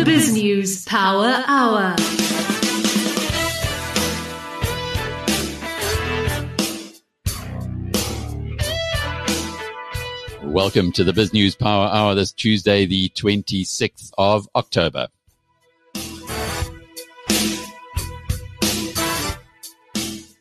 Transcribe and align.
The 0.00 0.10
BizNews 0.12 0.86
Power 0.86 1.44
Hour. 1.46 1.94
Welcome 10.50 10.90
to 10.92 11.04
the 11.04 11.12
BizNews 11.12 11.58
Power 11.58 11.88
Hour 11.88 12.14
this 12.14 12.32
Tuesday, 12.32 12.86
the 12.86 13.10
26th 13.10 14.10
of 14.16 14.48
October. 14.56 15.08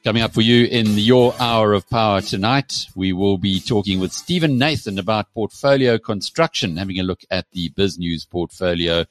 Coming 0.05 0.23
up 0.23 0.33
for 0.33 0.39
you 0.39 0.67
in 0.67 0.97
your 0.97 1.33
hour 1.37 1.73
of 1.73 1.89
power 1.89 2.21
tonight, 2.21 2.85
we 2.95 3.11
will 3.11 3.37
be 3.37 3.59
talking 3.59 3.99
with 3.99 4.13
Steven 4.13 4.57
Nathan 4.57 4.97
about 4.97 5.33
portfolio 5.33 5.97
construction, 5.97 6.77
having 6.77 6.97
a 7.01 7.03
look 7.03 7.25
at 7.29 7.51
the 7.51 7.69
BizNews 7.71 8.29
portfolio 8.29 9.03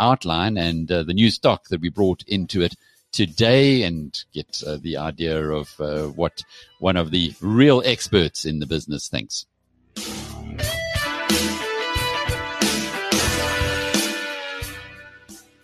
outline 0.00 0.56
and 0.56 0.90
uh, 0.90 1.02
the 1.02 1.14
new 1.14 1.30
stock 1.30 1.68
that 1.68 1.80
we 1.80 1.90
brought 1.90 2.22
into 2.26 2.62
it 2.62 2.74
today 3.12 3.82
and 3.82 4.24
get 4.32 4.62
uh, 4.66 4.78
the 4.80 4.96
idea 4.96 5.50
of 5.50 5.80
uh, 5.80 6.04
what 6.06 6.42
one 6.78 6.96
of 6.96 7.10
the 7.10 7.34
real 7.40 7.82
experts 7.84 8.44
in 8.44 8.58
the 8.58 8.66
business 8.66 9.08
thinks. 9.08 9.46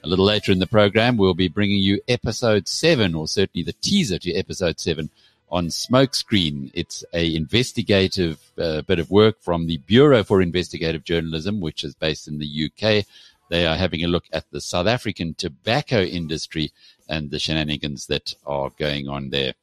A 0.07 0.09
little 0.09 0.25
later 0.25 0.53
in 0.53 0.61
the 0.61 0.69
program, 0.69 1.17
we'll 1.17 1.35
be 1.35 1.49
bringing 1.49 1.81
you 1.81 2.01
episode 2.07 2.69
seven, 2.69 3.17
or 3.17 3.27
certainly 3.27 3.65
the 3.65 3.73
teaser 3.73 4.21
to 4.21 4.33
episode 4.35 4.79
seven 4.79 5.11
on 5.51 5.67
Smokescreen. 5.67 6.71
It's 6.75 7.05
a 7.13 7.35
investigative 7.35 8.39
uh, 8.57 8.83
bit 8.83 9.01
of 9.01 9.11
work 9.11 9.41
from 9.41 9.67
the 9.67 9.79
Bureau 9.79 10.23
for 10.23 10.41
Investigative 10.41 11.03
Journalism, 11.03 11.61
which 11.61 11.83
is 11.83 11.97
based 11.97 12.29
in 12.29 12.39
the 12.39 12.71
UK. 12.71 13.05
They 13.49 13.67
are 13.67 13.77
having 13.77 14.03
a 14.03 14.09
look 14.09 14.25
at 14.33 14.51
the 14.51 14.61
South 14.61 14.87
African 14.87 15.35
tobacco 15.35 16.03
industry 16.03 16.73
and 17.09 17.31
the 17.31 17.39
shenanigans 17.39 18.07
that 18.07 18.35
are 18.47 18.71
going 18.79 19.09
on 19.09 19.31
there. 19.31 19.55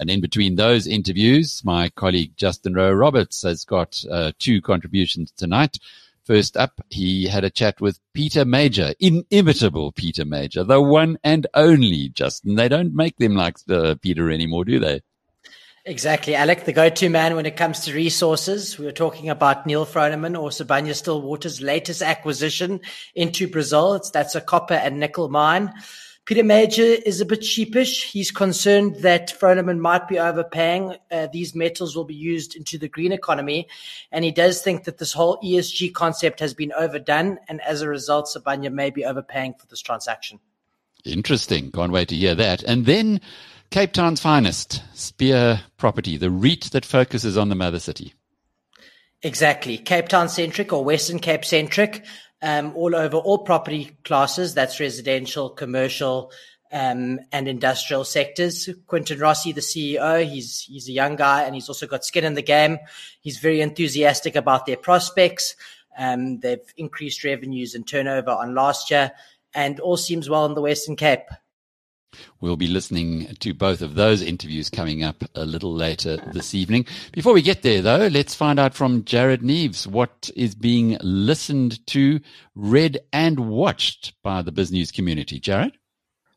And 0.00 0.10
in 0.10 0.20
between 0.20 0.56
those 0.56 0.86
interviews, 0.86 1.62
my 1.64 1.88
colleague 1.88 2.32
Justin 2.36 2.74
Rowe 2.74 2.92
Roberts 2.92 3.42
has 3.42 3.64
got 3.64 4.04
uh, 4.10 4.32
two 4.38 4.60
contributions 4.60 5.30
tonight. 5.30 5.78
First 6.24 6.56
up, 6.56 6.80
he 6.90 7.26
had 7.26 7.44
a 7.44 7.50
chat 7.50 7.80
with 7.80 8.00
Peter 8.12 8.44
Major, 8.44 8.94
inimitable 8.98 9.92
Peter 9.92 10.24
Major, 10.24 10.64
the 10.64 10.80
one 10.80 11.18
and 11.22 11.46
only 11.54 12.08
Justin. 12.08 12.56
They 12.56 12.68
don't 12.68 12.94
make 12.94 13.18
them 13.18 13.36
like 13.36 13.58
the 13.66 13.96
Peter 14.02 14.30
anymore, 14.30 14.64
do 14.64 14.80
they? 14.80 15.02
Exactly, 15.86 16.34
Alec, 16.34 16.64
the 16.64 16.72
go-to 16.72 17.10
man 17.10 17.36
when 17.36 17.44
it 17.44 17.56
comes 17.56 17.80
to 17.80 17.92
resources. 17.92 18.78
We 18.78 18.86
were 18.86 18.92
talking 18.92 19.28
about 19.28 19.66
Neal 19.66 19.84
Froneman 19.84 20.40
or 20.40 20.48
Sibanye 20.48 20.94
Stillwater's 20.94 21.60
latest 21.60 22.00
acquisition 22.00 22.80
into 23.14 23.46
Brazil. 23.46 23.92
It's, 23.92 24.08
that's 24.08 24.34
a 24.34 24.40
copper 24.40 24.72
and 24.72 24.98
nickel 24.98 25.28
mine. 25.28 25.74
Peter 26.24 26.42
Major 26.42 26.82
is 26.82 27.20
a 27.20 27.26
bit 27.26 27.44
sheepish. 27.44 28.10
He's 28.10 28.30
concerned 28.30 28.96
that 29.02 29.38
Froneman 29.38 29.78
might 29.78 30.08
be 30.08 30.18
overpaying. 30.18 30.96
Uh, 31.10 31.26
these 31.30 31.54
metals 31.54 31.94
will 31.94 32.06
be 32.06 32.14
used 32.14 32.56
into 32.56 32.78
the 32.78 32.88
green 32.88 33.12
economy. 33.12 33.68
And 34.10 34.24
he 34.24 34.30
does 34.30 34.62
think 34.62 34.84
that 34.84 34.96
this 34.96 35.12
whole 35.12 35.38
ESG 35.44 35.92
concept 35.92 36.40
has 36.40 36.54
been 36.54 36.72
overdone. 36.72 37.38
And 37.46 37.60
as 37.60 37.82
a 37.82 37.90
result, 37.90 38.30
Sibanye 38.34 38.72
may 38.72 38.88
be 38.88 39.04
overpaying 39.04 39.56
for 39.58 39.66
this 39.66 39.82
transaction. 39.82 40.40
Interesting. 41.04 41.70
Can't 41.72 41.92
wait 41.92 42.08
to 42.08 42.16
hear 42.16 42.34
that. 42.34 42.62
And 42.62 42.86
then 42.86 43.20
Cape 43.74 43.92
Town's 43.92 44.20
finest, 44.20 44.84
Spear 44.96 45.62
Property, 45.78 46.16
the 46.16 46.30
REIT 46.30 46.70
that 46.70 46.84
focuses 46.84 47.36
on 47.36 47.48
the 47.48 47.56
mother 47.56 47.80
city. 47.80 48.14
Exactly. 49.20 49.78
Cape 49.78 50.06
Town 50.06 50.28
centric 50.28 50.72
or 50.72 50.84
Western 50.84 51.18
Cape 51.18 51.44
centric 51.44 52.04
um, 52.40 52.72
all 52.76 52.94
over 52.94 53.16
all 53.16 53.38
property 53.38 53.96
classes. 54.04 54.54
That's 54.54 54.78
residential, 54.78 55.50
commercial, 55.50 56.30
um, 56.70 57.18
and 57.32 57.48
industrial 57.48 58.04
sectors. 58.04 58.68
Quintin 58.86 59.18
Rossi, 59.18 59.50
the 59.50 59.60
CEO, 59.60 60.24
he's 60.24 60.60
he's 60.60 60.88
a 60.88 60.92
young 60.92 61.16
guy 61.16 61.42
and 61.42 61.56
he's 61.56 61.68
also 61.68 61.88
got 61.88 62.04
skin 62.04 62.22
in 62.22 62.34
the 62.34 62.42
game. 62.42 62.78
He's 63.22 63.38
very 63.38 63.60
enthusiastic 63.60 64.36
about 64.36 64.66
their 64.66 64.76
prospects. 64.76 65.56
Um, 65.98 66.38
they've 66.38 66.72
increased 66.76 67.24
revenues 67.24 67.74
and 67.74 67.84
turnover 67.84 68.30
on 68.30 68.54
last 68.54 68.92
year, 68.92 69.10
and 69.52 69.80
all 69.80 69.96
seems 69.96 70.30
well 70.30 70.46
in 70.46 70.54
the 70.54 70.62
Western 70.62 70.94
Cape. 70.94 71.26
We'll 72.40 72.56
be 72.56 72.66
listening 72.66 73.34
to 73.40 73.54
both 73.54 73.82
of 73.82 73.94
those 73.94 74.22
interviews 74.22 74.70
coming 74.70 75.02
up 75.02 75.24
a 75.34 75.44
little 75.44 75.72
later 75.72 76.16
this 76.32 76.54
evening. 76.54 76.86
Before 77.12 77.32
we 77.32 77.42
get 77.42 77.62
there, 77.62 77.82
though, 77.82 78.06
let's 78.06 78.34
find 78.34 78.58
out 78.58 78.74
from 78.74 79.04
Jared 79.04 79.42
Neves 79.42 79.86
what 79.86 80.30
is 80.36 80.54
being 80.54 80.96
listened 81.02 81.86
to, 81.88 82.20
read, 82.54 82.98
and 83.12 83.48
watched 83.48 84.14
by 84.22 84.42
the 84.42 84.52
BizNews 84.52 84.92
community. 84.92 85.40
Jared? 85.40 85.76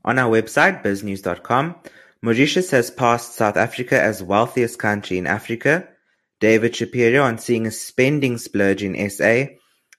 On 0.04 0.18
our 0.18 0.32
website, 0.32 0.84
biznews.com, 0.84 1.76
Mauritius 2.22 2.72
has 2.72 2.90
passed 2.90 3.36
South 3.36 3.58
Africa 3.58 4.02
as 4.02 4.24
wealthiest 4.24 4.80
country 4.80 5.18
in 5.20 5.28
Africa, 5.28 5.88
David 6.40 6.76
Shapiro 6.76 7.24
on 7.24 7.38
seeing 7.38 7.68
a 7.68 7.72
spending 7.72 8.38
splurge 8.38 8.84
in 8.84 9.10
SA, 9.10 9.46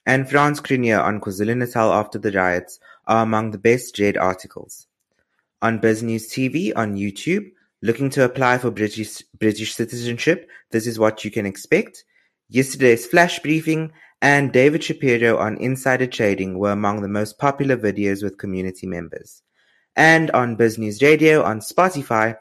and 0.04 0.28
Frans 0.28 0.60
Cronje 0.60 1.00
on 1.00 1.20
KwaZulu-Natal 1.20 1.92
after 1.92 2.18
the 2.18 2.32
riots 2.32 2.80
are 3.06 3.22
among 3.22 3.52
the 3.52 3.58
best 3.58 3.98
read 3.98 4.16
articles. 4.16 4.87
On 5.60 5.80
BizNews 5.80 6.28
TV 6.28 6.72
on 6.76 6.96
YouTube, 6.96 7.50
looking 7.82 8.10
to 8.10 8.24
apply 8.24 8.58
for 8.58 8.70
British 8.70 9.22
British 9.38 9.74
citizenship, 9.74 10.48
this 10.70 10.86
is 10.86 10.98
what 10.98 11.24
you 11.24 11.30
can 11.30 11.46
expect. 11.46 12.04
Yesterday's 12.48 13.06
flash 13.06 13.40
briefing 13.40 13.90
and 14.22 14.52
David 14.52 14.84
Shapiro 14.84 15.36
on 15.36 15.56
insider 15.58 16.06
trading 16.06 16.58
were 16.58 16.70
among 16.70 17.02
the 17.02 17.08
most 17.08 17.38
popular 17.38 17.76
videos 17.76 18.22
with 18.22 18.38
community 18.38 18.86
members. 18.86 19.42
And 19.96 20.30
on 20.30 20.56
BizNews 20.56 21.02
Radio 21.02 21.42
on 21.42 21.58
Spotify, 21.58 22.36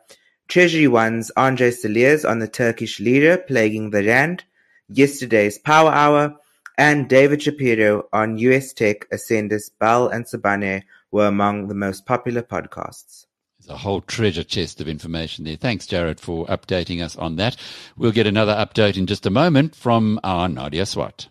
Treasury 0.47 0.87
One's 0.87 1.31
Andre 1.31 1.71
Cilliers 1.71 2.23
on 2.23 2.39
the 2.39 2.47
Turkish 2.47 2.99
lira 2.99 3.37
plaguing 3.37 3.89
the 3.89 4.03
rand, 4.03 4.43
yesterday's 4.89 5.57
Power 5.57 5.91
Hour, 5.91 6.35
and 6.77 7.09
David 7.09 7.41
Shapiro 7.41 8.07
on 8.13 8.37
US 8.37 8.73
tech 8.73 9.09
ascenders 9.09 9.71
Bell 9.79 10.07
and 10.07 10.25
Sibanye 10.25 10.83
were 11.11 11.27
among 11.27 11.67
the 11.67 11.75
most 11.75 12.05
popular 12.05 12.41
podcasts. 12.41 13.25
There's 13.59 13.69
a 13.69 13.77
whole 13.77 14.01
treasure 14.01 14.43
chest 14.43 14.81
of 14.81 14.87
information 14.87 15.45
there. 15.45 15.55
Thanks, 15.55 15.87
Jared, 15.87 16.19
for 16.19 16.45
updating 16.45 17.03
us 17.03 17.15
on 17.15 17.37
that. 17.37 17.57
We'll 17.95 18.11
get 18.11 18.27
another 18.27 18.53
update 18.53 18.97
in 18.97 19.07
just 19.07 19.25
a 19.25 19.31
moment 19.31 19.75
from 19.75 20.19
our 20.23 20.47
Nadia 20.47 20.85
Swat. 20.85 21.27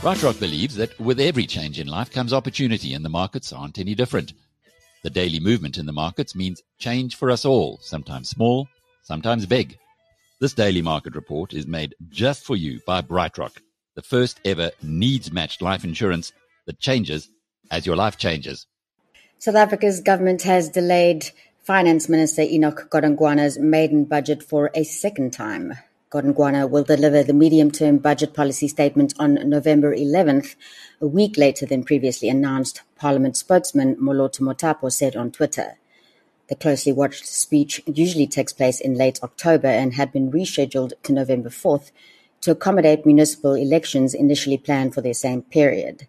BrightRock 0.00 0.38
believes 0.40 0.76
that 0.76 0.98
with 1.00 1.20
every 1.20 1.46
change 1.46 1.78
in 1.78 1.86
life 1.86 2.10
comes 2.10 2.32
opportunity, 2.32 2.94
and 2.94 3.04
the 3.04 3.08
markets 3.08 3.52
aren't 3.52 3.78
any 3.78 3.94
different. 3.94 4.32
The 5.02 5.10
daily 5.10 5.38
movement 5.40 5.78
in 5.78 5.86
the 5.86 5.92
markets 5.92 6.34
means 6.34 6.62
change 6.78 7.16
for 7.16 7.30
us 7.30 7.44
all, 7.44 7.78
sometimes 7.82 8.28
small, 8.28 8.68
sometimes 9.02 9.46
big. 9.46 9.78
This 10.40 10.54
daily 10.54 10.82
market 10.82 11.14
report 11.14 11.52
is 11.52 11.66
made 11.66 11.94
just 12.08 12.44
for 12.44 12.56
you 12.56 12.80
by 12.86 13.02
BrightRock, 13.02 13.58
the 13.96 14.02
first 14.02 14.40
ever 14.44 14.70
needs 14.82 15.32
matched 15.32 15.62
life 15.62 15.82
insurance 15.82 16.32
that 16.66 16.78
changes 16.78 17.28
as 17.70 17.86
your 17.86 17.96
life 17.96 18.16
changes. 18.16 18.66
South 19.38 19.54
Africa's 19.54 20.00
government 20.00 20.42
has 20.42 20.68
delayed 20.68 21.30
Finance 21.62 22.08
Minister 22.08 22.42
Enoch 22.42 22.88
Godongwana's 22.90 23.58
maiden 23.58 24.04
budget 24.04 24.42
for 24.42 24.70
a 24.74 24.84
second 24.84 25.32
time. 25.32 25.74
Godongwana 26.10 26.68
will 26.68 26.84
deliver 26.84 27.22
the 27.22 27.34
medium-term 27.34 27.98
budget 27.98 28.32
policy 28.32 28.66
statement 28.66 29.12
on 29.18 29.34
November 29.48 29.94
11th, 29.94 30.56
a 31.02 31.06
week 31.06 31.36
later 31.36 31.66
than 31.66 31.84
previously 31.84 32.30
announced, 32.30 32.80
Parliament 32.96 33.36
spokesman 33.36 33.96
Moloto 33.96 34.40
Mothapo 34.40 34.90
said 34.90 35.14
on 35.14 35.30
Twitter. 35.30 35.76
The 36.48 36.54
closely 36.54 36.92
watched 36.92 37.26
speech 37.26 37.82
usually 37.84 38.26
takes 38.26 38.54
place 38.54 38.80
in 38.80 38.94
late 38.94 39.20
October 39.22 39.68
and 39.68 39.92
had 39.92 40.10
been 40.10 40.32
rescheduled 40.32 40.94
to 41.02 41.12
November 41.12 41.50
4th 41.50 41.90
to 42.40 42.52
accommodate 42.52 43.04
municipal 43.04 43.52
elections 43.52 44.14
initially 44.14 44.56
planned 44.56 44.94
for 44.94 45.02
the 45.02 45.12
same 45.12 45.42
period. 45.42 46.08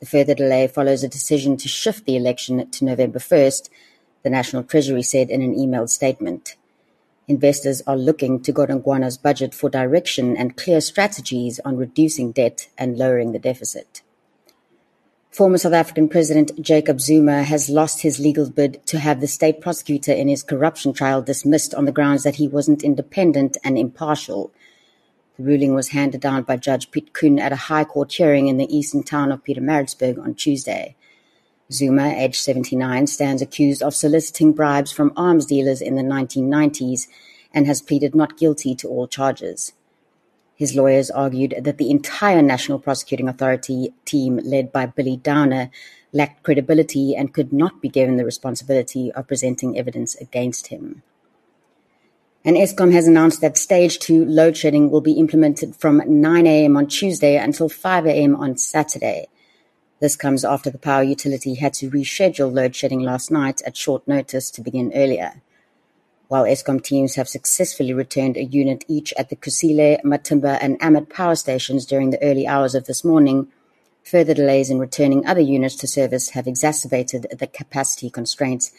The 0.00 0.06
further 0.06 0.34
delay 0.34 0.66
follows 0.66 1.02
a 1.02 1.08
decision 1.08 1.56
to 1.56 1.68
shift 1.68 2.04
the 2.04 2.16
election 2.16 2.70
to 2.70 2.84
November 2.84 3.18
1st, 3.18 3.70
the 4.22 4.30
National 4.30 4.62
Treasury 4.62 5.02
said 5.02 5.30
in 5.30 5.40
an 5.40 5.54
emailed 5.54 5.88
statement. 5.88 6.56
Investors 7.28 7.82
are 7.86 7.96
looking 7.96 8.40
to 8.42 8.52
Godongwana's 8.52 9.16
budget 9.16 9.54
for 9.54 9.70
direction 9.70 10.36
and 10.36 10.56
clear 10.56 10.80
strategies 10.80 11.58
on 11.64 11.76
reducing 11.76 12.30
debt 12.30 12.68
and 12.76 12.98
lowering 12.98 13.32
the 13.32 13.38
deficit. 13.38 14.02
Former 15.30 15.58
South 15.58 15.72
African 15.72 16.08
President 16.08 16.62
Jacob 16.62 17.00
Zuma 17.00 17.42
has 17.42 17.68
lost 17.68 18.02
his 18.02 18.18
legal 18.18 18.48
bid 18.48 18.84
to 18.86 18.98
have 18.98 19.20
the 19.20 19.26
state 19.26 19.60
prosecutor 19.60 20.12
in 20.12 20.28
his 20.28 20.42
corruption 20.42 20.92
trial 20.92 21.20
dismissed 21.20 21.74
on 21.74 21.84
the 21.84 21.92
grounds 21.92 22.22
that 22.22 22.36
he 22.36 22.48
wasn't 22.48 22.82
independent 22.82 23.58
and 23.62 23.76
impartial. 23.76 24.50
The 25.38 25.44
ruling 25.44 25.74
was 25.74 25.88
handed 25.88 26.22
down 26.22 26.44
by 26.44 26.56
Judge 26.56 26.90
Piet 26.90 27.12
Koen 27.12 27.38
at 27.38 27.52
a 27.52 27.56
High 27.56 27.84
Court 27.84 28.10
hearing 28.10 28.48
in 28.48 28.56
the 28.56 28.74
eastern 28.74 29.02
town 29.02 29.30
of 29.30 29.44
Pietermaritzburg 29.44 30.18
on 30.18 30.34
Tuesday. 30.34 30.96
Zuma, 31.70 32.08
aged 32.08 32.36
79, 32.36 33.06
stands 33.06 33.42
accused 33.42 33.82
of 33.82 33.94
soliciting 33.94 34.52
bribes 34.52 34.92
from 34.92 35.12
arms 35.14 35.44
dealers 35.44 35.82
in 35.82 35.96
the 35.96 36.02
1990s 36.02 37.08
and 37.52 37.66
has 37.66 37.82
pleaded 37.82 38.14
not 38.14 38.38
guilty 38.38 38.74
to 38.76 38.88
all 38.88 39.06
charges. 39.06 39.74
His 40.54 40.74
lawyers 40.74 41.10
argued 41.10 41.54
that 41.60 41.76
the 41.76 41.90
entire 41.90 42.40
National 42.40 42.78
Prosecuting 42.78 43.28
Authority 43.28 43.92
team, 44.06 44.40
led 44.42 44.72
by 44.72 44.86
Billy 44.86 45.18
Downer, 45.18 45.70
lacked 46.14 46.44
credibility 46.44 47.14
and 47.14 47.34
could 47.34 47.52
not 47.52 47.82
be 47.82 47.90
given 47.90 48.16
the 48.16 48.24
responsibility 48.24 49.12
of 49.12 49.28
presenting 49.28 49.76
evidence 49.76 50.14
against 50.14 50.68
him. 50.68 51.02
And 52.46 52.56
Eskom 52.56 52.92
has 52.92 53.08
announced 53.08 53.40
that 53.40 53.58
stage 53.58 53.98
two 53.98 54.24
load 54.24 54.56
shedding 54.56 54.88
will 54.88 55.00
be 55.00 55.14
implemented 55.14 55.74
from 55.74 56.00
9 56.06 56.46
a.m. 56.46 56.76
on 56.76 56.86
Tuesday 56.86 57.36
until 57.36 57.68
5 57.68 58.06
a.m. 58.06 58.36
on 58.36 58.56
Saturday. 58.56 59.26
This 59.98 60.14
comes 60.14 60.44
after 60.44 60.70
the 60.70 60.78
power 60.78 61.02
utility 61.02 61.56
had 61.56 61.74
to 61.74 61.90
reschedule 61.90 62.54
load 62.54 62.76
shedding 62.76 63.00
last 63.00 63.32
night 63.32 63.62
at 63.66 63.76
short 63.76 64.06
notice 64.06 64.48
to 64.52 64.60
begin 64.60 64.92
earlier. 64.94 65.42
While 66.28 66.44
Eskom 66.44 66.80
teams 66.80 67.16
have 67.16 67.28
successfully 67.28 67.92
returned 67.92 68.36
a 68.36 68.44
unit 68.44 68.84
each 68.86 69.12
at 69.18 69.28
the 69.28 69.34
Kusile, 69.34 70.00
Matimba 70.04 70.56
and 70.60 70.78
Arnot 70.78 71.10
power 71.10 71.34
stations 71.34 71.84
during 71.84 72.10
the 72.10 72.22
early 72.22 72.46
hours 72.46 72.76
of 72.76 72.84
this 72.84 73.04
morning, 73.04 73.48
further 74.04 74.34
delays 74.34 74.70
in 74.70 74.78
returning 74.78 75.26
other 75.26 75.40
units 75.40 75.74
to 75.76 75.88
service 75.88 76.30
have 76.30 76.46
exacerbated 76.46 77.26
the 77.36 77.48
capacity 77.48 78.08
constraints, 78.08 78.70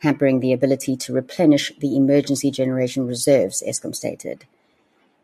hampering 0.00 0.40
the 0.40 0.52
ability 0.52 0.96
to 0.96 1.12
replenish 1.12 1.72
the 1.78 1.96
emergency 1.96 2.50
generation 2.50 3.06
reserves, 3.06 3.62
Eskom 3.66 3.94
stated. 3.94 4.44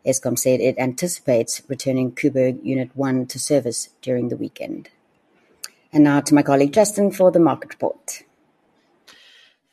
Eskom 0.05 0.37
said 0.37 0.59
it 0.59 0.77
anticipates 0.77 1.61
returning 1.67 2.11
Koeberg 2.11 2.63
Unit 2.63 2.91
1 2.93 3.27
to 3.27 3.39
service 3.39 3.89
during 4.01 4.29
the 4.29 4.37
weekend. 4.37 4.89
And 5.93 6.03
now 6.03 6.19
to 6.21 6.33
my 6.33 6.41
colleague 6.41 6.73
Justin 6.73 7.11
for 7.11 7.31
the 7.31 7.39
market 7.39 7.73
report. 7.73 8.23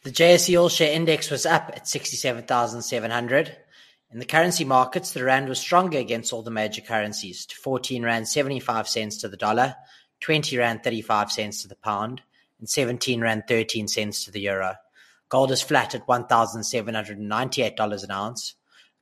The 0.03 0.11
JSE 0.11 0.61
All 0.61 0.69
Share 0.69 0.93
Index 0.93 1.31
was 1.31 1.45
up 1.45 1.73
at 1.75 1.89
67,700. 1.89 3.57
In 4.13 4.19
the 4.19 4.25
currency 4.25 4.65
markets, 4.65 5.13
the 5.13 5.25
rand 5.25 5.49
was 5.49 5.59
stronger 5.59 5.99
against 5.99 6.33
all 6.33 6.43
the 6.43 6.51
major 6.51 6.81
currencies 6.81 7.47
to 7.47 7.57
14 7.57 8.03
rand 8.03 8.29
75 8.29 8.89
cents 8.89 9.19
to 9.19 9.29
the 9.29 9.37
dollar, 9.37 9.77
20 10.21 10.57
rand 10.59 10.83
35 10.83 11.31
cents 11.31 11.63
to 11.63 11.69
the 11.69 11.77
pound, 11.77 12.23
and 12.59 12.69
17 12.69 13.21
rand 13.21 13.45
13 13.49 13.89
cents 13.89 14.25
to 14.25 14.31
the 14.31 14.41
euro. 14.41 14.77
Gold 15.31 15.53
is 15.53 15.63
flat 15.63 15.95
at 15.95 16.09
$1,798 16.09 18.05
an 18.05 18.11
ounce. 18.11 18.57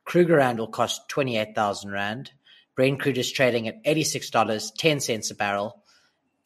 Krugerrand 0.06 0.58
will 0.58 0.68
cost 0.68 1.08
28,000 1.08 1.90
rand. 1.90 2.32
Brent 2.76 3.00
crude 3.00 3.16
is 3.16 3.32
trading 3.32 3.66
at 3.66 3.82
$86.10 3.82 5.30
a 5.30 5.34
barrel, 5.34 5.82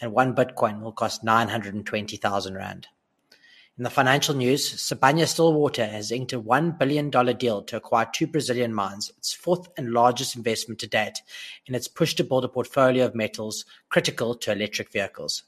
and 0.01 0.13
one 0.13 0.37
Bitcoin 0.37 0.81
will 0.81 0.93
cost 0.93 1.25
920,000 1.25 2.55
rand. 2.55 2.87
In 3.77 3.83
the 3.83 3.91
financial 3.91 4.37
news, 4.37 4.73
Sibanye-Stillwater 4.81 5.87
has 5.87 6.13
inked 6.13 6.33
a 6.33 6.41
$1 6.41 6.79
billion 6.79 7.11
deal 7.11 7.63
to 7.63 7.77
acquire 7.77 8.07
two 8.13 8.29
Brazilian 8.29 8.73
mines, 8.73 9.11
its 9.19 9.33
fourth 9.35 9.69
and 9.77 9.93
largest 9.93 10.37
investment 10.37 10.79
to 10.79 10.87
date, 10.87 11.23
in 11.67 11.75
its 11.75 11.89
push 11.89 12.15
to 12.15 12.23
build 12.23 12.45
a 12.45 12.49
portfolio 12.49 13.05
of 13.05 13.17
metals 13.17 13.65
critical 13.89 14.37
to 14.37 14.53
electric 14.53 14.93
vehicles. 14.93 15.43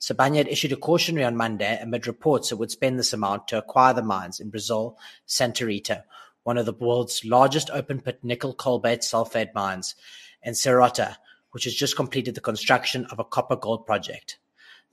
Sibanye 0.00 0.46
issued 0.46 0.72
a 0.72 0.76
cautionary 0.76 1.24
on 1.24 1.36
Monday 1.36 1.78
amid 1.80 2.06
reports 2.06 2.52
it 2.52 2.56
would 2.56 2.70
spend 2.70 2.98
this 2.98 3.12
amount 3.12 3.48
to 3.48 3.58
acquire 3.58 3.94
the 3.94 4.02
mines 4.02 4.40
in 4.40 4.50
Brazil, 4.50 4.98
Santa 5.24 5.66
Rita, 5.66 6.04
one 6.42 6.58
of 6.58 6.66
the 6.66 6.72
world's 6.72 7.24
largest 7.24 7.70
open-pit 7.70 8.20
nickel 8.22 8.54
cobalt 8.54 9.00
sulfate 9.00 9.54
mines, 9.54 9.94
and 10.42 10.54
Serrote, 10.54 11.16
which 11.50 11.64
has 11.64 11.74
just 11.74 11.96
completed 11.96 12.34
the 12.34 12.40
construction 12.40 13.04
of 13.06 13.18
a 13.18 13.24
copper-gold 13.24 13.84
project. 13.86 14.38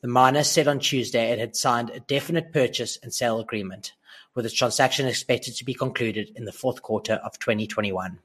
The 0.02 0.08
miner 0.08 0.44
said 0.44 0.68
on 0.68 0.80
Tuesday 0.80 1.32
it 1.32 1.40
had 1.40 1.56
signed 1.56 1.90
a 1.90 2.00
definite 2.00 2.52
purchase 2.52 2.98
and 3.04 3.14
sale 3.14 3.40
agreement, 3.40 3.94
with 4.36 4.46
its 4.46 4.56
transaction 4.56 5.08
expected 5.08 5.56
to 5.56 5.66
be 5.66 5.74
concluded 5.74 6.32
in 6.36 6.46
the 6.46 6.52
fourth 6.52 6.82
quarter 6.82 7.22
of 7.24 7.40
2021. 7.40 8.20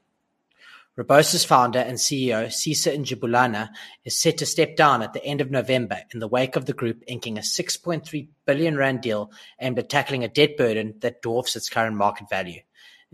Rebosis 0.97 1.45
founder 1.45 1.79
and 1.79 1.97
CEO, 1.97 2.51
Sisa 2.51 2.91
Ngebulana, 2.91 3.69
is 4.03 4.17
set 4.17 4.37
to 4.39 4.45
step 4.45 4.75
down 4.75 5.01
at 5.01 5.13
the 5.13 5.23
end 5.23 5.39
of 5.39 5.49
November 5.49 5.99
in 6.13 6.19
the 6.19 6.27
wake 6.27 6.55
of 6.55 6.65
the 6.65 6.73
group 6.73 7.03
inking 7.07 7.37
a 7.37 7.41
6.3 7.41 8.27
billion 8.45 8.75
rand 8.75 9.01
deal 9.01 9.31
aimed 9.61 9.79
at 9.79 9.89
tackling 9.89 10.23
a 10.23 10.27
debt 10.27 10.57
burden 10.57 10.95
that 10.99 11.21
dwarfs 11.21 11.55
its 11.55 11.69
current 11.69 11.95
market 11.95 12.29
value. 12.29 12.61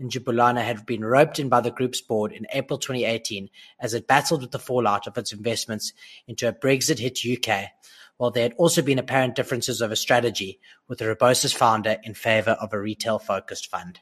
Ngebulana 0.00 0.64
had 0.64 0.84
been 0.84 1.04
roped 1.04 1.38
in 1.38 1.48
by 1.48 1.60
the 1.60 1.70
group's 1.70 2.00
board 2.00 2.32
in 2.32 2.46
April 2.52 2.78
2018 2.78 3.48
as 3.78 3.94
it 3.94 4.06
battled 4.06 4.42
with 4.42 4.50
the 4.50 4.58
fallout 4.58 5.06
of 5.06 5.16
its 5.16 5.32
investments 5.32 5.92
into 6.26 6.48
a 6.48 6.52
Brexit-hit 6.52 7.20
UK, 7.24 7.70
while 8.16 8.30
there 8.30 8.42
had 8.42 8.54
also 8.54 8.82
been 8.82 8.98
apparent 8.98 9.36
differences 9.36 9.80
over 9.80 9.94
strategy, 9.94 10.60
with 10.88 10.98
the 10.98 11.04
Rebosis 11.04 11.54
founder 11.54 11.96
in 12.02 12.14
favour 12.14 12.52
of 12.52 12.72
a 12.72 12.80
retail-focused 12.80 13.70
fund. 13.70 14.00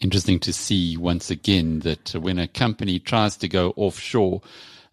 Interesting 0.00 0.40
to 0.40 0.52
see 0.52 0.96
once 0.96 1.30
again 1.30 1.80
that 1.80 2.14
when 2.14 2.38
a 2.38 2.48
company 2.48 2.98
tries 2.98 3.36
to 3.38 3.48
go 3.48 3.72
offshore, 3.76 4.42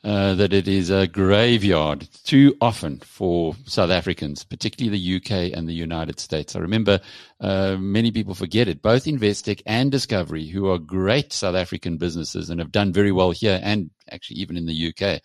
uh, 0.05 0.35
that 0.35 0.53
it 0.53 0.67
is 0.67 0.91
a 0.91 1.07
graveyard 1.07 2.07
too 2.23 2.55
often 2.61 2.99
for 2.99 3.55
South 3.65 3.89
Africans, 3.89 4.43
particularly 4.43 4.95
the 4.95 5.15
UK 5.15 5.57
and 5.57 5.67
the 5.67 5.73
United 5.73 6.19
States. 6.19 6.55
I 6.55 6.59
remember 6.59 7.01
uh, 7.41 7.77
many 7.79 8.11
people 8.11 8.35
forget 8.35 8.67
it. 8.67 8.83
Both 8.83 9.05
Investec 9.05 9.63
and 9.65 9.91
Discovery, 9.91 10.45
who 10.45 10.69
are 10.69 10.77
great 10.77 11.33
South 11.33 11.55
African 11.55 11.97
businesses 11.97 12.51
and 12.51 12.59
have 12.59 12.71
done 12.71 12.93
very 12.93 13.11
well 13.11 13.31
here 13.31 13.59
and 13.63 13.89
actually 14.11 14.37
even 14.37 14.57
in 14.57 14.67
the 14.67 14.93
UK, 14.93 15.21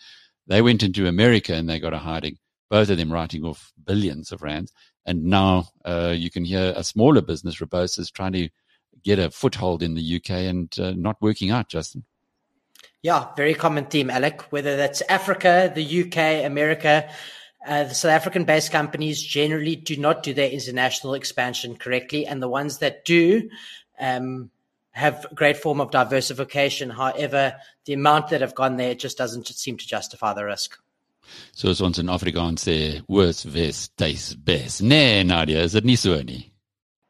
they 0.47 0.63
went 0.63 0.83
into 0.83 1.06
America 1.06 1.53
and 1.53 1.69
they 1.69 1.79
got 1.79 1.93
a 1.93 1.99
hiding. 1.99 2.39
Both 2.71 2.89
of 2.89 2.97
them 2.97 3.13
writing 3.13 3.45
off 3.45 3.73
billions 3.85 4.33
of 4.33 4.41
rands. 4.41 4.73
And 5.05 5.25
now 5.25 5.69
uh, 5.85 6.15
you 6.17 6.31
can 6.31 6.47
hear 6.47 6.73
a 6.75 6.85
smaller 6.85 7.21
business, 7.21 7.56
Rebosis, 7.56 8.11
trying 8.11 8.33
to 8.33 8.49
get 9.03 9.19
a 9.19 9.31
foothold 9.31 9.83
in 9.83 9.95
the 9.95 10.17
UK 10.17 10.31
and 10.31 10.75
uh, 10.79 10.93
not 10.97 11.21
working 11.21 11.51
out, 11.51 11.69
Justin. 11.69 12.05
Yeah, 13.03 13.29
very 13.37 13.55
common 13.55 13.87
theme, 13.87 14.11
Alec. 14.11 14.53
Whether 14.53 14.77
that's 14.77 15.03
Africa, 15.03 15.73
the 15.75 16.03
UK, 16.05 16.45
America, 16.45 17.11
uh, 17.67 17.85
the 17.85 17.95
South 17.95 18.13
African 18.13 18.45
based 18.45 18.73
companies 18.73 19.23
generally 19.23 19.77
do 19.77 19.97
not 19.97 20.23
do 20.23 20.35
their 20.35 20.51
international 20.51 21.15
expansion 21.15 21.77
correctly. 21.77 22.27
And 22.27 22.43
the 22.43 22.49
ones 22.49 22.79
that 22.79 23.05
do, 23.05 23.49
um, 23.99 24.51
have 24.93 25.27
a 25.31 25.35
great 25.35 25.57
form 25.57 25.81
of 25.81 25.91
diversification. 25.91 26.91
However, 26.91 27.57
the 27.85 27.93
amount 27.93 28.29
that 28.29 28.41
have 28.41 28.55
gone 28.55 28.77
there 28.77 28.95
just 28.95 29.17
doesn't 29.17 29.47
seem 29.47 29.77
to 29.77 29.87
justify 29.87 30.35
the 30.35 30.45
risk. 30.45 30.79
So 31.53 31.69
as 31.71 31.81
ons 31.81 31.99
in 31.99 32.07
Afrikaans 32.07 32.65
sê, 32.67 33.03
worst 33.09 33.47
west 33.47 33.97
tastes 33.97 34.35
best. 34.35 34.83
Nee, 34.83 35.23
Nadia, 35.23 35.63
is 35.63 35.73
dit 35.73 35.85
nie 35.85 35.97
so 35.97 36.21
nie? 36.23 36.51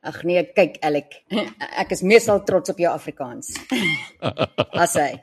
Ag 0.03 0.23
nee, 0.25 0.41
kyk 0.57 0.79
Alec, 0.81 1.19
ek 1.29 1.91
is 1.93 2.01
meestal 2.01 2.41
trots 2.49 2.73
op 2.73 2.79
jou 2.81 2.89
Afrikaans. 2.89 3.53
As 4.85 4.97
hy. 4.97 5.21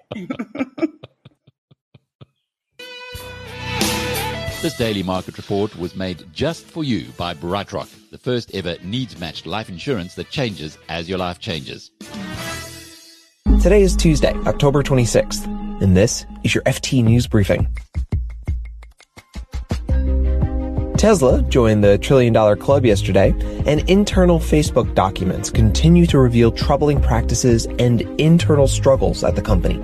This 4.61 4.77
daily 4.77 5.01
market 5.01 5.37
report 5.37 5.75
was 5.77 5.95
made 5.95 6.25
just 6.31 6.65
for 6.65 6.83
you 6.83 7.05
by 7.17 7.33
BrightRock, 7.33 7.89
the 8.11 8.17
first 8.17 8.53
ever 8.53 8.75
needs 8.83 9.19
matched 9.19 9.45
life 9.45 9.69
insurance 9.69 10.15
that 10.15 10.29
changes 10.29 10.77
as 10.89 11.07
your 11.07 11.19
life 11.19 11.39
changes. 11.39 11.91
Today 13.61 13.81
is 13.81 13.95
Tuesday, 13.95 14.33
October 14.45 14.83
26th, 14.83 15.45
and 15.81 15.95
this 15.95 16.25
is 16.43 16.53
your 16.55 16.63
FT 16.63 17.03
News 17.03 17.27
Briefing. 17.27 17.67
Tesla 20.97 21.41
joined 21.43 21.83
the 21.83 21.97
trillion 21.97 22.33
dollar 22.33 22.55
club 22.55 22.85
yesterday, 22.85 23.33
and 23.65 23.87
internal 23.89 24.39
Facebook 24.39 24.93
documents 24.95 25.49
continue 25.49 26.05
to 26.07 26.17
reveal 26.17 26.51
troubling 26.51 27.01
practices 27.01 27.65
and 27.77 28.01
internal 28.19 28.67
struggles 28.67 29.23
at 29.23 29.35
the 29.35 29.41
company. 29.41 29.79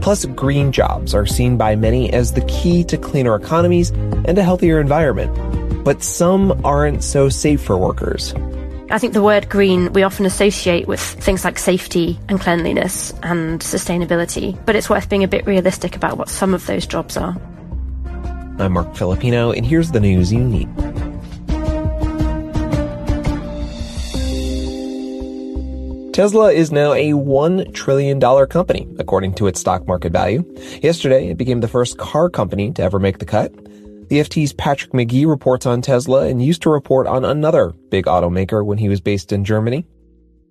Plus, 0.00 0.24
green 0.26 0.72
jobs 0.72 1.14
are 1.14 1.26
seen 1.26 1.56
by 1.56 1.76
many 1.76 2.12
as 2.12 2.32
the 2.32 2.44
key 2.46 2.82
to 2.84 2.98
cleaner 2.98 3.34
economies 3.34 3.90
and 3.90 4.36
a 4.36 4.42
healthier 4.42 4.80
environment. 4.80 5.84
But 5.84 6.02
some 6.02 6.60
aren't 6.64 7.04
so 7.04 7.28
safe 7.28 7.62
for 7.62 7.78
workers. 7.78 8.34
I 8.90 8.98
think 8.98 9.12
the 9.12 9.22
word 9.22 9.48
green 9.48 9.92
we 9.92 10.02
often 10.02 10.26
associate 10.26 10.88
with 10.88 11.00
things 11.00 11.44
like 11.44 11.60
safety 11.60 12.18
and 12.28 12.40
cleanliness 12.40 13.12
and 13.22 13.60
sustainability, 13.60 14.58
but 14.66 14.74
it's 14.74 14.90
worth 14.90 15.08
being 15.08 15.22
a 15.22 15.28
bit 15.28 15.46
realistic 15.46 15.94
about 15.94 16.18
what 16.18 16.28
some 16.28 16.54
of 16.54 16.66
those 16.66 16.86
jobs 16.86 17.16
are. 17.16 17.36
I'm 18.60 18.72
Marc 18.72 18.94
Filippino, 18.94 19.52
and 19.52 19.64
here's 19.64 19.90
the 19.90 20.00
news 20.00 20.30
you 20.30 20.44
need. 20.44 20.68
Tesla 26.12 26.52
is 26.52 26.70
now 26.70 26.92
a 26.92 27.12
$1 27.12 27.72
trillion 27.72 28.20
company, 28.48 28.86
according 28.98 29.32
to 29.36 29.46
its 29.46 29.60
stock 29.60 29.86
market 29.86 30.12
value. 30.12 30.44
Yesterday, 30.82 31.28
it 31.28 31.38
became 31.38 31.60
the 31.60 31.68
first 31.68 31.96
car 31.96 32.28
company 32.28 32.70
to 32.72 32.82
ever 32.82 32.98
make 32.98 33.18
the 33.18 33.24
cut. 33.24 33.50
The 34.10 34.20
FT's 34.20 34.52
Patrick 34.52 34.92
McGee 34.92 35.26
reports 35.26 35.64
on 35.64 35.80
Tesla 35.80 36.26
and 36.26 36.44
used 36.44 36.60
to 36.62 36.70
report 36.70 37.06
on 37.06 37.24
another 37.24 37.70
big 37.88 38.04
automaker 38.04 38.62
when 38.62 38.76
he 38.76 38.90
was 38.90 39.00
based 39.00 39.32
in 39.32 39.46
Germany. 39.46 39.86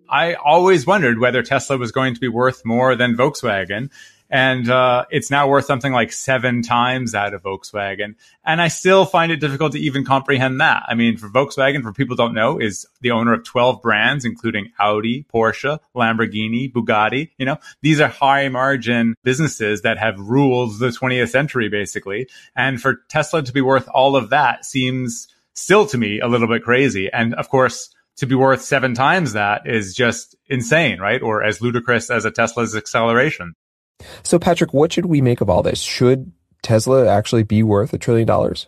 I 0.10 0.34
always 0.34 0.88
wondered 0.88 1.20
whether 1.20 1.44
Tesla 1.44 1.78
was 1.78 1.92
going 1.92 2.16
to 2.16 2.20
be 2.20 2.28
worth 2.28 2.66
more 2.66 2.96
than 2.96 3.16
Volkswagen. 3.16 3.92
And 4.29 4.69
uh, 4.69 5.05
it's 5.09 5.31
now 5.31 5.48
worth 5.48 5.65
something 5.65 5.91
like 5.91 6.12
seven 6.12 6.62
times 6.62 7.13
that 7.13 7.33
of 7.33 7.43
Volkswagen. 7.43 8.15
And 8.45 8.62
I 8.62 8.67
still 8.67 9.05
find 9.05 9.31
it 9.31 9.38
difficult 9.38 9.71
to 9.71 9.79
even 9.79 10.05
comprehend 10.05 10.62
that. 10.62 10.83
I 10.88 10.95
mean, 10.95 11.17
for 11.17 11.29
Volkswagen, 11.29 11.81
for 11.81 11.93
people 11.93 12.15
don't 12.15 12.33
know, 12.33 12.59
is 12.59 12.86
the 13.01 13.12
owner 13.12 13.33
of 13.33 13.43
12 13.43 13.81
brands, 13.81 14.25
including 14.25 14.71
Audi, 14.79 15.25
Porsche, 15.33 15.79
Lamborghini, 15.95 16.71
Bugatti. 16.71 17.31
You 17.38 17.45
know, 17.45 17.57
these 17.81 18.00
are 18.00 18.07
high 18.07 18.50
margin 18.50 19.15
businesses 19.24 19.81
that 19.81 19.98
have 19.98 20.19
ruled 20.19 20.79
the 20.79 20.89
20th 20.89 21.29
century, 21.29 21.69
basically. 21.69 22.27
And 22.55 22.81
for 22.81 23.01
Tesla 23.09 23.41
to 23.41 23.53
be 23.53 23.62
worth 23.62 23.88
all 23.89 24.15
of 24.15 24.29
that 24.29 24.65
seems 24.65 25.27
still 25.53 25.86
to 25.88 25.98
me 25.98 26.19
a 26.19 26.27
little 26.27 26.48
bit 26.48 26.63
crazy. 26.63 27.09
And 27.12 27.33
of 27.33 27.50
course, 27.50 27.89
to 28.17 28.27
be 28.27 28.36
worth 28.36 28.62
seven 28.62 28.93
times 28.93 29.33
that 29.33 29.62
is 29.65 29.93
just 29.93 30.36
insane, 30.48 31.00
right? 31.00 31.21
Or 31.21 31.43
as 31.43 31.62
ludicrous 31.62 32.09
as 32.09 32.25
a 32.25 32.31
Tesla's 32.31 32.75
acceleration. 32.75 33.55
So, 34.24 34.39
Patrick, 34.39 34.74
what 34.74 34.94
should 34.94 35.06
we 35.06 35.22
make 35.22 35.41
of 35.41 35.50
all 35.50 35.63
this? 35.63 35.79
Should 35.79 36.32
Tesla 36.62 37.08
actually 37.08 37.44
be 37.44 37.63
worth 37.63 37.94
a 37.94 37.98
trillion 37.98 38.27
dollars? 38.27 38.68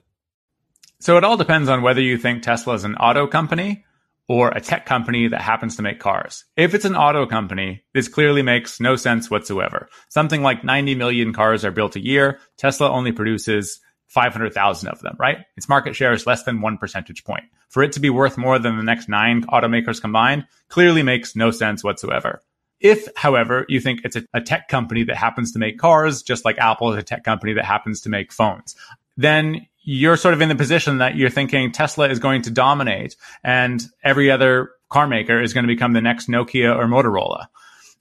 So, 1.00 1.17
it 1.17 1.23
all 1.23 1.38
depends 1.38 1.69
on 1.69 1.81
whether 1.81 2.01
you 2.01 2.17
think 2.17 2.43
Tesla 2.43 2.73
is 2.73 2.83
an 2.83 2.95
auto 2.95 3.27
company 3.27 3.85
or 4.27 4.50
a 4.50 4.61
tech 4.61 4.85
company 4.85 5.27
that 5.27 5.41
happens 5.41 5.75
to 5.75 5.81
make 5.81 6.00
cars. 6.00 6.45
If 6.55 6.73
it's 6.73 6.85
an 6.85 6.95
auto 6.95 7.25
company, 7.25 7.83
this 7.93 8.07
clearly 8.07 8.41
makes 8.41 8.79
no 8.79 8.95
sense 8.95 9.29
whatsoever. 9.29 9.89
Something 10.07 10.41
like 10.41 10.63
90 10.63 10.95
million 10.95 11.33
cars 11.33 11.65
are 11.65 11.71
built 11.71 11.97
a 11.97 12.05
year. 12.05 12.39
Tesla 12.57 12.89
only 12.89 13.11
produces 13.11 13.81
500,000 14.07 14.89
of 14.89 15.01
them, 15.01 15.15
right? 15.19 15.39
Its 15.57 15.67
market 15.67 15.95
share 15.95 16.13
is 16.13 16.25
less 16.25 16.43
than 16.43 16.61
one 16.61 16.77
percentage 16.77 17.23
point. 17.23 17.43
For 17.69 17.83
it 17.83 17.93
to 17.93 18.00
be 18.00 18.09
worth 18.09 18.38
more 18.38 18.59
than 18.59 18.77
the 18.77 18.83
next 18.83 19.09
nine 19.09 19.43
automakers 19.47 20.01
combined 20.01 20.45
clearly 20.69 21.03
makes 21.03 21.35
no 21.35 21.51
sense 21.51 21.83
whatsoever. 21.83 22.41
If, 22.81 23.07
however, 23.15 23.65
you 23.69 23.79
think 23.79 24.01
it's 24.03 24.15
a, 24.15 24.23
a, 24.33 24.41
tech 24.41 24.67
company 24.67 25.03
that 25.03 25.15
happens 25.15 25.51
to 25.53 25.59
make 25.59 25.77
cars, 25.77 26.23
just 26.23 26.43
like 26.45 26.57
Apple 26.57 26.91
is 26.91 26.97
a 26.97 27.03
tech 27.03 27.23
company 27.23 27.53
that 27.53 27.65
happens 27.65 28.01
to 28.01 28.09
make 28.09 28.31
phones, 28.31 28.75
then 29.17 29.67
you're 29.83 30.17
sort 30.17 30.33
of 30.33 30.41
in 30.41 30.50
the 30.50 30.55
position 30.55 30.97
that 30.97 31.15
you're 31.15 31.29
thinking 31.29 31.71
Tesla 31.71 32.09
is 32.09 32.19
going 32.19 32.41
to 32.43 32.51
dominate 32.51 33.15
and 33.43 33.83
every 34.03 34.29
other 34.29 34.71
car 34.89 35.07
maker 35.07 35.41
is 35.41 35.53
going 35.53 35.63
to 35.63 35.73
become 35.73 35.93
the 35.93 36.01
next 36.01 36.27
Nokia 36.27 36.75
or 36.75 36.85
Motorola. 36.85 37.45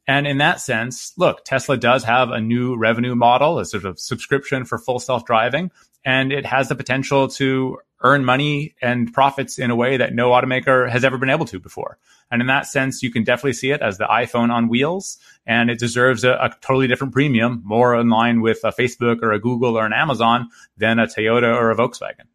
And 0.06 0.26
in 0.26 0.38
that 0.38 0.60
sense, 0.60 1.12
look, 1.16 1.44
Tesla 1.44 1.76
does 1.76 2.04
have 2.04 2.30
a 2.30 2.40
new 2.40 2.76
revenue 2.76 3.14
model, 3.14 3.58
a 3.58 3.64
sort 3.64 3.84
of 3.84 4.00
subscription 4.00 4.64
for 4.64 4.78
full 4.78 4.98
self 4.98 5.24
driving 5.24 5.70
and 6.04 6.32
it 6.32 6.46
has 6.46 6.68
the 6.68 6.74
potential 6.74 7.28
to 7.28 7.78
earn 8.02 8.24
money 8.24 8.74
and 8.80 9.12
profits 9.12 9.58
in 9.58 9.70
a 9.70 9.76
way 9.76 9.96
that 9.96 10.14
no 10.14 10.30
automaker 10.30 10.88
has 10.90 11.04
ever 11.04 11.18
been 11.18 11.30
able 11.30 11.46
to 11.46 11.58
before. 11.58 11.98
And 12.30 12.40
in 12.40 12.46
that 12.46 12.66
sense, 12.66 13.02
you 13.02 13.10
can 13.10 13.24
definitely 13.24 13.54
see 13.54 13.70
it 13.72 13.82
as 13.82 13.98
the 13.98 14.04
iPhone 14.04 14.50
on 14.52 14.68
wheels, 14.68 15.18
and 15.46 15.68
it 15.68 15.78
deserves 15.78 16.24
a, 16.24 16.32
a 16.32 16.54
totally 16.60 16.86
different 16.86 17.12
premium, 17.12 17.62
more 17.64 17.94
in 17.96 18.08
line 18.08 18.40
with 18.40 18.60
a 18.64 18.72
Facebook 18.72 19.22
or 19.22 19.32
a 19.32 19.40
Google 19.40 19.76
or 19.76 19.84
an 19.84 19.92
Amazon 19.92 20.48
than 20.76 20.98
a 20.98 21.06
Toyota 21.06 21.54
or 21.54 21.70
a 21.70 21.76
Volkswagen. 21.76 22.26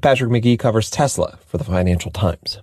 Patrick 0.00 0.30
McGee 0.30 0.58
covers 0.58 0.90
Tesla 0.90 1.38
for 1.46 1.58
the 1.58 1.64
Financial 1.64 2.10
Times. 2.10 2.60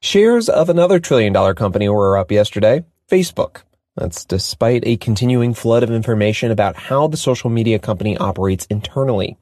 Shares 0.00 0.48
of 0.48 0.68
another 0.68 1.00
trillion 1.00 1.32
dollar 1.32 1.54
company 1.54 1.88
were 1.88 2.16
up 2.16 2.30
yesterday, 2.30 2.84
Facebook. 3.10 3.62
That's 3.96 4.24
despite 4.24 4.82
a 4.86 4.96
continuing 4.96 5.54
flood 5.54 5.84
of 5.84 5.90
information 5.90 6.50
about 6.50 6.74
how 6.74 7.06
the 7.06 7.16
social 7.16 7.48
media 7.48 7.78
company 7.78 8.16
operates 8.16 8.66
internally. 8.66 9.36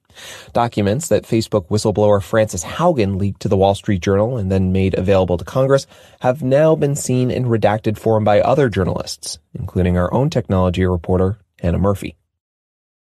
Documents 0.52 1.08
that 1.08 1.24
Facebook 1.24 1.68
whistleblower 1.68 2.22
Frances 2.22 2.62
Haugen 2.62 3.18
leaked 3.18 3.40
to 3.42 3.48
the 3.48 3.56
Wall 3.56 3.74
Street 3.74 4.02
Journal 4.02 4.36
and 4.36 4.52
then 4.52 4.72
made 4.72 4.92
available 4.92 5.38
to 5.38 5.44
Congress 5.44 5.86
have 6.20 6.42
now 6.42 6.74
been 6.74 6.94
seen 6.94 7.30
in 7.30 7.46
redacted 7.46 7.98
form 7.98 8.24
by 8.24 8.42
other 8.42 8.68
journalists, 8.68 9.38
including 9.54 9.96
our 9.96 10.12
own 10.12 10.28
technology 10.28 10.84
reporter, 10.84 11.38
Hannah 11.60 11.78
Murphy. 11.78 12.16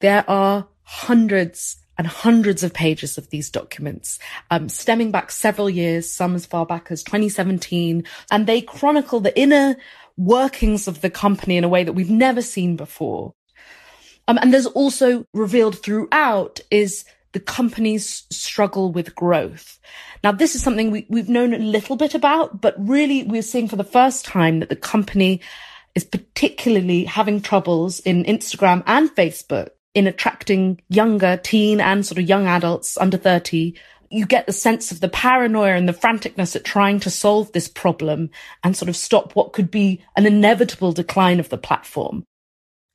There 0.02 0.30
are 0.30 0.68
hundreds 0.82 1.78
and 1.98 2.06
hundreds 2.06 2.62
of 2.62 2.74
pages 2.74 3.18
of 3.18 3.30
these 3.30 3.50
documents, 3.50 4.20
um, 4.52 4.70
stemming 4.70 5.12
back 5.12 5.32
several 5.32 5.70
years, 5.70 6.12
some 6.12 6.36
as 6.36 6.46
far 6.46 6.66
back 6.66 6.92
as 6.92 7.02
2017, 7.04 8.04
and 8.30 8.46
they 8.46 8.62
chronicle 8.62 9.20
the 9.20 9.38
inner 9.40 9.76
workings 10.18 10.88
of 10.88 11.02
the 11.02 11.10
company 11.10 11.58
in 11.58 11.64
a 11.64 11.70
way 11.70 11.84
that 11.84 11.94
we've 11.94 12.10
never 12.10 12.42
seen 12.42 12.76
before. 12.76 13.34
Um, 14.28 14.38
and 14.42 14.54
there's 14.54 14.66
also 14.66 15.26
revealed 15.34 15.82
throughout 15.82 16.60
is 16.70 17.06
the 17.34 17.40
company's 17.40 18.26
struggle 18.32 18.92
with 18.92 19.16
growth. 19.16 19.80
Now, 20.24 20.32
this 20.32 20.56
is 20.56 20.64
something 20.64 20.92
we, 20.92 21.06
we've 21.10 21.30
known 21.30 21.54
a 21.54 21.60
little 21.60 21.96
bit 21.96 22.16
about, 22.16 22.60
but 22.62 22.76
really 22.78 23.24
we're 23.24 23.42
seeing 23.42 23.68
for 23.68 23.76
the 23.76 23.84
first 23.84 24.26
time 24.26 24.60
that 24.60 24.70
the 24.70 24.76
company 24.76 25.42
is 25.96 26.04
particularly 26.04 27.04
having 27.06 27.42
troubles 27.42 28.00
in 28.02 28.24
Instagram 28.24 28.84
and 28.86 29.14
Facebook 29.16 29.70
in 29.94 30.08
attracting 30.08 30.80
younger 30.90 31.38
teen 31.38 31.82
and 31.82 32.06
sort 32.06 32.20
of 32.20 32.30
young 32.30 32.46
adults 32.46 32.98
under 32.98 33.18
30 33.18 33.76
you 34.10 34.26
get 34.26 34.46
the 34.46 34.54
sense 34.54 34.92
of 34.92 35.00
the 35.00 35.10
paranoia 35.10 35.76
and 35.76 35.88
the 35.88 35.94
franticness 35.94 36.56
at 36.56 36.64
trying 36.64 37.00
to 37.02 37.10
solve 37.10 37.52
this 37.52 37.68
problem 37.68 38.30
and 38.64 38.76
sort 38.76 38.90
of 38.90 38.96
stop 38.96 39.34
what 39.36 39.54
could 39.54 39.70
be 39.70 40.02
an 40.16 40.26
inevitable 40.26 40.92
decline 40.92 41.40
of 41.40 41.50
the 41.50 41.58
platform. 41.58 42.24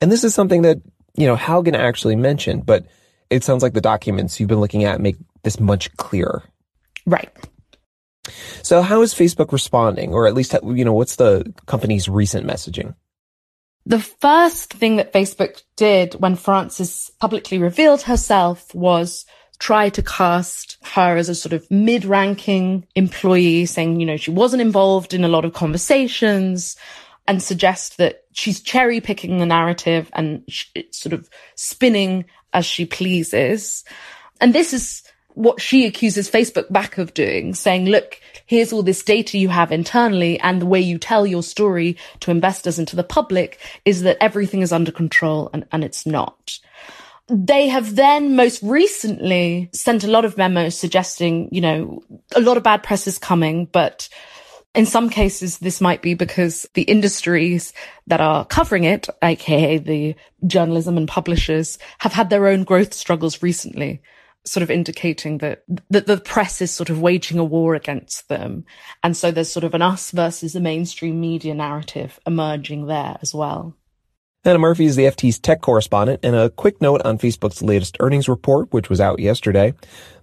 And 0.01 0.11
this 0.11 0.23
is 0.23 0.33
something 0.33 0.63
that, 0.63 0.81
you 1.15 1.27
know, 1.27 1.35
Haugen 1.35 1.75
actually 1.75 2.15
mentioned, 2.15 2.65
but 2.65 2.85
it 3.29 3.43
sounds 3.43 3.63
like 3.63 3.73
the 3.73 3.81
documents 3.81 4.39
you've 4.39 4.49
been 4.49 4.59
looking 4.59 4.83
at 4.83 5.01
make 5.01 5.17
this 5.43 5.59
much 5.59 5.95
clearer. 5.97 6.43
Right. 7.05 7.31
So 8.61 8.81
how 8.81 9.01
is 9.01 9.13
Facebook 9.13 9.51
responding? 9.51 10.13
Or 10.13 10.27
at 10.27 10.33
least, 10.33 10.55
you 10.63 10.85
know, 10.85 10.93
what's 10.93 11.17
the 11.17 11.53
company's 11.65 12.07
recent 12.07 12.47
messaging? 12.47 12.95
The 13.85 13.99
first 13.99 14.73
thing 14.73 14.95
that 14.95 15.11
Facebook 15.11 15.61
did 15.75 16.13
when 16.15 16.35
Frances 16.35 17.11
publicly 17.19 17.57
revealed 17.57 18.03
herself 18.03 18.73
was 18.73 19.25
try 19.63 19.87
to 19.87 20.01
cast 20.01 20.77
her 20.83 21.15
as 21.15 21.29
a 21.29 21.33
sort 21.33 21.53
of 21.53 21.71
mid-ranking 21.71 22.85
employee 22.95 23.65
saying, 23.65 23.97
you 23.97 24.05
know, 24.05 24.17
she 24.17 24.29
wasn't 24.29 24.61
involved 24.61 25.13
in 25.13 25.23
a 25.23 25.29
lot 25.29 25.45
of 25.45 25.53
conversations 25.53 26.75
and 27.29 27.41
suggest 27.41 27.95
that 27.95 28.25
she's 28.33 28.59
cherry 28.59 28.99
picking 28.99 29.37
the 29.37 29.45
narrative 29.45 30.09
and 30.11 30.43
sort 30.91 31.13
of 31.13 31.29
spinning 31.55 32.25
as 32.51 32.65
she 32.65 32.85
pleases. 32.85 33.85
And 34.41 34.53
this 34.53 34.73
is 34.73 35.01
what 35.29 35.61
she 35.61 35.85
accuses 35.85 36.29
Facebook 36.29 36.69
back 36.69 36.97
of 36.97 37.13
doing, 37.13 37.53
saying, 37.53 37.85
look, 37.85 38.19
here's 38.45 38.73
all 38.73 38.83
this 38.83 39.01
data 39.01 39.37
you 39.37 39.47
have 39.47 39.71
internally 39.71 40.37
and 40.41 40.61
the 40.61 40.65
way 40.65 40.81
you 40.81 40.97
tell 40.97 41.25
your 41.25 41.41
story 41.41 41.95
to 42.19 42.31
investors 42.31 42.77
and 42.77 42.87
to 42.89 42.97
the 42.97 43.03
public 43.17 43.61
is 43.85 44.01
that 44.01 44.17
everything 44.19 44.61
is 44.61 44.73
under 44.73 44.91
control 44.91 45.49
and, 45.53 45.65
and 45.71 45.85
it's 45.85 46.05
not. 46.05 46.59
They 47.29 47.69
have 47.69 47.95
then 47.95 48.35
most 48.35 48.61
recently 48.61 49.69
sent 49.73 50.03
a 50.03 50.11
lot 50.11 50.25
of 50.25 50.37
memos 50.37 50.77
suggesting, 50.77 51.49
you 51.51 51.61
know, 51.61 52.03
a 52.35 52.41
lot 52.41 52.57
of 52.57 52.63
bad 52.63 52.83
press 52.83 53.07
is 53.07 53.17
coming, 53.17 53.65
but 53.65 54.09
in 54.75 54.85
some 54.85 55.09
cases, 55.09 55.59
this 55.59 55.79
might 55.79 56.01
be 56.01 56.15
because 56.15 56.67
the 56.73 56.81
industries 56.81 57.73
that 58.07 58.21
are 58.21 58.45
covering 58.45 58.83
it, 58.85 59.07
aka 59.21 59.77
the 59.77 60.15
journalism 60.47 60.97
and 60.97 61.07
publishers, 61.07 61.77
have 61.99 62.13
had 62.13 62.29
their 62.29 62.47
own 62.47 62.63
growth 62.63 62.93
struggles 62.93 63.43
recently, 63.43 64.01
sort 64.45 64.63
of 64.63 64.71
indicating 64.71 65.37
that, 65.37 65.63
that 65.89 66.07
the 66.07 66.17
press 66.17 66.61
is 66.61 66.71
sort 66.71 66.89
of 66.89 67.01
waging 67.01 67.37
a 67.37 67.43
war 67.43 67.75
against 67.75 68.27
them. 68.29 68.65
And 69.03 69.15
so 69.15 69.31
there's 69.31 69.51
sort 69.51 69.63
of 69.63 69.75
an 69.75 69.81
us 69.83 70.11
versus 70.11 70.53
the 70.53 70.59
mainstream 70.59 71.21
media 71.21 71.53
narrative 71.53 72.19
emerging 72.25 72.87
there 72.87 73.17
as 73.21 73.33
well. 73.33 73.77
Hannah 74.45 74.59
Murphy 74.59 74.83
is 74.83 74.97
the 74.97 75.05
FT's 75.05 75.39
tech 75.39 75.61
correspondent, 75.61 76.19
and 76.21 76.35
a 76.35 76.49
quick 76.49 76.81
note 76.81 77.01
on 77.05 77.17
Facebook's 77.17 77.61
latest 77.61 77.95
earnings 78.01 78.27
report, 78.27 78.73
which 78.73 78.89
was 78.89 78.99
out 78.99 79.19
yesterday. 79.19 79.73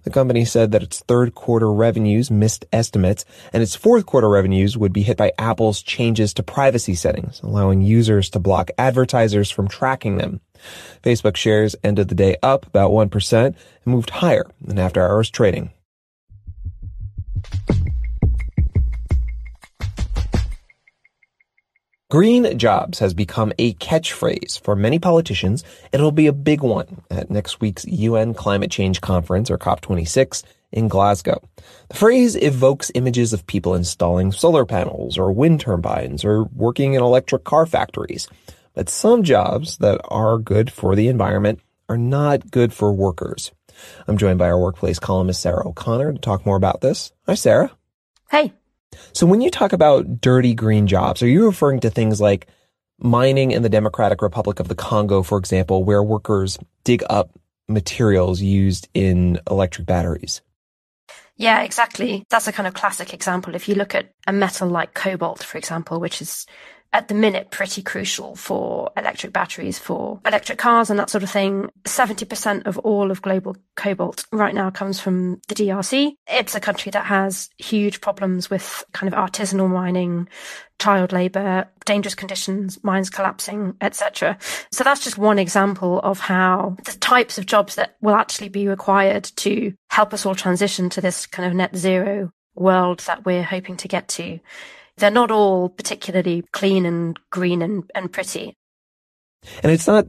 The 0.03 0.11
company 0.11 0.45
said 0.45 0.71
that 0.71 0.83
its 0.83 0.99
third 0.99 1.33
quarter 1.33 1.73
revenues 1.73 2.29
missed 2.29 2.63
estimates, 2.71 3.25
and 3.51 3.63
its 3.63 3.75
fourth 3.75 4.05
quarter 4.05 4.29
revenues 4.29 4.77
would 4.77 4.93
be 4.93 5.01
hit 5.01 5.17
by 5.17 5.31
Apple's 5.39 5.81
changes 5.81 6.35
to 6.35 6.43
privacy 6.43 6.93
settings, 6.93 7.41
allowing 7.41 7.81
users 7.81 8.29
to 8.29 8.39
block 8.39 8.69
advertisers 8.77 9.49
from 9.49 9.67
tracking 9.67 10.17
them. 10.17 10.39
Facebook 11.01 11.35
shares 11.35 11.75
ended 11.83 12.07
the 12.07 12.13
day 12.13 12.35
up 12.43 12.67
about 12.67 12.91
1% 12.91 13.45
and 13.45 13.55
moved 13.87 14.11
higher 14.11 14.45
than 14.61 14.77
after 14.77 15.01
hours 15.01 15.31
trading. 15.31 15.71
Green 22.11 22.57
jobs 22.57 22.99
has 22.99 23.13
become 23.13 23.53
a 23.57 23.73
catchphrase 23.75 24.59
for 24.59 24.75
many 24.75 24.99
politicians, 24.99 25.63
it'll 25.93 26.11
be 26.11 26.27
a 26.27 26.33
big 26.33 26.61
one 26.61 27.03
at 27.09 27.31
next 27.31 27.61
week's 27.61 27.85
UN 27.85 28.33
Climate 28.33 28.69
Change 28.69 28.99
Conference, 28.99 29.49
or 29.49 29.57
COP26, 29.57 30.43
in 30.73 30.89
Glasgow. 30.89 31.41
The 31.87 31.95
phrase 31.95 32.35
evokes 32.35 32.91
images 32.95 33.31
of 33.31 33.47
people 33.47 33.75
installing 33.75 34.33
solar 34.33 34.65
panels 34.65 35.17
or 35.17 35.31
wind 35.31 35.61
turbines 35.61 36.25
or 36.25 36.43
working 36.53 36.95
in 36.95 37.01
electric 37.01 37.45
car 37.45 37.65
factories. 37.65 38.27
But 38.73 38.89
some 38.89 39.23
jobs 39.23 39.77
that 39.77 40.01
are 40.09 40.37
good 40.37 40.69
for 40.69 40.97
the 40.97 41.07
environment 41.07 41.61
are 41.87 41.97
not 41.97 42.51
good 42.51 42.73
for 42.73 42.91
workers. 42.91 43.53
I'm 44.05 44.17
joined 44.17 44.37
by 44.37 44.49
our 44.49 44.59
workplace 44.59 44.99
columnist 44.99 45.41
Sarah 45.41 45.65
O'Connor 45.65 46.11
to 46.11 46.19
talk 46.19 46.45
more 46.45 46.57
about 46.57 46.81
this. 46.81 47.13
Hi, 47.25 47.35
Sarah. 47.35 47.71
Hey. 48.29 48.51
So 49.13 49.25
when 49.25 49.41
you 49.41 49.49
talk 49.51 49.73
about 49.73 50.21
dirty 50.21 50.53
green 50.53 50.87
jobs, 50.87 51.21
are 51.21 51.27
you 51.27 51.45
referring 51.45 51.79
to 51.81 51.89
things 51.89 52.21
like 52.21 52.47
mining 52.99 53.51
in 53.51 53.63
the 53.63 53.69
Democratic 53.69 54.21
Republic 54.21 54.59
of 54.59 54.67
the 54.67 54.75
Congo, 54.75 55.23
for 55.23 55.37
example, 55.37 55.83
where 55.83 56.03
workers 56.03 56.57
dig 56.83 57.03
up 57.09 57.31
materials 57.67 58.41
used 58.41 58.87
in 58.93 59.39
electric 59.49 59.87
batteries? 59.87 60.41
Yeah, 61.35 61.61
exactly. 61.61 62.25
That's 62.29 62.47
a 62.47 62.51
kind 62.51 62.67
of 62.67 62.73
classic 62.73 63.13
example. 63.13 63.55
If 63.55 63.67
you 63.67 63.75
look 63.75 63.95
at 63.95 64.11
a 64.27 64.33
metal 64.33 64.69
like 64.69 64.93
cobalt, 64.93 65.41
for 65.43 65.57
example, 65.57 65.99
which 65.99 66.21
is 66.21 66.45
at 66.93 67.07
the 67.07 67.13
minute 67.13 67.51
pretty 67.51 67.81
crucial 67.81 68.35
for 68.35 68.91
electric 68.97 69.31
batteries 69.31 69.79
for 69.79 70.19
electric 70.25 70.57
cars 70.57 70.89
and 70.89 70.99
that 70.99 71.09
sort 71.09 71.23
of 71.23 71.29
thing. 71.29 71.69
70% 71.83 72.65
of 72.65 72.77
all 72.79 73.11
of 73.11 73.21
global 73.21 73.55
cobalt 73.75 74.25
right 74.31 74.53
now 74.53 74.69
comes 74.69 74.99
from 74.99 75.41
the 75.47 75.55
DRC. 75.55 76.13
It's 76.27 76.55
a 76.55 76.59
country 76.59 76.91
that 76.91 77.05
has 77.05 77.49
huge 77.57 78.01
problems 78.01 78.49
with 78.49 78.83
kind 78.91 79.11
of 79.11 79.17
artisanal 79.17 79.69
mining, 79.69 80.27
child 80.79 81.13
labor, 81.13 81.69
dangerous 81.85 82.15
conditions, 82.15 82.83
mines 82.83 83.09
collapsing, 83.09 83.75
etc. 83.79 84.37
So 84.71 84.83
that's 84.83 85.03
just 85.03 85.17
one 85.17 85.39
example 85.39 85.99
of 86.01 86.19
how 86.19 86.75
the 86.83 86.93
types 86.93 87.37
of 87.37 87.45
jobs 87.45 87.75
that 87.75 87.95
will 88.01 88.15
actually 88.15 88.49
be 88.49 88.67
required 88.67 89.23
to 89.37 89.73
help 89.89 90.13
us 90.13 90.25
all 90.25 90.35
transition 90.35 90.89
to 90.89 91.01
this 91.01 91.25
kind 91.25 91.47
of 91.47 91.55
net 91.55 91.75
zero 91.75 92.31
world 92.55 92.99
that 93.01 93.25
we're 93.25 93.43
hoping 93.43 93.77
to 93.77 93.87
get 93.87 94.09
to 94.09 94.39
they're 94.97 95.11
not 95.11 95.31
all 95.31 95.69
particularly 95.69 96.43
clean 96.51 96.85
and 96.85 97.19
green 97.29 97.61
and, 97.61 97.89
and 97.95 98.11
pretty. 98.11 98.55
And 99.63 99.71
it's 99.71 99.87
not 99.87 100.07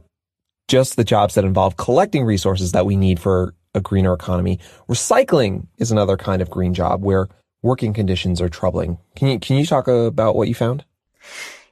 just 0.67 0.95
the 0.95 1.03
jobs 1.03 1.35
that 1.35 1.45
involve 1.45 1.77
collecting 1.77 2.23
resources 2.23 2.71
that 2.71 2.85
we 2.85 2.95
need 2.95 3.19
for 3.19 3.53
a 3.73 3.81
greener 3.81 4.13
economy. 4.13 4.59
Recycling 4.87 5.67
is 5.77 5.91
another 5.91 6.17
kind 6.17 6.41
of 6.41 6.49
green 6.49 6.73
job 6.73 7.03
where 7.03 7.27
working 7.61 7.93
conditions 7.93 8.41
are 8.41 8.49
troubling. 8.49 8.97
Can 9.15 9.29
you, 9.29 9.39
can 9.39 9.57
you 9.57 9.65
talk 9.65 9.87
about 9.87 10.35
what 10.35 10.47
you 10.47 10.55
found? 10.55 10.85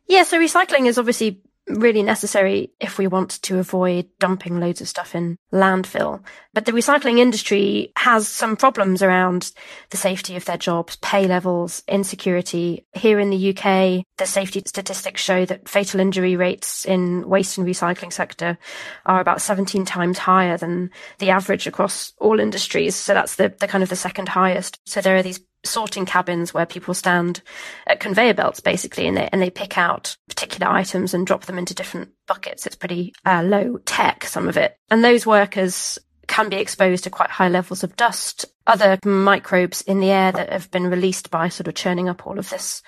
Yeah, 0.07 0.23
so 0.23 0.39
recycling 0.39 0.87
is 0.87 0.97
obviously 0.97 1.41
really 1.75 2.03
necessary 2.03 2.71
if 2.79 2.97
we 2.97 3.07
want 3.07 3.41
to 3.43 3.59
avoid 3.59 4.07
dumping 4.19 4.59
loads 4.59 4.81
of 4.81 4.87
stuff 4.87 5.15
in 5.15 5.37
landfill. 5.53 6.23
But 6.53 6.65
the 6.65 6.71
recycling 6.71 7.19
industry 7.19 7.91
has 7.97 8.27
some 8.27 8.55
problems 8.55 9.01
around 9.01 9.51
the 9.89 9.97
safety 9.97 10.35
of 10.35 10.45
their 10.45 10.57
jobs, 10.57 10.97
pay 10.97 11.27
levels, 11.27 11.83
insecurity. 11.87 12.85
Here 12.93 13.19
in 13.19 13.29
the 13.29 13.49
UK, 13.49 14.05
the 14.17 14.25
safety 14.25 14.61
statistics 14.65 15.21
show 15.21 15.45
that 15.45 15.69
fatal 15.69 15.99
injury 15.99 16.35
rates 16.35 16.85
in 16.85 17.27
waste 17.27 17.57
and 17.57 17.67
recycling 17.67 18.11
sector 18.11 18.57
are 19.05 19.21
about 19.21 19.41
17 19.41 19.85
times 19.85 20.17
higher 20.17 20.57
than 20.57 20.91
the 21.19 21.29
average 21.29 21.67
across 21.67 22.13
all 22.19 22.39
industries. 22.39 22.95
So 22.95 23.13
that's 23.13 23.35
the, 23.35 23.53
the 23.59 23.67
kind 23.67 23.83
of 23.83 23.89
the 23.89 23.95
second 23.95 24.29
highest. 24.29 24.79
So 24.85 25.01
there 25.01 25.15
are 25.15 25.23
these 25.23 25.39
sorting 25.63 26.05
cabins 26.05 26.53
where 26.53 26.65
people 26.65 26.93
stand 26.93 27.41
at 27.87 27.99
conveyor 27.99 28.33
belts 28.33 28.59
basically 28.59 29.07
and 29.07 29.17
they, 29.17 29.29
and 29.31 29.41
they 29.41 29.49
pick 29.49 29.77
out 29.77 30.15
particular 30.27 30.71
items 30.71 31.13
and 31.13 31.27
drop 31.27 31.45
them 31.45 31.57
into 31.57 31.75
different 31.75 32.09
buckets. 32.27 32.65
It's 32.65 32.75
pretty 32.75 33.13
uh, 33.25 33.43
low 33.43 33.77
tech, 33.85 34.25
some 34.25 34.47
of 34.47 34.57
it. 34.57 34.77
And 34.89 35.03
those 35.03 35.25
workers 35.25 35.99
can 36.27 36.49
be 36.49 36.57
exposed 36.57 37.03
to 37.03 37.09
quite 37.09 37.29
high 37.29 37.49
levels 37.49 37.83
of 37.83 37.95
dust, 37.95 38.45
other 38.65 38.97
microbes 39.05 39.81
in 39.81 39.99
the 39.99 40.11
air 40.11 40.31
that 40.31 40.49
have 40.49 40.71
been 40.71 40.87
released 40.87 41.29
by 41.29 41.49
sort 41.49 41.67
of 41.67 41.75
churning 41.75 42.07
up 42.09 42.25
all 42.25 42.39
of 42.39 42.49
this 42.49 42.81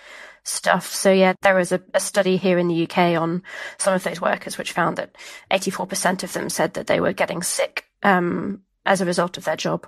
stuff. 0.44 0.94
So 0.94 1.12
yeah, 1.12 1.34
there 1.42 1.56
was 1.56 1.72
a, 1.72 1.82
a, 1.94 2.00
study 2.00 2.38
here 2.38 2.58
in 2.58 2.68
the 2.68 2.84
UK 2.84 3.20
on 3.20 3.44
some 3.78 3.94
of 3.94 4.04
those 4.04 4.22
workers, 4.22 4.58
which 4.58 4.72
found 4.72 4.98
that 4.98 5.16
84% 5.52 6.24
of 6.24 6.34
them 6.34 6.50
said 6.50 6.74
that 6.74 6.88
they 6.88 7.00
were 7.00 7.14
getting 7.14 7.42
sick 7.42 7.86
um, 8.02 8.62
as 8.86 9.02
a 9.02 9.06
result 9.06 9.38
of 9.38 9.46
their 9.46 9.56
job. 9.56 9.88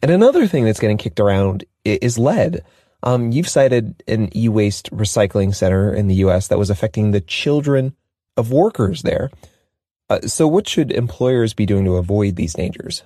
And 0.00 0.10
another 0.10 0.46
thing 0.46 0.64
that's 0.64 0.80
getting 0.80 0.98
kicked 0.98 1.20
around 1.20 1.64
is 1.84 2.18
lead. 2.18 2.62
Um, 3.02 3.32
you've 3.32 3.48
cited 3.48 4.02
an 4.06 4.36
e-waste 4.36 4.90
recycling 4.92 5.54
center 5.54 5.92
in 5.92 6.06
the 6.06 6.14
U.S. 6.16 6.48
that 6.48 6.58
was 6.58 6.70
affecting 6.70 7.10
the 7.10 7.20
children 7.20 7.96
of 8.36 8.52
workers 8.52 9.02
there. 9.02 9.30
Uh, 10.08 10.20
so, 10.20 10.46
what 10.46 10.68
should 10.68 10.92
employers 10.92 11.54
be 11.54 11.66
doing 11.66 11.84
to 11.84 11.96
avoid 11.96 12.36
these 12.36 12.54
dangers? 12.54 13.02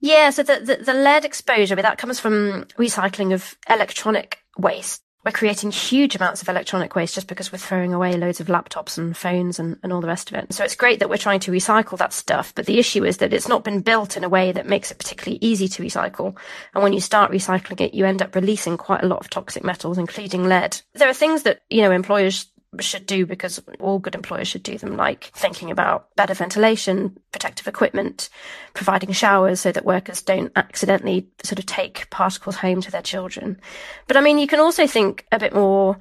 Yeah, 0.00 0.30
so 0.30 0.42
the, 0.42 0.60
the, 0.60 0.84
the 0.84 0.94
lead 0.94 1.24
exposure, 1.24 1.74
that 1.76 1.98
comes 1.98 2.20
from 2.20 2.64
recycling 2.78 3.32
of 3.32 3.56
electronic 3.68 4.38
waste 4.58 5.02
we're 5.26 5.32
creating 5.32 5.72
huge 5.72 6.14
amounts 6.14 6.40
of 6.40 6.48
electronic 6.48 6.94
waste 6.94 7.16
just 7.16 7.26
because 7.26 7.50
we're 7.50 7.58
throwing 7.58 7.92
away 7.92 8.16
loads 8.16 8.38
of 8.38 8.46
laptops 8.46 8.96
and 8.96 9.16
phones 9.16 9.58
and, 9.58 9.76
and 9.82 9.92
all 9.92 10.00
the 10.00 10.06
rest 10.06 10.30
of 10.30 10.36
it. 10.36 10.52
So 10.52 10.62
it's 10.62 10.76
great 10.76 11.00
that 11.00 11.10
we're 11.10 11.16
trying 11.16 11.40
to 11.40 11.50
recycle 11.50 11.98
that 11.98 12.12
stuff, 12.12 12.54
but 12.54 12.66
the 12.66 12.78
issue 12.78 13.04
is 13.04 13.16
that 13.16 13.32
it's 13.32 13.48
not 13.48 13.64
been 13.64 13.80
built 13.80 14.16
in 14.16 14.22
a 14.22 14.28
way 14.28 14.52
that 14.52 14.68
makes 14.68 14.92
it 14.92 14.98
particularly 14.98 15.38
easy 15.40 15.66
to 15.66 15.82
recycle. 15.82 16.36
And 16.74 16.84
when 16.84 16.92
you 16.92 17.00
start 17.00 17.32
recycling 17.32 17.80
it, 17.80 17.92
you 17.92 18.06
end 18.06 18.22
up 18.22 18.36
releasing 18.36 18.76
quite 18.76 19.02
a 19.02 19.08
lot 19.08 19.18
of 19.18 19.28
toxic 19.28 19.64
metals, 19.64 19.98
including 19.98 20.44
lead. 20.44 20.80
There 20.94 21.08
are 21.08 21.14
things 21.14 21.42
that, 21.42 21.60
you 21.68 21.82
know, 21.82 21.90
employers 21.90 22.46
should 22.84 23.06
do 23.06 23.26
because 23.26 23.62
all 23.80 23.98
good 23.98 24.14
employers 24.14 24.48
should 24.48 24.62
do 24.62 24.78
them, 24.78 24.96
like 24.96 25.30
thinking 25.34 25.70
about 25.70 26.14
better 26.16 26.34
ventilation, 26.34 27.18
protective 27.32 27.66
equipment, 27.66 28.28
providing 28.74 29.12
showers 29.12 29.60
so 29.60 29.72
that 29.72 29.84
workers 29.84 30.22
don't 30.22 30.52
accidentally 30.56 31.28
sort 31.42 31.58
of 31.58 31.66
take 31.66 32.08
particles 32.10 32.56
home 32.56 32.80
to 32.80 32.90
their 32.90 33.02
children. 33.02 33.60
But 34.06 34.16
I 34.16 34.20
mean, 34.20 34.38
you 34.38 34.46
can 34.46 34.60
also 34.60 34.86
think 34.86 35.26
a 35.32 35.38
bit 35.38 35.54
more 35.54 35.98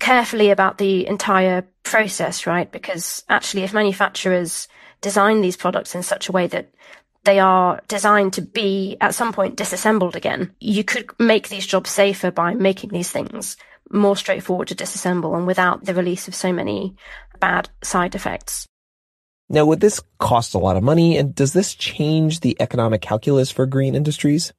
carefully 0.00 0.50
about 0.50 0.78
the 0.78 1.06
entire 1.06 1.66
process, 1.82 2.46
right? 2.46 2.70
Because 2.70 3.24
actually, 3.28 3.62
if 3.62 3.72
manufacturers 3.72 4.68
design 5.00 5.40
these 5.40 5.56
products 5.56 5.94
in 5.94 6.02
such 6.02 6.28
a 6.28 6.32
way 6.32 6.46
that 6.48 6.72
they 7.24 7.40
are 7.40 7.80
designed 7.88 8.32
to 8.32 8.42
be 8.42 8.96
at 9.00 9.14
some 9.14 9.32
point 9.32 9.56
disassembled 9.56 10.16
again. 10.16 10.54
You 10.60 10.82
could 10.82 11.10
make 11.18 11.48
these 11.48 11.66
jobs 11.66 11.90
safer 11.90 12.30
by 12.30 12.54
making 12.54 12.90
these 12.90 13.10
things 13.10 13.56
more 13.90 14.16
straightforward 14.16 14.68
to 14.68 14.74
disassemble 14.74 15.36
and 15.36 15.46
without 15.46 15.84
the 15.84 15.94
release 15.94 16.28
of 16.28 16.34
so 16.34 16.52
many 16.52 16.94
bad 17.40 17.68
side 17.82 18.14
effects. 18.14 18.66
Now, 19.48 19.64
would 19.64 19.80
this 19.80 20.00
cost 20.18 20.54
a 20.54 20.58
lot 20.58 20.76
of 20.76 20.82
money, 20.82 21.16
and 21.16 21.34
does 21.34 21.54
this 21.54 21.74
change 21.74 22.40
the 22.40 22.56
economic 22.60 23.00
calculus 23.00 23.50
for 23.50 23.64
green 23.64 23.94
industries? 23.94 24.52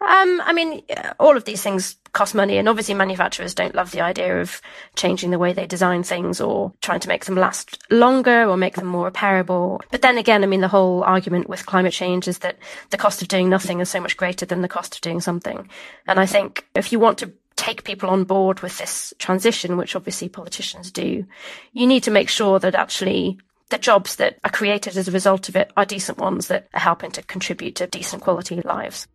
Um, 0.00 0.42
I 0.44 0.52
mean, 0.52 0.82
all 1.20 1.36
of 1.36 1.44
these 1.44 1.62
things 1.62 1.96
cost 2.12 2.34
money, 2.34 2.58
and 2.58 2.68
obviously 2.68 2.94
manufacturers 2.94 3.54
don't 3.54 3.76
love 3.76 3.92
the 3.92 4.00
idea 4.00 4.40
of 4.40 4.60
changing 4.96 5.30
the 5.30 5.38
way 5.38 5.52
they 5.52 5.66
design 5.66 6.02
things 6.02 6.40
or 6.40 6.72
trying 6.82 6.98
to 7.00 7.08
make 7.08 7.24
them 7.24 7.36
last 7.36 7.78
longer 7.90 8.48
or 8.48 8.56
make 8.56 8.74
them 8.74 8.86
more 8.86 9.08
repairable. 9.08 9.80
But 9.92 10.02
then 10.02 10.18
again, 10.18 10.42
I 10.42 10.48
mean, 10.48 10.60
the 10.60 10.68
whole 10.68 11.04
argument 11.04 11.48
with 11.48 11.66
climate 11.66 11.92
change 11.92 12.26
is 12.26 12.38
that 12.38 12.58
the 12.90 12.96
cost 12.96 13.22
of 13.22 13.28
doing 13.28 13.48
nothing 13.48 13.78
is 13.78 13.88
so 13.88 14.00
much 14.00 14.16
greater 14.16 14.44
than 14.44 14.62
the 14.62 14.68
cost 14.68 14.96
of 14.96 15.00
doing 15.00 15.20
something. 15.20 15.68
And 16.08 16.18
I 16.18 16.26
think 16.26 16.66
if 16.74 16.90
you 16.90 16.98
want 16.98 17.18
to 17.18 17.32
take 17.62 17.84
people 17.84 18.10
on 18.10 18.24
board 18.24 18.58
with 18.58 18.76
this 18.78 19.14
transition, 19.18 19.76
which 19.76 19.94
obviously 19.94 20.28
politicians 20.28 20.90
do, 20.90 21.24
you 21.72 21.86
need 21.86 22.02
to 22.02 22.10
make 22.10 22.28
sure 22.28 22.58
that 22.58 22.74
actually 22.74 23.38
the 23.70 23.78
jobs 23.78 24.16
that 24.16 24.36
are 24.42 24.50
created 24.50 24.96
as 24.96 25.06
a 25.06 25.12
result 25.12 25.48
of 25.48 25.54
it 25.54 25.70
are 25.76 25.84
decent 25.84 26.18
ones 26.18 26.48
that 26.48 26.66
are 26.74 26.80
helping 26.80 27.12
to 27.12 27.22
contribute 27.22 27.76
to 27.76 27.86
decent 27.86 28.20
quality 28.20 28.60
lives. 28.62 29.06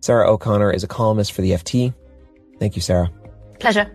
Sarah 0.00 0.30
O'Connor 0.30 0.72
is 0.72 0.84
a 0.84 0.88
columnist 0.88 1.32
for 1.32 1.42
the 1.42 1.50
FT. 1.50 1.92
Thank 2.58 2.76
you, 2.76 2.82
Sarah. 2.82 3.10
Pleasure. 3.60 3.94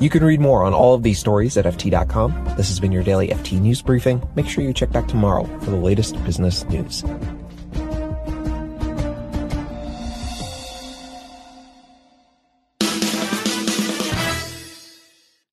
You 0.00 0.10
can 0.10 0.24
read 0.24 0.40
more 0.40 0.64
on 0.64 0.74
all 0.74 0.94
of 0.94 1.04
these 1.04 1.20
stories 1.20 1.56
at 1.56 1.66
FT.com. 1.66 2.54
This 2.56 2.68
has 2.68 2.80
been 2.80 2.90
your 2.90 3.04
daily 3.04 3.28
FT 3.28 3.60
News 3.60 3.80
Briefing. 3.80 4.28
Make 4.34 4.48
sure 4.48 4.64
you 4.64 4.72
check 4.72 4.90
back 4.90 5.06
tomorrow 5.06 5.44
for 5.60 5.70
the 5.70 5.76
latest 5.76 6.22
business 6.24 6.64
news. 6.64 7.04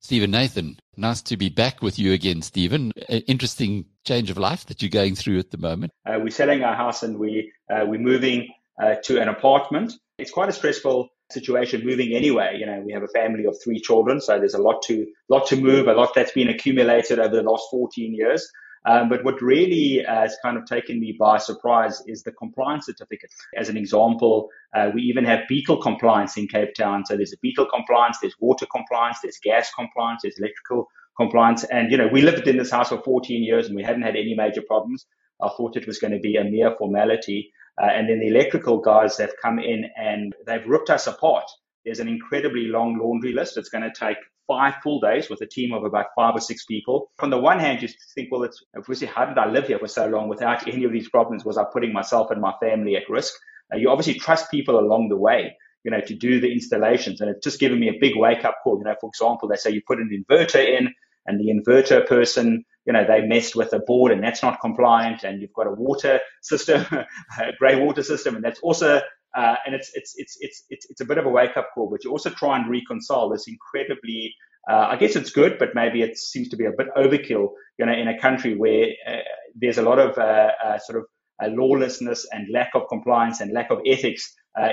Steven 0.08 0.32
Nathan, 0.32 0.80
nice 0.96 1.22
to 1.24 1.36
be 1.36 1.50
back 1.50 1.82
with 1.82 2.00
you 2.00 2.14
again, 2.14 2.42
Steven. 2.42 2.94
interesting 3.28 3.84
change 4.06 4.30
of 4.30 4.38
life 4.38 4.66
that 4.68 4.82
you're 4.82 4.90
going 4.90 5.16
through 5.16 5.38
at 5.38 5.52
the 5.52 5.58
moment. 5.58 5.92
Uh, 6.06 6.18
we're 6.22 6.30
selling 6.30 6.64
our 6.64 6.78
house 6.78 7.04
and 7.04 7.20
we 7.20 7.52
uh, 7.70 7.84
we're 7.86 8.00
moving 8.00 8.48
uh, 8.82 8.96
to 9.04 9.22
an 9.22 9.28
apartment. 9.28 9.92
It's 10.18 10.32
quite 10.32 10.48
a 10.48 10.54
stressful 10.54 11.10
situation 11.30 11.86
moving 11.86 12.14
anyway. 12.14 12.56
You 12.58 12.68
know, 12.68 12.82
we 12.86 12.94
have 12.94 13.04
a 13.04 13.10
family 13.10 13.44
of 13.48 13.58
three 13.62 13.82
children, 13.82 14.22
so 14.22 14.40
there's 14.40 14.54
a 14.54 14.62
lot 14.62 14.82
to 14.84 15.06
lot 15.28 15.46
to 15.48 15.58
move, 15.58 15.90
a 15.90 15.94
lot 15.94 16.14
that's 16.16 16.32
been 16.32 16.48
accumulated 16.48 17.20
over 17.20 17.36
the 17.36 17.44
last 17.44 17.66
14 17.70 18.16
years. 18.16 18.50
Um, 18.88 19.10
but 19.10 19.24
what 19.26 19.42
really 19.42 20.06
uh, 20.06 20.22
has 20.22 20.38
kind 20.42 20.58
of 20.58 20.66
taken 20.66 21.00
me 21.00 21.16
by 21.20 21.38
surprise 21.38 22.02
is 22.08 22.24
the 22.24 22.32
compliance 22.32 22.86
certificate. 22.86 23.30
As 23.56 23.68
an 23.68 23.76
example, 23.76 24.50
uh, 24.74 24.92
we 24.94 25.02
even 25.02 25.26
have 25.26 25.42
beetle 25.50 25.82
compliance 25.82 26.38
in 26.38 26.48
Cape 26.48 26.74
Town. 26.74 27.06
So 27.06 27.18
there's 27.18 27.34
a 27.34 27.38
beetle 27.42 27.66
compliance, 27.66 28.20
there's 28.22 28.36
water 28.40 28.66
compliance, 28.66 29.20
there's 29.22 29.40
gas 29.44 29.70
compliance, 29.74 30.22
there's 30.24 30.40
electrical 30.40 30.88
compliance. 31.18 31.66
And, 31.66 31.92
you 31.92 31.98
know, 31.98 32.08
we 32.08 32.22
lived 32.22 32.48
in 32.48 32.58
this 32.58 32.72
house 32.72 32.90
for 32.90 33.02
14 33.02 33.44
years 33.44 33.68
and 33.68 33.76
we 33.76 33.84
hadn't 33.84 34.04
had 34.04 34.16
any 34.16 34.36
major 34.36 34.62
problems. 34.62 35.06
I 35.42 35.50
thought 35.50 35.76
it 35.76 35.86
was 35.86 36.00
going 36.00 36.14
to 36.14 36.20
be 36.20 36.38
a 36.38 36.46
mere 36.46 36.74
formality. 36.78 37.52
Uh, 37.82 37.88
and 37.88 38.10
then 38.10 38.20
the 38.20 38.28
electrical 38.28 38.80
guys 38.80 39.18
have 39.18 39.34
come 39.42 39.60
in 39.60 39.86
and 39.98 40.34
they've 40.46 40.66
ripped 40.66 40.90
us 40.90 41.08
apart. 41.08 41.46
There's 41.84 42.00
an 42.00 42.08
incredibly 42.08 42.68
long 42.68 42.98
laundry 42.98 43.34
list. 43.34 43.58
It's 43.58 43.70
going 43.70 43.84
to 43.84 43.94
take 43.94 44.18
five 44.48 44.76
full 44.82 45.00
days 45.00 45.30
with 45.30 45.42
a 45.42 45.46
team 45.46 45.74
of 45.74 45.84
about 45.84 46.08
five 46.16 46.36
or 46.36 46.40
six 46.40 46.66
people. 46.66 47.12
On 47.20 47.30
the 47.30 47.38
one 47.38 47.60
hand, 47.60 47.82
you 47.82 47.90
think, 48.16 48.30
well, 48.32 48.44
it's 48.44 48.64
obviously, 48.76 49.08
how 49.08 49.26
did 49.26 49.38
I 49.38 49.48
live 49.48 49.68
here 49.68 49.80
for 49.80 49.88
so 49.88 50.08
long 50.08 50.28
without 50.28 50.68
any 50.68 50.84
of 50.86 50.92
these 50.92 51.10
problems? 51.10 51.46
Was 51.46 51.58
I 51.58 51.66
putting 51.72 51.94
myself 51.94 52.32
and 52.32 52.42
my 52.42 52.54
family 52.60 52.96
at 52.96 53.10
risk? 53.10 53.34
Uh, 53.74 53.78
you 53.78 53.90
obviously 53.90 54.16
trust 54.16 54.50
people 54.50 54.80
along 54.80 55.10
the 55.10 55.18
way, 55.18 55.56
you 55.84 55.92
know, 55.92 56.02
to 56.02 56.16
do 56.16 56.40
the 56.40 56.52
installations. 56.52 57.22
And 57.22 57.30
it's 57.30 57.44
just 57.44 57.60
given 57.60 57.80
me 57.80 57.90
a 57.90 58.00
big 58.00 58.16
wake 58.16 58.46
up 58.46 58.58
call. 58.64 58.78
You 58.78 58.86
know, 58.86 58.96
for 59.00 59.10
example, 59.10 59.48
they 59.48 59.58
say 59.58 59.72
you 59.72 59.82
put 59.86 60.00
an 60.00 60.10
inverter 60.10 60.66
in 60.66 60.94
and 61.26 61.40
the 61.40 61.50
inverter 61.50 62.08
person, 62.08 62.64
you 62.86 62.94
know, 62.94 63.06
they 63.06 63.22
messed 63.22 63.56
with 63.56 63.74
a 63.74 63.80
board 63.80 64.14
and 64.14 64.24
that's 64.24 64.42
not 64.42 64.62
compliant. 64.62 65.24
And 65.24 65.42
you've 65.42 65.54
got 65.54 65.68
a 65.68 65.72
water 65.72 66.22
system, 66.42 66.86
a 66.92 67.54
grey 67.60 67.76
water 67.84 68.04
system, 68.04 68.36
and 68.36 68.44
that's 68.44 68.62
also 68.62 69.02
uh, 69.42 69.56
and 69.66 69.76
it's, 69.78 69.90
it's, 69.94 70.12
it's, 70.18 70.36
it's, 70.46 70.58
it's, 70.74 70.86
it's 70.92 71.02
a 71.02 71.06
bit 71.06 71.20
of 71.20 71.26
a 71.26 71.30
wake 71.30 71.56
up 71.60 71.70
call, 71.74 71.90
but 71.92 72.04
you 72.04 72.12
also 72.12 72.32
try 72.32 72.54
and 72.58 72.70
reconcile 72.78 73.30
this 73.30 73.46
incredibly, 73.48 74.34
uh, 74.70 74.88
I 74.94 74.96
guess 75.02 75.16
it's 75.16 75.32
good, 75.42 75.54
but 75.60 75.70
maybe 75.82 76.02
it 76.02 76.18
seems 76.18 76.50
to 76.50 76.58
be 76.58 76.66
a 76.66 76.72
bit 76.80 76.88
overkill, 77.04 77.46
you 77.78 77.86
know, 77.86 77.94
in 77.94 78.08
a 78.08 78.20
country 78.20 78.54
where 78.64 78.88
uh, 79.12 79.24
there's 79.62 79.78
a 79.78 79.88
lot 79.90 80.00
of 80.00 80.18
uh, 80.18 80.52
uh, 80.66 80.78
sort 80.80 80.98
of 81.00 81.06
uh, 81.42 81.50
lawlessness 81.62 82.26
and 82.34 82.48
lack 82.52 82.72
of 82.74 82.84
compliance 82.90 83.40
and 83.42 83.54
lack 83.54 83.70
of 83.72 83.80
ethics 83.86 84.24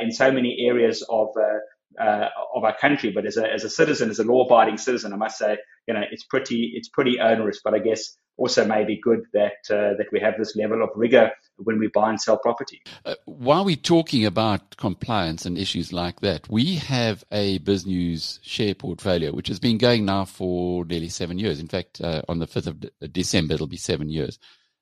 in 0.03 0.11
so 0.11 0.33
many 0.33 0.66
areas 0.66 1.05
of 1.11 1.29
uh, 2.00 2.29
of 2.55 2.64
our 2.64 2.77
country. 2.77 3.11
But 3.11 3.27
as 3.27 3.37
a, 3.37 3.50
as 3.50 3.64
a 3.64 3.70
citizen, 3.70 4.11
as 4.11 4.18
a 4.18 4.24
law 4.24 4.44
abiding 4.46 4.79
citizen, 4.79 5.12
I 5.12 5.16
must 5.16 5.38
say, 5.38 5.57
you 5.87 5.94
know, 5.94 6.03
it's 6.11 6.24
pretty, 6.24 6.72
it's 6.74 6.88
pretty 6.88 7.20
onerous, 7.20 7.61
but 7.62 7.74
I 7.74 7.79
guess 7.79 8.16
also 8.37 8.64
maybe 8.64 9.00
good 9.03 9.20
that, 9.33 9.61
uh, 9.70 9.94
that 9.98 10.07
we 10.12 10.20
have 10.20 10.35
this 10.38 10.57
level 10.57 10.83
of 10.83 10.90
rigor 10.96 11.31
when 11.57 11.79
we 11.79 11.88
buy 11.88 12.11
and 12.11 12.21
sell 12.21 12.37
property. 12.37 12.83
Uh, 13.05 13.14
while 13.27 13.64
we're 13.64 13.77
talking 13.77 14.25
about 14.25 14.77
compliance 14.77 15.47
and 15.47 15.57
issues 15.57 15.93
like 15.93 16.21
that, 16.21 16.49
we 16.51 16.77
have 16.77 17.25
a 17.31 17.59
BizNews 17.61 18.40
share 18.43 18.75
portfolio, 18.75 19.33
which 19.33 19.49
has 19.49 19.61
been 19.61 19.79
going 19.79 20.05
now 20.05 20.25
for 20.25 20.85
nearly 20.85 21.09
seven 21.09 21.38
years. 21.38 21.61
In 21.61 21.69
fact, 21.69 22.01
uh, 22.01 22.23
on 22.29 22.38
the 22.38 22.47
5th 22.47 22.67
of 22.67 23.12
December, 23.12 23.55
it'll 23.55 23.67
be 23.67 23.77
seven 23.77 24.09
years. 24.09 24.38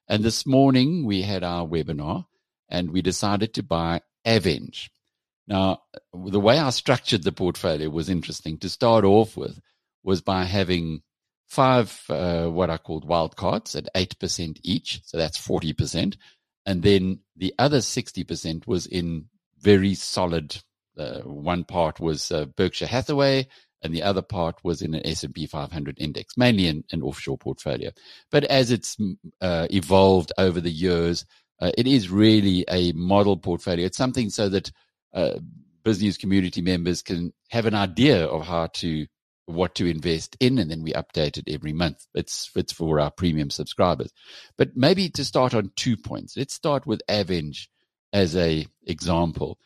And 0.09 0.25
this 0.25 0.47
morning 0.47 1.05
we 1.05 1.23
had 1.23 1.45
our 1.45 1.67
webinar 1.67 2.27
and 2.69 2.91
we 2.91 3.03
decided 3.03 3.55
to 3.55 3.63
buy 3.63 4.01
Aveng. 4.27 4.89
Now, 5.47 5.83
the 6.15 6.41
way 6.41 6.59
I 6.59 6.71
structured 6.71 7.23
the 7.23 7.33
portfolio 7.33 7.91
was 7.91 8.09
interesting. 8.09 8.59
To 8.59 8.69
start 8.69 9.05
off 9.05 9.37
with, 9.37 9.61
was 10.03 10.21
by 10.21 10.45
having 10.45 11.03
five 11.47 12.03
uh, 12.09 12.47
what 12.47 12.71
I 12.71 12.79
called 12.79 13.05
wild 13.05 13.37
cards 13.37 13.77
at 13.77 13.89
eight 13.95 14.19
percent 14.19 14.61
each, 14.63 15.03
so 15.05 15.19
that's 15.19 15.37
forty 15.37 15.73
percent, 15.73 16.17
and 16.66 16.83
then 16.83 17.20
the 17.37 17.55
other 17.59 17.81
sixty 17.81 18.25
percent 18.25 18.66
was 18.66 18.87
in 18.87 19.27
very 19.61 19.94
solid. 19.94 20.62
Uh, 20.98 21.20
one 21.20 21.64
part 21.64 22.01
was 22.01 22.31
uh, 22.31 22.44
Berkshire 22.44 22.87
Hathaway, 22.87 23.46
and 23.83 23.94
the 23.94 24.03
other 24.03 24.22
part 24.22 24.62
was 24.62 24.83
in 24.83 24.94
an 24.94 25.07
S&P 25.07 25.46
500 25.46 25.98
index, 25.98 26.37
mainly 26.37 26.66
in 26.66 26.85
an 26.92 27.03
offshore 27.03 27.38
portfolio. 27.38 27.90
But 28.31 28.44
as 28.44 28.70
it's 28.70 28.96
uh, 29.40 29.66
evolved 29.70 30.33
over 30.38 30.61
the 30.61 30.70
years, 30.70 31.25
uh, 31.61 31.72
it 31.77 31.87
is 31.87 32.11
really 32.11 32.64
a 32.68 32.92
model 32.92 33.37
portfolio. 33.37 33.87
It's 33.87 33.96
something 33.96 34.31
so 34.31 34.48
that 34.51 34.70
uh, 35.14 35.38
BizNews 35.85 36.18
community 36.18 36.61
members 36.61 37.03
can 37.03 37.33
have 37.51 37.66
an 37.66 37.75
idea 37.75 38.25
of 38.27 38.46
how 38.46 38.66
to 38.75 39.07
what 39.46 39.74
to 39.76 39.87
invest 39.87 40.37
in, 40.40 40.59
and 40.59 40.70
then 40.70 40.83
we 40.83 40.92
update 40.92 41.37
it 41.37 41.48
every 41.48 41.72
month. 41.72 42.07
It's 42.14 42.50
it's 42.55 42.72
for 42.72 43.00
our 43.00 43.11
premium 43.11 43.50
subscribers. 43.50 44.12
But 44.57 44.76
maybe 44.76 45.09
to 45.11 45.24
start 45.24 45.55
on 45.55 45.72
two 45.76 45.96
points, 45.96 46.37
let's 46.37 46.55
start 46.55 46.87
with 46.87 47.02
Aveng 47.09 47.57
as 48.12 48.37
a 48.37 48.66
example. 48.87 49.59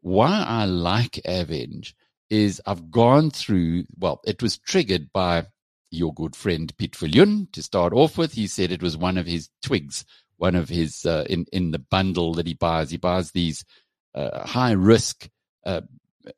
Why 0.00 0.44
I 0.46 0.64
like 0.64 1.20
Aveng 1.26 1.92
is 2.30 2.60
I've 2.66 2.90
gone 2.90 3.30
through. 3.30 3.84
Well, 3.98 4.20
it 4.24 4.42
was 4.42 4.58
triggered 4.58 5.12
by 5.12 5.46
your 5.90 6.12
good 6.14 6.34
friend 6.34 6.72
Viljoen 6.76 7.52
to 7.52 7.62
start 7.62 7.92
off 7.92 8.18
with. 8.18 8.32
He 8.32 8.46
said 8.46 8.72
it 8.72 8.82
was 8.82 8.96
one 8.96 9.18
of 9.18 9.26
his 9.26 9.50
twigs, 9.62 10.04
one 10.36 10.56
of 10.56 10.68
his 10.68 11.04
uh, 11.06 11.24
in 11.28 11.46
in 11.52 11.70
the 11.70 11.78
bundle 11.78 12.34
that 12.34 12.46
he 12.46 12.54
buys. 12.54 12.90
He 12.90 12.96
buys 12.96 13.30
these 13.30 13.64
uh, 14.14 14.46
high 14.46 14.72
risk 14.72 15.28
uh, 15.64 15.82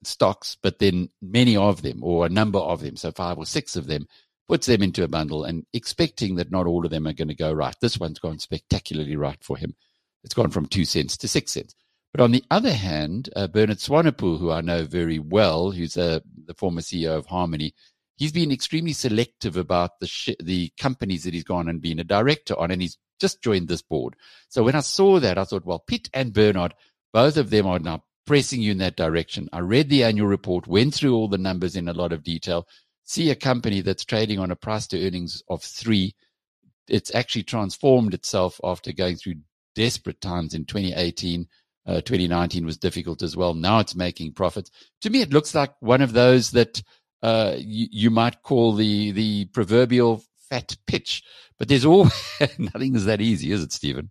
stocks, 0.03 0.57
but 0.63 0.79
then 0.79 1.11
many 1.21 1.57
of 1.57 1.83
them, 1.83 2.03
or 2.03 2.27
a 2.27 2.31
number 2.31 2.59
of 2.59 2.81
them, 2.81 2.97
so 2.97 3.11
five 3.13 3.39
or 3.39 3.47
six 3.47 3.77
of 3.77 3.87
them, 3.87 4.07
puts 4.49 4.67
them 4.67 4.83
into 4.83 5.03
a 5.03 5.09
bundle 5.09 5.45
and 5.45 5.65
expecting 5.73 6.37
that 6.37 6.51
not 6.51 6.67
all 6.67 6.85
of 6.85 6.91
them 6.91 7.07
are 7.07 7.13
going 7.13 7.29
to 7.29 7.35
go 7.35 7.53
right. 7.53 7.75
This 7.81 7.99
one's 7.99 8.19
gone 8.19 8.39
spectacularly 8.39 9.17
right 9.17 9.43
for 9.43 9.57
him. 9.57 9.75
It's 10.23 10.35
gone 10.35 10.51
from 10.51 10.67
two 10.67 10.85
cents 10.85 11.17
to 11.19 11.29
six 11.29 11.53
cents. 11.53 11.75
But 12.13 12.23
on 12.23 12.31
the 12.31 12.45
other 12.51 12.73
hand, 12.73 13.31
uh, 13.35 13.49
Bernard 13.49 13.79
Swanepoel, 13.79 14.39
who 14.39 14.51
I 14.51 14.61
know 14.61 14.85
very 14.85 15.19
well, 15.19 15.71
who's 15.71 15.97
uh, 15.97 16.21
the 16.47 16.55
former 16.55 16.81
CEO 16.81 17.17
of 17.17 17.27
Harmony, 17.27 17.75
he's 18.17 18.33
been 18.33 18.53
extremely 18.53 18.93
selective 18.93 19.57
about 19.57 19.99
the 20.01 20.07
sh- 20.07 20.31
the 20.41 20.71
companies 20.79 21.25
that 21.25 21.35
he's 21.35 21.45
gone 21.45 21.69
and 21.69 21.81
been 21.81 21.99
a 21.99 22.05
director 22.05 22.57
on, 22.59 22.71
and 22.71 22.81
he's 22.81 22.99
just 23.21 23.43
joined 23.43 23.67
this 23.67 23.83
board. 23.83 24.15
So 24.49 24.63
when 24.63 24.77
I 24.77 24.81
saw 24.81 25.19
that, 25.19 25.39
I 25.39 25.45
thought, 25.45 25.65
well, 25.65 25.81
Piet 25.81 26.09
and 26.15 26.33
Bernard 26.33 26.75
both 27.15 27.37
of 27.37 27.49
them 27.49 27.67
are 27.69 27.79
now 27.79 28.03
pressing 28.27 28.61
you 28.61 28.73
in 28.73 28.79
that 28.79 28.97
direction. 28.97 29.49
I 29.53 29.61
read 29.61 29.89
the 29.89 30.05
annual 30.05 30.27
report, 30.27 30.67
went 30.67 30.95
through 30.95 31.15
all 31.15 31.29
the 31.29 31.39
numbers 31.39 31.77
in 31.77 31.89
a 31.89 31.93
lot 31.93 32.13
of 32.13 32.23
detail, 32.23 32.67
see 33.05 33.31
a 33.31 33.35
company 33.35 33.81
that's 33.81 34.05
trading 34.05 34.39
on 34.39 34.51
a 34.51 34.57
price 34.57 34.87
to 34.89 35.07
earnings 35.07 35.43
of 35.49 35.63
three. 35.63 36.15
It's 36.89 37.15
actually 37.15 37.45
transformed 37.45 38.15
itself 38.15 38.61
after 38.65 38.93
going 38.93 39.17
through 39.17 39.37
desperate 39.75 40.21
times 40.21 40.55
in 40.55 40.65
2018. 40.65 41.47
Uh, 41.87 42.01
2019 42.01 42.65
was 42.65 42.79
difficult 42.79 43.23
as 43.23 43.37
well. 43.37 43.53
Now 43.53 43.79
it's 43.79 43.95
making 43.95 44.33
profits. 44.33 44.71
To 45.03 45.11
me, 45.11 45.21
it 45.21 45.33
looks 45.33 45.55
like 45.55 45.75
one 45.81 46.01
of 46.01 46.15
those 46.15 46.53
that 46.53 46.83
uh, 47.23 47.57
you, 47.59 47.89
you 47.91 48.11
might 48.11 48.43
call 48.43 48.75
the 48.75 49.11
the 49.13 49.47
proverbial 49.47 50.23
fat 50.49 50.77
pitch. 50.87 51.23
But 51.59 51.69
there's 51.69 51.85
all 51.85 52.05
nothing 52.59 52.97
is 52.97 53.05
that 53.05 53.21
easy, 53.21 53.53
is 53.53 53.63
it, 53.63 53.73
Steven? 53.73 54.11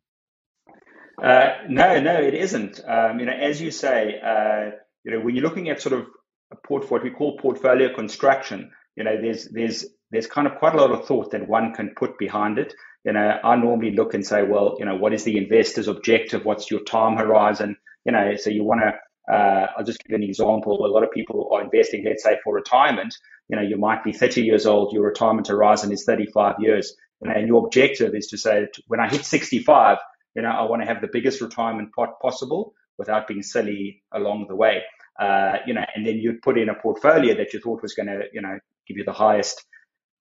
Uh, 1.22 1.58
no, 1.70 2.00
no, 2.00 2.16
it 2.16 2.34
isn't. 2.34 2.80
Um, 2.86 3.20
you 3.20 3.26
know, 3.26 3.34
as 3.34 3.62
you 3.62 3.72
say, 3.72 4.20
uh, 4.20 4.72
you 5.04 5.12
know, 5.12 5.20
when 5.20 5.36
you're 5.36 5.44
looking 5.44 5.70
at 5.70 5.82
sort 5.82 5.94
of 5.94 6.08
a 6.52 6.56
port, 6.68 6.90
what 6.90 7.04
we 7.04 7.12
call 7.12 7.38
portfolio 7.38 7.94
construction, 7.94 8.72
you 8.96 9.04
know, 9.04 9.20
there's 9.22 9.48
there's 9.50 9.86
there's 10.12 10.28
kind 10.28 10.48
of 10.48 10.56
quite 10.58 10.74
a 10.74 10.78
lot 10.78 10.92
of 10.92 11.06
thought 11.06 11.32
that 11.32 11.48
one 11.48 11.74
can 11.74 11.94
put 11.96 12.18
behind 12.18 12.58
it. 12.58 12.74
You 13.06 13.14
know, 13.14 13.40
I 13.44 13.56
normally 13.56 13.92
look 13.92 14.14
and 14.14 14.26
say, 14.26 14.44
well, 14.44 14.76
you 14.80 14.86
know, 14.86 14.96
what 14.96 15.14
is 15.14 15.24
the 15.24 15.38
investor's 15.38 15.88
objective? 15.88 16.46
What's 16.46 16.72
your 16.72 16.82
time 16.82 17.18
horizon? 17.18 17.76
You 18.06 18.12
know, 18.12 18.36
so 18.36 18.50
you 18.50 18.64
want 18.64 18.82
to. 18.82 18.94
Uh, 19.34 19.68
I'll 19.78 19.86
just 19.86 20.04
give 20.04 20.16
an 20.16 20.24
example. 20.24 20.86
A 20.86 20.88
lot 20.88 21.04
of 21.04 21.12
people 21.12 21.50
are 21.54 21.64
investing, 21.64 22.04
let's 22.06 22.24
say, 22.24 22.38
for 22.44 22.54
retirement. 22.54 23.16
You 23.50 23.56
know, 23.56 23.62
you 23.62 23.78
might 23.78 24.04
be 24.04 24.12
30 24.12 24.42
years 24.42 24.66
old. 24.66 24.94
Your 24.94 25.04
retirement 25.04 25.48
horizon 25.48 25.92
is 25.92 26.04
35 26.04 26.56
years, 26.60 26.94
you 27.22 27.30
know, 27.30 27.36
and 27.36 27.48
your 27.48 27.66
objective 27.66 28.16
is 28.16 28.28
to 28.28 28.38
say, 28.38 28.68
when 28.88 29.00
I 29.00 29.10
hit 29.10 29.24
65, 29.24 29.98
you 30.36 30.42
know, 30.42 30.50
I 30.50 30.64
want 30.64 30.82
to 30.82 30.88
have 30.88 31.02
the 31.02 31.10
biggest 31.12 31.42
retirement 31.42 31.94
pot 31.94 32.20
possible 32.22 32.74
without 32.98 33.28
being 33.28 33.44
silly 33.44 34.04
along 34.12 34.46
the 34.48 34.56
way. 34.56 34.82
Uh, 35.20 35.58
you 35.66 35.74
know, 35.74 35.86
and 35.96 36.06
then 36.06 36.18
you'd 36.18 36.42
put 36.42 36.58
in 36.58 36.70
a 36.70 36.76
portfolio 36.76 37.36
that 37.36 37.54
you 37.54 37.60
thought 37.60 37.82
was 37.82 37.94
going 37.94 38.08
to, 38.08 38.24
you 38.34 38.42
know, 38.42 38.58
give 38.88 38.98
you 38.98 39.04
the 39.04 39.14
highest 39.14 39.64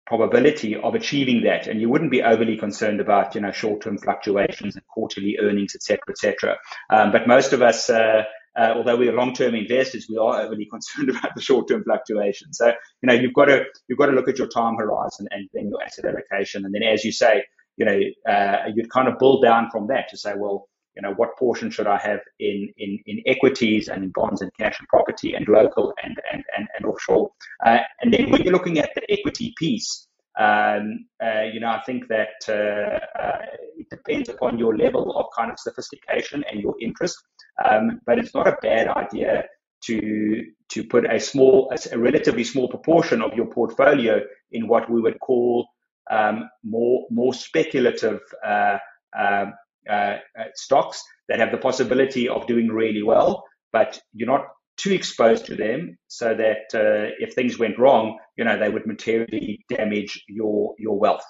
probability 0.06 0.76
of 0.76 0.94
achieving 0.94 1.44
that, 1.44 1.68
and 1.68 1.80
you 1.80 1.90
wouldn't 1.90 2.12
be 2.12 2.22
overly 2.22 2.58
concerned 2.58 3.00
about, 3.00 3.34
you 3.34 3.40
know, 3.40 3.52
short-term 3.52 3.98
fluctuations 3.98 4.76
and 4.76 4.86
quarterly 4.88 5.38
earnings, 5.42 5.74
et 5.76 5.84
cetera, 5.84 6.10
et 6.10 6.18
cetera. 6.18 6.58
Um, 6.90 7.14
but 7.14 7.28
most 7.28 7.54
of 7.54 7.62
us, 7.62 7.90
uh, 7.90 8.24
uh, 8.60 8.74
although 8.76 8.98
we 8.98 9.08
are 9.08 9.14
long-term 9.14 9.56
investors, 9.56 10.08
we 10.10 10.18
are 10.18 10.42
overly 10.42 10.66
concerned 10.70 11.10
about 11.10 11.34
the 11.36 11.42
short-term 11.42 11.84
fluctuations. 11.86 12.58
So, 12.58 12.68
you 12.68 13.08
know, 13.08 13.14
you've 13.14 13.34
got 13.34 13.46
to 13.46 13.64
you've 13.88 14.00
got 14.00 14.08
to 14.08 14.12
look 14.12 14.28
at 14.28 14.38
your 14.38 14.50
time 14.50 14.76
horizon 14.76 15.28
and 15.32 15.48
then 15.54 15.70
your 15.70 15.82
asset 15.82 16.06
allocation, 16.06 16.66
and 16.66 16.74
then, 16.74 16.84
as 16.84 17.06
you 17.06 17.14
say, 17.14 17.46
you 17.78 17.86
know, 17.86 18.00
uh, 18.32 18.58
you'd 18.74 18.90
kind 18.90 19.08
of 19.08 19.18
build 19.20 19.44
down 19.44 19.70
from 19.72 19.88
that 19.88 20.10
to 20.10 20.18
say, 20.18 20.34
well, 20.36 20.68
you 20.96 21.02
know, 21.02 21.14
what 21.14 21.38
portion 21.38 21.72
should 21.72 21.88
I 21.88 21.98
have 21.98 22.20
in, 22.40 22.70
in, 22.78 23.00
in 23.06 23.24
equities 23.26 23.88
and 23.88 24.04
in 24.04 24.12
bonds 24.14 24.42
and 24.42 24.52
cash 24.60 24.78
and 24.80 24.88
property 24.90 25.34
and 25.34 25.48
local 25.48 25.94
and, 26.04 26.18
and, 26.32 26.44
and, 26.58 26.68
and 26.78 26.86
offshore? 26.86 27.32
Uh, 27.66 27.80
and 28.02 28.14
then 28.14 28.30
when 28.30 28.42
you're 28.42 28.54
looking 28.54 28.78
at 28.80 28.94
the 28.96 29.10
equity 29.10 29.54
piece, 29.58 30.08
um, 30.40 31.06
uh, 31.24 31.44
you 31.44 31.60
know, 31.60 31.70
I 31.70 31.82
think 31.86 32.08
that 32.08 32.30
uh, 32.48 33.20
uh, 33.20 33.40
it 33.78 33.90
depends 33.90 34.30
upon 34.30 34.58
your 34.58 34.78
level 34.78 35.18
of 35.18 35.26
kind 35.36 35.52
of 35.52 35.60
sophistication 35.60 36.44
and 36.50 36.62
your 36.62 36.76
interest. 36.82 37.18
Um, 37.64 38.00
but 38.06 38.18
it's 38.18 38.34
not 38.34 38.48
a 38.48 38.58
bad 38.62 38.88
idea 38.88 39.44
to 39.86 40.44
to 40.70 40.84
put 40.86 41.12
a 41.12 41.20
small, 41.20 41.72
a 41.92 41.98
relatively 41.98 42.46
small 42.46 42.70
proportion 42.70 43.22
of 43.22 43.34
your 43.34 43.48
portfolio 43.48 44.22
in 44.52 44.68
what 44.68 44.90
we 44.90 45.02
would 45.02 45.20
call 45.20 45.68
um, 46.12 46.50
more 46.64 47.08
more 47.10 47.34
speculative 47.34 48.20
uh, 48.46 48.78
um, 49.18 49.54
uh, 49.90 49.94
uh, 49.94 50.18
stocks 50.54 51.02
that 51.30 51.40
have 51.40 51.52
the 51.52 51.58
possibility 51.58 52.30
of 52.30 52.46
doing 52.46 52.68
really 52.68 53.02
well, 53.02 53.44
but 53.72 54.00
you're 54.14 54.28
not 54.28 54.46
too 54.78 54.92
exposed 54.92 55.46
to 55.46 55.56
them, 55.56 55.98
so 56.08 56.36
that 56.36 56.74
uh, 56.74 57.14
if 57.20 57.34
things 57.34 57.58
went 57.58 57.80
wrong, 57.80 58.18
you 58.36 58.44
know 58.44 58.60
they 58.60 58.70
would 58.70 58.86
materially 58.86 59.66
damage 59.70 60.24
your 60.28 60.76
your 60.78 61.00
wealth. 61.00 61.26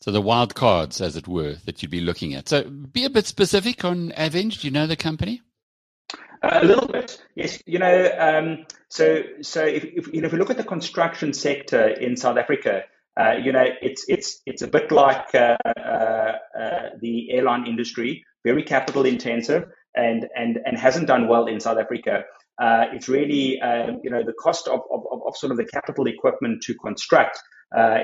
So 0.00 0.10
the 0.10 0.20
wild 0.20 0.54
cards, 0.54 1.00
as 1.00 1.16
it 1.16 1.26
were, 1.26 1.54
that 1.64 1.82
you'd 1.82 1.90
be 1.90 2.00
looking 2.00 2.34
at. 2.34 2.50
So 2.50 2.64
be 2.68 3.06
a 3.06 3.10
bit 3.10 3.26
specific 3.26 3.86
on 3.86 4.10
Aveng. 4.10 4.60
Do 4.60 4.66
you 4.66 4.70
know 4.70 4.86
the 4.86 4.96
company? 4.96 5.40
A 6.42 6.62
little 6.62 6.86
bit, 6.86 7.22
yes. 7.34 7.62
You 7.64 7.78
know, 7.78 8.10
um, 8.18 8.66
so 8.88 9.22
so 9.40 9.64
if, 9.64 9.84
if, 9.84 10.12
you 10.12 10.20
know 10.20 10.26
if 10.26 10.32
we 10.32 10.38
look 10.38 10.50
at 10.50 10.58
the 10.58 10.64
construction 10.64 11.32
sector 11.32 11.88
in 11.88 12.18
South 12.18 12.36
Africa, 12.36 12.82
uh, 13.18 13.34
you 13.42 13.52
know 13.52 13.64
it's 13.80 14.04
it's 14.08 14.40
it's 14.46 14.62
a 14.62 14.66
bit 14.66 14.90
like 14.90 15.34
uh, 15.34 15.56
uh, 15.64 16.32
uh 16.58 16.88
the 17.00 17.30
airline 17.30 17.66
industry, 17.66 18.24
very 18.44 18.62
capital 18.62 19.04
intensive, 19.04 19.64
and 19.94 20.26
and 20.34 20.58
and 20.64 20.76
hasn't 20.76 21.06
done 21.06 21.28
well 21.28 21.46
in 21.46 21.60
South 21.60 21.78
Africa. 21.78 22.24
Uh, 22.60 22.86
it's 22.92 23.08
really 23.08 23.60
you 24.02 24.10
know 24.10 24.22
the 24.24 24.34
cost 24.40 24.68
of, 24.68 24.80
of, 24.90 25.02
of 25.26 25.36
sort 25.36 25.52
of 25.52 25.58
the 25.58 25.64
capital 25.64 26.06
equipment 26.06 26.62
to 26.62 26.74
construct 26.74 27.38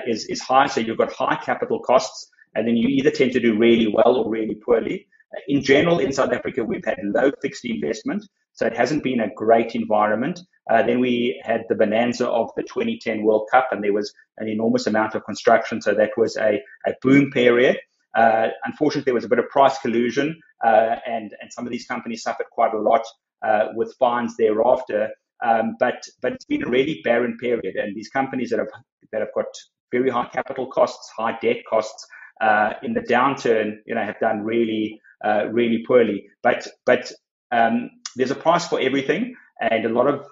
is 0.07 0.27
is 0.27 0.41
high, 0.41 0.67
so 0.67 0.81
you've 0.81 0.99
got 0.99 1.13
high 1.13 1.39
capital 1.45 1.81
costs, 1.81 2.31
and 2.55 2.67
then 2.67 2.77
you 2.77 2.89
either 2.89 3.11
tend 3.11 3.33
to 3.33 3.41
do 3.41 3.59
really 3.59 3.89
well 3.89 4.17
or 4.17 4.31
really 4.31 4.55
poorly. 4.55 5.07
In 5.47 5.63
general, 5.63 6.01
in 6.01 6.13
South 6.13 6.33
Africa, 6.33 6.65
we've 6.65 6.85
had 6.85 6.99
low 7.03 7.31
fixed 7.41 7.65
investment, 7.65 8.25
so 8.53 8.67
it 8.67 8.77
hasn't 8.77 9.05
been 9.05 9.21
a 9.21 9.33
great 9.35 9.75
environment. 9.75 10.41
Uh, 10.71 10.83
then 10.83 11.01
we 11.01 11.41
had 11.45 11.65
the 11.69 11.75
bonanza 11.75 12.29
of 12.29 12.51
the 12.57 12.63
2010 12.63 13.23
World 13.25 13.49
Cup, 13.51 13.69
and 13.73 13.83
there 13.83 13.93
was 13.93 14.13
an 14.39 14.49
enormous 14.49 14.87
amount 14.87 15.15
of 15.15 15.25
construction, 15.25 15.83
so 15.83 15.93
that 15.95 16.11
was 16.17 16.37
a, 16.37 16.63
a 16.87 16.93
boom 17.03 17.31
period. 17.33 17.77
Uh, 18.15 18.49
unfortunately, 18.65 19.05
there 19.05 19.15
was 19.15 19.25
a 19.25 19.29
bit 19.29 19.41
of 19.41 19.49
price 19.49 19.79
collusion, 19.79 20.41
uh, 20.65 20.97
and 21.07 21.35
and 21.41 21.53
some 21.53 21.67
of 21.67 21.73
these 21.73 21.87
companies 21.87 22.23
suffered 22.23 22.47
quite 22.53 22.73
a 22.73 22.79
lot 22.79 23.03
uh, 23.43 23.67
with 23.75 23.95
fines 23.99 24.37
thereafter. 24.37 25.11
Um, 25.45 25.77
but 25.81 26.07
but 26.23 26.33
it's 26.33 26.45
been 26.45 26.63
a 26.65 26.71
really 26.71 27.01
barren 27.03 27.37
period, 27.39 27.77
and 27.77 27.97
these 27.97 28.09
companies 28.09 28.51
that 28.51 28.59
have 28.59 28.69
that 29.13 29.21
have 29.21 29.35
got 29.35 29.47
very 29.91 30.11
high 30.11 30.29
capital 30.33 30.69
costs, 30.69 31.11
high 31.17 31.37
debt 31.43 31.65
costs, 31.69 32.07
uh, 32.41 32.75
in 32.83 32.95
the 32.95 33.01
downturn, 33.01 33.79
you 33.87 33.95
know, 33.95 34.05
have 34.05 34.21
done 34.21 34.43
really 34.43 35.01
uh, 35.25 35.47
really 35.51 35.85
poorly. 35.87 36.29
But 36.43 36.69
but 36.87 37.11
um, 37.51 37.91
there's 38.17 38.31
a 38.31 38.37
price 38.37 38.69
for 38.69 38.81
everything, 38.81 39.35
and 39.61 39.85
a 39.85 39.89
lot 39.89 40.07
of 40.07 40.27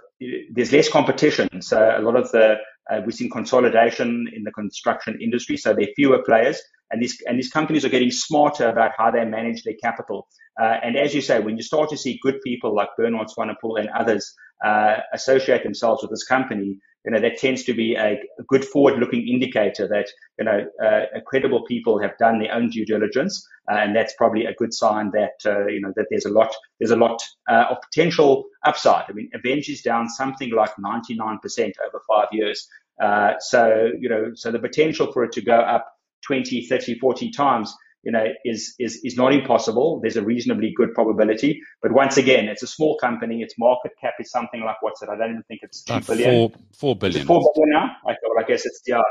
there's 0.50 0.72
less 0.72 0.88
competition. 0.88 1.62
So 1.62 1.94
a 1.96 2.02
lot 2.02 2.16
of 2.16 2.30
the 2.32 2.56
uh, 2.90 3.02
we've 3.04 3.14
seen 3.14 3.30
consolidation 3.30 4.28
in 4.34 4.44
the 4.44 4.50
construction 4.52 5.18
industry. 5.20 5.56
So 5.56 5.74
there 5.74 5.84
are 5.84 5.94
fewer 5.94 6.22
players, 6.22 6.60
and 6.90 7.02
these 7.02 7.20
and 7.26 7.38
these 7.38 7.50
companies 7.50 7.84
are 7.84 7.90
getting 7.90 8.10
smarter 8.10 8.68
about 8.68 8.92
how 8.96 9.10
they 9.10 9.24
manage 9.24 9.62
their 9.62 9.74
capital. 9.82 10.26
Uh, 10.60 10.76
and 10.82 10.96
as 10.96 11.14
you 11.14 11.20
say, 11.20 11.38
when 11.38 11.56
you 11.56 11.62
start 11.62 11.90
to 11.90 11.96
see 11.96 12.18
good 12.22 12.40
people 12.42 12.74
like 12.74 12.88
Bernard 12.96 13.28
Swanepoel 13.28 13.78
and 13.78 13.88
others 13.90 14.34
uh, 14.64 14.96
associate 15.12 15.62
themselves 15.62 16.02
with 16.02 16.10
this 16.10 16.24
company, 16.24 16.78
you 17.04 17.12
know, 17.12 17.20
that 17.20 17.38
tends 17.38 17.64
to 17.64 17.74
be 17.74 17.94
a, 17.94 18.18
good 18.48 18.64
forward-looking 18.64 19.26
indicator 19.26 19.86
that, 19.88 20.08
you 20.38 20.44
know, 20.44 20.66
uh, 20.84 21.20
credible 21.26 21.64
people 21.64 22.00
have 22.00 22.16
done 22.18 22.38
their 22.38 22.52
own 22.52 22.70
due 22.70 22.84
diligence, 22.84 23.46
uh, 23.70 23.76
and 23.76 23.94
that's 23.94 24.14
probably 24.14 24.44
a 24.46 24.54
good 24.54 24.74
sign 24.74 25.10
that, 25.12 25.34
uh, 25.46 25.66
you 25.66 25.80
know, 25.80 25.92
that 25.96 26.06
there's 26.10 26.24
a 26.24 26.30
lot, 26.30 26.54
there's 26.78 26.90
a 26.90 26.96
lot 26.96 27.22
uh, 27.50 27.66
of 27.70 27.78
potential 27.80 28.44
upside. 28.64 29.04
I 29.08 29.12
mean, 29.12 29.30
Aveng 29.34 29.68
is 29.68 29.82
down 29.82 30.08
something 30.08 30.50
like 30.50 30.72
99% 30.76 31.38
over 31.86 32.02
five 32.08 32.28
years. 32.32 32.68
Uh, 33.00 33.34
so, 33.38 33.90
you 33.98 34.08
know, 34.08 34.32
so 34.34 34.50
the 34.50 34.58
potential 34.58 35.12
for 35.12 35.24
it 35.24 35.32
to 35.32 35.40
go 35.40 35.56
up 35.56 35.86
20, 36.26 36.66
30, 36.66 36.98
40 36.98 37.30
times 37.30 37.74
you 38.02 38.12
know, 38.12 38.24
is, 38.44 38.74
is, 38.78 39.00
is 39.04 39.16
not 39.16 39.32
impossible. 39.32 40.00
There's 40.00 40.16
a 40.16 40.22
reasonably 40.22 40.72
good 40.76 40.94
probability. 40.94 41.60
But 41.82 41.92
once 41.92 42.16
again, 42.16 42.46
it's 42.46 42.62
a 42.62 42.66
small 42.66 42.96
company. 42.98 43.42
Its 43.42 43.54
market 43.58 43.92
cap 44.00 44.14
is 44.20 44.30
something 44.30 44.60
like 44.60 44.76
what's 44.80 45.02
it? 45.02 45.08
I 45.08 45.16
don't 45.16 45.30
even 45.30 45.42
think 45.48 45.60
it's 45.62 45.82
two 45.82 46.00
billion. 46.00 46.30
Four, 46.30 46.52
four 46.78 46.96
billion. 46.96 47.26
Four 47.26 47.52
billion 47.54 47.70
now? 47.72 47.90
I, 48.06 48.14
well, 48.22 48.44
I 48.44 48.46
guess 48.46 48.64
it's, 48.64 48.82
yeah. 48.86 49.02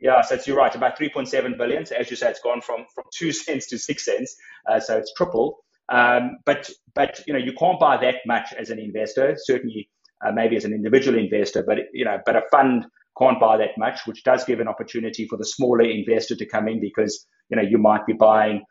Yeah, 0.00 0.20
so 0.22 0.36
you're 0.46 0.56
right, 0.56 0.74
about 0.74 0.98
3.7 0.98 1.56
billion. 1.56 1.86
So 1.86 1.94
as 1.94 2.10
you 2.10 2.16
said, 2.16 2.32
it's 2.32 2.40
gone 2.40 2.60
from, 2.60 2.86
from 2.92 3.04
two 3.14 3.30
cents 3.44 3.68
to 3.68 3.78
six 3.78 4.04
cents. 4.04 4.34
Uh, 4.68 4.80
so 4.80 4.98
it's 4.98 5.12
tripled. 5.16 5.54
Um, 5.88 6.38
but, 6.44 6.70
but, 6.94 7.20
you 7.26 7.32
know, 7.32 7.38
you 7.38 7.52
can't 7.52 7.78
buy 7.78 7.98
that 7.98 8.16
much 8.26 8.52
as 8.58 8.70
an 8.70 8.78
investor, 8.78 9.36
certainly, 9.36 9.88
uh, 10.26 10.32
maybe 10.32 10.56
as 10.56 10.64
an 10.64 10.72
individual 10.72 11.18
investor, 11.18 11.62
but, 11.62 11.78
you 11.92 12.04
know, 12.04 12.18
but 12.24 12.34
a 12.34 12.42
fund 12.50 12.86
can't 13.18 13.40
buy 13.40 13.56
that 13.58 13.76
much, 13.76 14.06
which 14.06 14.24
does 14.24 14.44
give 14.44 14.60
an 14.60 14.68
opportunity 14.68 15.26
for 15.26 15.36
the 15.36 15.44
smaller 15.44 15.84
investor 15.84 16.36
to 16.36 16.46
come 16.46 16.68
in 16.68 16.80
because 16.80 17.26
you 17.48 17.56
know 17.56 17.62
you 17.62 17.78
might 17.78 18.06
be 18.06 18.12
buying 18.12 18.64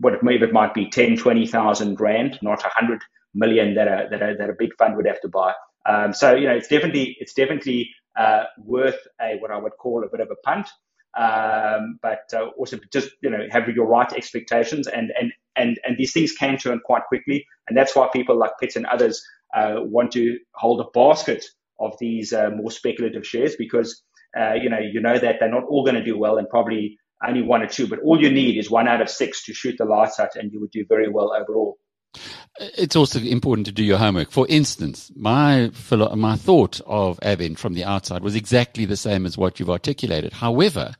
what 0.00 0.22
maybe 0.22 0.46
it 0.46 0.52
might 0.52 0.72
be 0.72 0.88
10, 0.88 1.18
20,000 1.18 2.00
rand, 2.00 2.38
not 2.40 2.62
100 2.62 3.02
million 3.34 3.74
that 3.74 3.88
a, 3.88 4.08
that 4.10 4.22
a, 4.22 4.34
that 4.36 4.48
a 4.48 4.54
big 4.58 4.70
fund 4.78 4.96
would 4.96 5.06
have 5.06 5.20
to 5.20 5.28
buy. 5.28 5.52
Um, 5.86 6.14
so 6.14 6.34
you 6.34 6.46
know 6.46 6.54
it's 6.54 6.68
definitely 6.68 7.16
it's 7.20 7.34
definitely 7.34 7.90
uh, 8.16 8.44
worth 8.58 8.98
a 9.20 9.36
what 9.38 9.50
I 9.50 9.58
would 9.58 9.76
call 9.78 10.04
a 10.04 10.08
bit 10.08 10.20
of 10.20 10.30
a 10.30 10.36
punt. 10.36 10.68
Um, 11.16 12.00
but 12.02 12.24
uh, 12.32 12.46
also 12.58 12.78
just 12.92 13.10
you 13.22 13.30
know 13.30 13.46
have 13.50 13.68
your 13.68 13.86
right 13.86 14.12
expectations 14.12 14.86
and 14.88 15.12
and 15.20 15.32
and 15.56 15.78
and 15.84 15.96
these 15.96 16.12
things 16.12 16.32
can 16.32 16.56
turn 16.56 16.80
quite 16.84 17.04
quickly 17.04 17.46
and 17.68 17.76
that's 17.76 17.94
why 17.94 18.08
people 18.12 18.36
like 18.36 18.58
Piet 18.58 18.74
and 18.74 18.86
others 18.86 19.24
uh, 19.54 19.76
want 19.78 20.10
to 20.12 20.38
hold 20.54 20.80
a 20.80 20.90
basket 20.92 21.44
of 21.78 21.94
these 21.98 22.32
uh, 22.32 22.50
more 22.50 22.70
speculative 22.70 23.26
shares 23.26 23.56
because 23.56 24.02
uh, 24.38 24.54
you 24.54 24.68
know 24.68 24.78
you 24.78 25.00
know 25.00 25.18
that 25.18 25.36
they're 25.40 25.50
not 25.50 25.64
all 25.64 25.84
going 25.84 25.96
to 25.96 26.04
do 26.04 26.18
well 26.18 26.38
and 26.38 26.48
probably 26.48 26.98
only 27.26 27.42
one 27.42 27.62
or 27.62 27.66
two, 27.66 27.86
but 27.86 28.00
all 28.00 28.20
you 28.20 28.30
need 28.30 28.58
is 28.58 28.70
one 28.70 28.88
out 28.88 29.00
of 29.00 29.08
six 29.08 29.44
to 29.44 29.54
shoot 29.54 29.76
the 29.78 29.84
lights 29.84 30.20
out, 30.20 30.36
and 30.36 30.52
you 30.52 30.60
would 30.60 30.70
do 30.70 30.84
very 30.88 31.08
well 31.08 31.32
overall. 31.32 31.78
It's 32.58 32.96
also 32.96 33.18
important 33.20 33.66
to 33.66 33.72
do 33.72 33.82
your 33.82 33.98
homework. 33.98 34.30
For 34.30 34.46
instance, 34.48 35.10
my 35.16 35.70
my 35.90 36.36
thought 36.36 36.80
of 36.86 37.18
Aveng 37.20 37.58
from 37.58 37.74
the 37.74 37.84
outside 37.84 38.22
was 38.22 38.36
exactly 38.36 38.84
the 38.84 38.96
same 38.96 39.26
as 39.26 39.36
what 39.36 39.58
you've 39.58 39.70
articulated. 39.70 40.32
However, 40.32 40.94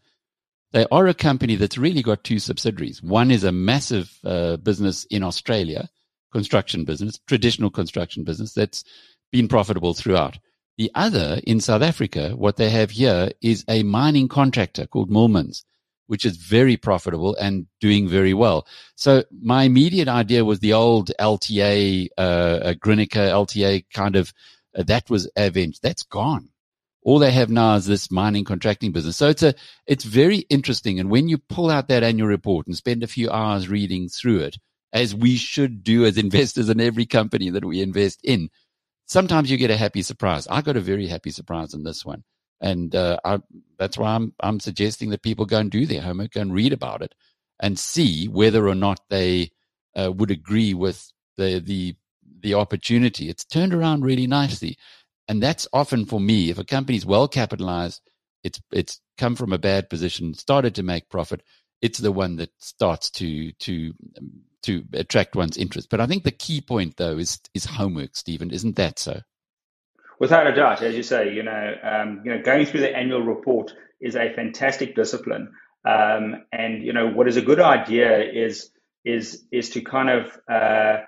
they 0.73 0.87
are 0.91 1.07
a 1.07 1.15
company 1.15 1.55
that's 1.55 1.79
really 1.79 2.03
got 2.03 2.25
two 2.25 2.41
subsidiaries. 2.41 3.01
One 3.01 3.31
is 3.31 3.45
a 3.45 3.53
massive 3.53 4.13
uh, 4.25 4.57
business 4.57 5.05
in 5.05 5.23
Australia, 5.23 5.89
construction 6.33 6.85
business, 6.85 7.21
traditional 7.29 7.71
construction 7.71 8.25
business 8.25 8.53
that's 8.53 8.83
been 9.31 9.47
profitable 9.47 9.95
throughout. 9.95 10.39
The 10.77 10.91
other 10.95 11.41
in 11.45 11.61
South 11.61 11.83
Africa, 11.83 12.31
what 12.37 12.57
they 12.57 12.71
have 12.71 12.91
here 12.91 13.31
is 13.41 13.65
a 13.69 13.85
mining 13.85 14.27
contractor 14.27 14.87
called 14.87 15.11
Moolmans, 15.11 15.65
which 16.09 16.25
is 16.25 16.37
very 16.37 16.77
profitable 16.77 17.37
and 17.37 17.67
doing 17.81 18.09
very 18.09 18.35
well. 18.35 18.67
So 18.97 19.25
my 19.41 19.65
immediate 19.65 20.09
idea 20.09 20.45
was 20.45 20.59
the 20.59 20.73
old 20.73 21.13
LTA, 21.21 22.09
uh, 22.19 22.75
Grinaker 22.83 23.31
LTA 23.31 23.85
kind 23.93 24.17
of, 24.17 24.33
uh, 24.77 24.83
that 24.83 25.09
was 25.09 25.31
Aveng. 25.39 25.79
That's 25.81 26.03
gone. 26.03 26.49
All 27.03 27.19
they 27.19 27.33
have 27.33 27.51
now 27.51 27.77
is 27.77 27.87
this 27.87 28.11
mining 28.11 28.45
contracting 28.45 28.91
business. 28.91 29.17
So 29.17 29.29
it's 29.29 29.43
a, 29.43 29.55
it's 29.87 30.05
very 30.05 30.39
interesting. 30.49 30.99
And 30.99 31.11
when 31.11 31.29
you 31.29 31.39
pull 31.39 31.71
out 31.71 31.87
that 31.89 32.03
annual 32.03 32.29
report 32.29 32.67
and 32.67 32.77
spend 32.77 33.03
a 33.03 33.09
few 33.09 33.31
hours 33.31 33.69
reading 33.69 34.09
through 34.09 34.41
it, 34.41 34.57
as 34.93 35.15
we 35.15 35.37
should 35.37 35.85
do 35.85 36.05
as 36.05 36.17
investors 36.17 36.69
in 36.69 36.81
every 36.81 37.05
company 37.05 37.51
that 37.51 37.65
we 37.65 37.83
invest 37.83 38.21
in, 38.25 38.49
sometimes 39.07 39.51
you 39.51 39.57
get 39.57 39.71
a 39.71 39.77
happy 39.77 40.03
surprise. 40.03 40.47
I 40.49 40.63
got 40.63 40.77
a 40.77 40.81
very 40.81 41.07
happy 41.07 41.31
surprise 41.31 41.75
in 41.75 41.83
this 41.85 42.05
one. 42.05 42.25
And 42.61 42.95
uh, 42.95 43.19
I, 43.25 43.41
that's 43.79 43.99
why 43.99 44.15
I'm, 44.15 44.33
I'm 44.41 44.61
suggesting 44.61 45.11
that 45.11 45.23
people 45.23 45.45
go 45.45 45.59
and 45.59 45.71
do 45.71 45.87
their 45.87 46.01
homework, 46.01 46.33
go 46.33 46.41
and 46.41 46.55
read 46.55 46.73
about 46.73 47.03
it 47.03 47.15
and 47.61 47.79
see 47.79 48.27
whether 48.27 48.67
or 48.69 48.75
not 48.75 49.01
they 49.11 49.51
uh, 49.95 50.11
would 50.13 50.31
agree 50.31 50.75
with 50.75 51.13
the, 51.37 51.63
the, 51.65 51.97
the 52.41 52.55
opportunity. 52.55 53.29
It's 53.29 53.45
turned 53.45 53.75
around 53.75 54.05
really 54.05 54.27
nicely. 54.27 54.77
And 55.29 55.43
that's 55.43 55.69
often 55.73 56.07
for 56.07 56.21
me, 56.21 56.51
if 56.51 56.59
a 56.59 56.65
company's 56.65 57.07
well 57.07 57.29
capitalized, 57.29 58.01
it's, 58.43 58.61
it's 58.73 59.01
come 59.19 59.37
from 59.37 59.53
a 59.53 59.59
bad 59.59 59.89
position, 59.89 60.35
started 60.35 60.75
to 60.77 60.83
make 60.83 61.09
profit, 61.09 61.43
it's 61.81 61.99
the 61.99 62.13
one 62.13 62.37
that 62.37 62.51
starts 62.59 63.11
to, 63.11 63.53
to 63.53 63.93
to 64.65 64.85
attract 64.93 65.37
one's 65.37 65.57
interest. 65.57 65.89
But 65.91 66.01
I 66.01 66.07
think 66.07 66.25
the 66.25 66.31
key 66.31 66.61
point, 66.61 66.97
though, 66.97 67.19
is 67.19 67.41
is 67.55 67.65
homework, 67.65 68.17
Steven. 68.17 68.51
Isn't 68.51 68.77
that 68.77 68.99
so? 68.99 69.21
Without 70.19 70.47
a 70.47 70.55
doubt, 70.55 70.83
as 70.83 70.95
you 70.95 71.03
say, 71.03 71.33
you 71.35 71.43
know, 71.43 71.75
um, 71.83 72.23
you 72.25 72.35
know, 72.35 72.43
going 72.43 72.67
through 72.67 72.81
the 72.81 72.97
annual 72.97 73.23
report 73.23 73.75
is 74.01 74.17
a 74.17 74.33
fantastic 74.33 74.95
discipline. 74.95 75.53
Um, 75.85 76.45
and 76.53 76.83
you 76.83 76.93
know, 76.93 77.09
what 77.09 77.29
is 77.29 77.37
a 77.37 77.43
good 77.43 77.61
idea 77.61 78.23
is 78.23 78.71
is 79.05 79.45
is 79.53 79.71
to 79.71 79.83
kind 79.83 80.09
of 80.11 80.39
uh, 80.49 81.03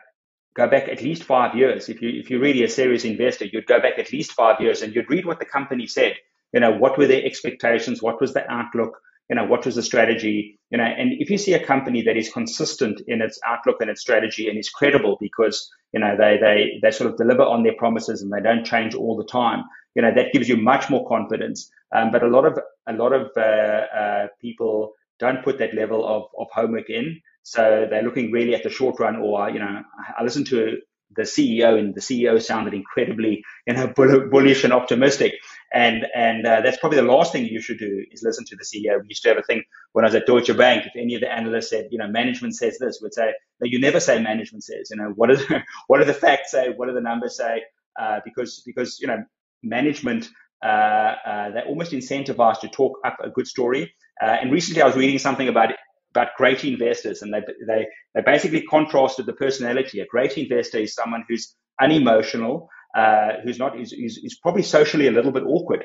go 0.55 0.69
back 0.69 0.89
at 0.89 1.03
least 1.03 1.25
five 1.25 1.57
years. 1.57 1.89
If 1.89 2.03
you 2.03 2.11
if 2.11 2.31
you're 2.31 2.41
really 2.41 2.65
a 2.65 2.69
serious 2.69 3.05
investor, 3.05 3.47
you'd 3.47 3.67
go 3.67 3.81
back 3.81 3.99
at 3.99 4.13
least 4.13 4.33
five 4.33 4.61
years 4.61 4.83
and 4.83 4.95
you'd 4.95 5.11
read 5.11 5.25
what 5.25 5.39
the 5.39 5.47
company 5.47 5.87
said. 5.87 6.15
You 6.53 6.61
know, 6.61 6.73
what 6.73 6.97
were 6.97 7.07
their 7.07 7.25
expectations? 7.25 8.03
What 8.03 8.21
was 8.21 8.33
the 8.33 8.49
outlook? 8.51 8.99
You 9.29 9.37
know, 9.37 9.45
what 9.45 9.67
was 9.67 9.75
the 9.75 9.83
strategy, 9.83 10.59
you 10.71 10.79
know, 10.79 10.85
and 10.85 11.13
if 11.19 11.31
you 11.31 11.39
see 11.39 11.55
a 11.55 11.65
company 11.65 12.03
that 12.03 12.17
is 12.17 12.29
consistent 12.29 13.01
in 13.09 13.21
its 13.21 13.41
outlook 13.47 13.77
and 13.81 13.91
its 13.91 14.01
strategy 14.01 14.49
and 14.49 14.59
is 14.59 14.71
credible 14.71 15.17
because, 15.21 15.69
you 15.93 16.01
know, 16.01 16.17
they, 16.17 16.39
they, 16.41 16.79
they 16.83 16.91
sort 16.91 17.11
of 17.11 17.17
deliver 17.17 17.43
on 17.43 17.63
their 17.63 17.75
promises 17.75 18.23
and 18.23 18.33
they 18.33 18.41
don't 18.41 18.65
change 18.65 18.95
all 18.95 19.17
the 19.17 19.25
time, 19.25 19.65
you 19.95 20.03
know, 20.03 20.13
that 20.15 20.33
gives 20.33 20.49
you 20.49 20.57
much 20.57 20.89
more 20.89 21.07
confidence. 21.09 21.71
Um, 21.95 22.11
but 22.13 22.23
a 22.23 22.29
lot 22.29 22.45
of, 22.45 22.59
a 22.87 22.93
lot 22.93 23.13
of, 23.13 23.31
uh, 23.37 23.41
uh, 23.41 24.27
people 24.41 24.93
don't 25.19 25.43
put 25.43 25.59
that 25.59 25.75
level 25.75 26.07
of, 26.07 26.25
of 26.39 26.47
homework 26.53 26.89
in. 26.89 27.21
So 27.43 27.87
they're 27.89 28.03
looking 28.03 28.31
really 28.31 28.55
at 28.55 28.63
the 28.63 28.71
short 28.71 29.01
run 29.01 29.17
or, 29.17 29.51
you 29.51 29.59
know, 29.59 29.83
I 30.17 30.23
listened 30.23 30.47
to 30.49 30.79
the 31.15 31.23
CEO, 31.23 31.79
and 31.79 31.95
the 31.95 32.01
CEO 32.01 32.41
sounded 32.43 32.75
incredibly, 32.75 33.43
you 33.67 33.75
know, 33.75 33.87
bullish 33.95 34.65
and 34.65 34.73
optimistic. 34.73 35.35
And 35.73 36.07
and 36.15 36.47
uh, 36.47 36.61
that's 36.63 36.79
probably 36.79 36.99
the 36.99 37.05
last 37.05 37.33
thing 37.33 37.45
you 37.47 37.61
should 37.61 37.79
do 37.79 38.05
is 38.11 38.23
listen 38.23 38.45
to 38.47 38.57
the 38.57 38.65
CEO. 38.65 39.01
We 39.01 39.09
used 39.09 39.23
to 39.23 39.31
have 39.31 39.39
a 39.39 39.43
thing 39.43 39.65
when 39.93 40.05
I 40.05 40.09
was 40.09 40.15
at 40.15 40.27
Deutsche 40.27 40.57
Bank. 40.57 40.87
If 40.87 40.93
any 40.97 41.15
of 41.15 41.21
the 41.21 41.33
analysts 41.33 41.71
said, 41.71 41.89
you 41.91 41.99
know, 41.99 42.09
management 42.09 42.55
says 42.55 42.79
this, 42.79 43.01
we'd 43.03 43.15
say, 43.15 43.33
no, 43.61 43.67
you 43.67 43.81
never 43.81 44.01
say 44.01 44.21
management 44.21 44.65
says. 44.65 44.89
You 44.91 44.97
know, 44.97 45.13
what 45.17 45.31
the, 45.31 45.63
what 45.87 45.99
do 45.99 46.05
the 46.05 46.15
facts 46.15 46.51
say? 46.53 46.71
What 46.75 46.89
do 46.89 46.95
the 46.95 47.01
numbers 47.01 47.37
say? 47.37 47.63
Uh, 48.01 48.21
because 48.25 48.63
because 48.65 48.99
you 49.01 49.07
know, 49.07 49.25
management 49.63 50.29
uh, 50.65 51.15
uh, 51.27 51.51
they're 51.51 51.67
almost 51.67 51.93
incentivized 51.93 52.61
to 52.61 52.69
talk 52.69 52.99
up 53.05 53.19
a 53.23 53.31
good 53.31 53.47
story. 53.47 53.93
Uh, 54.23 54.37
and 54.41 54.51
recently, 54.51 54.83
I 54.83 54.87
was 54.87 54.97
reading 54.97 55.19
something 55.19 55.49
about 55.49 55.73
about 56.17 56.37
great 56.37 56.65
investors, 56.65 57.23
and 57.23 57.33
they 57.33 57.41
they 57.67 57.87
they 58.15 58.23
basically 58.25 58.63
contrasted 58.63 59.27
the 59.27 59.33
personality. 59.33 60.01
A 60.01 60.07
great 60.07 60.37
investor 60.39 60.79
is 60.79 60.95
someone 60.95 61.25
who's 61.29 61.55
unemotional, 61.81 62.69
uh, 62.97 63.33
who's 63.45 63.59
not 63.59 63.79
is, 63.79 63.93
is, 63.93 64.19
is 64.23 64.39
probably 64.43 64.63
socially 64.63 65.07
a 65.07 65.13
little 65.13 65.33
bit 65.33 65.45
awkward. 65.45 65.85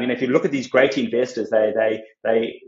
You 0.00 0.06
know, 0.06 0.14
if 0.14 0.22
you 0.22 0.28
look 0.28 0.44
at 0.44 0.52
these 0.52 0.68
great 0.68 0.96
investors, 0.96 1.50
they 1.50 1.72
they 1.74 2.02
they 2.22 2.60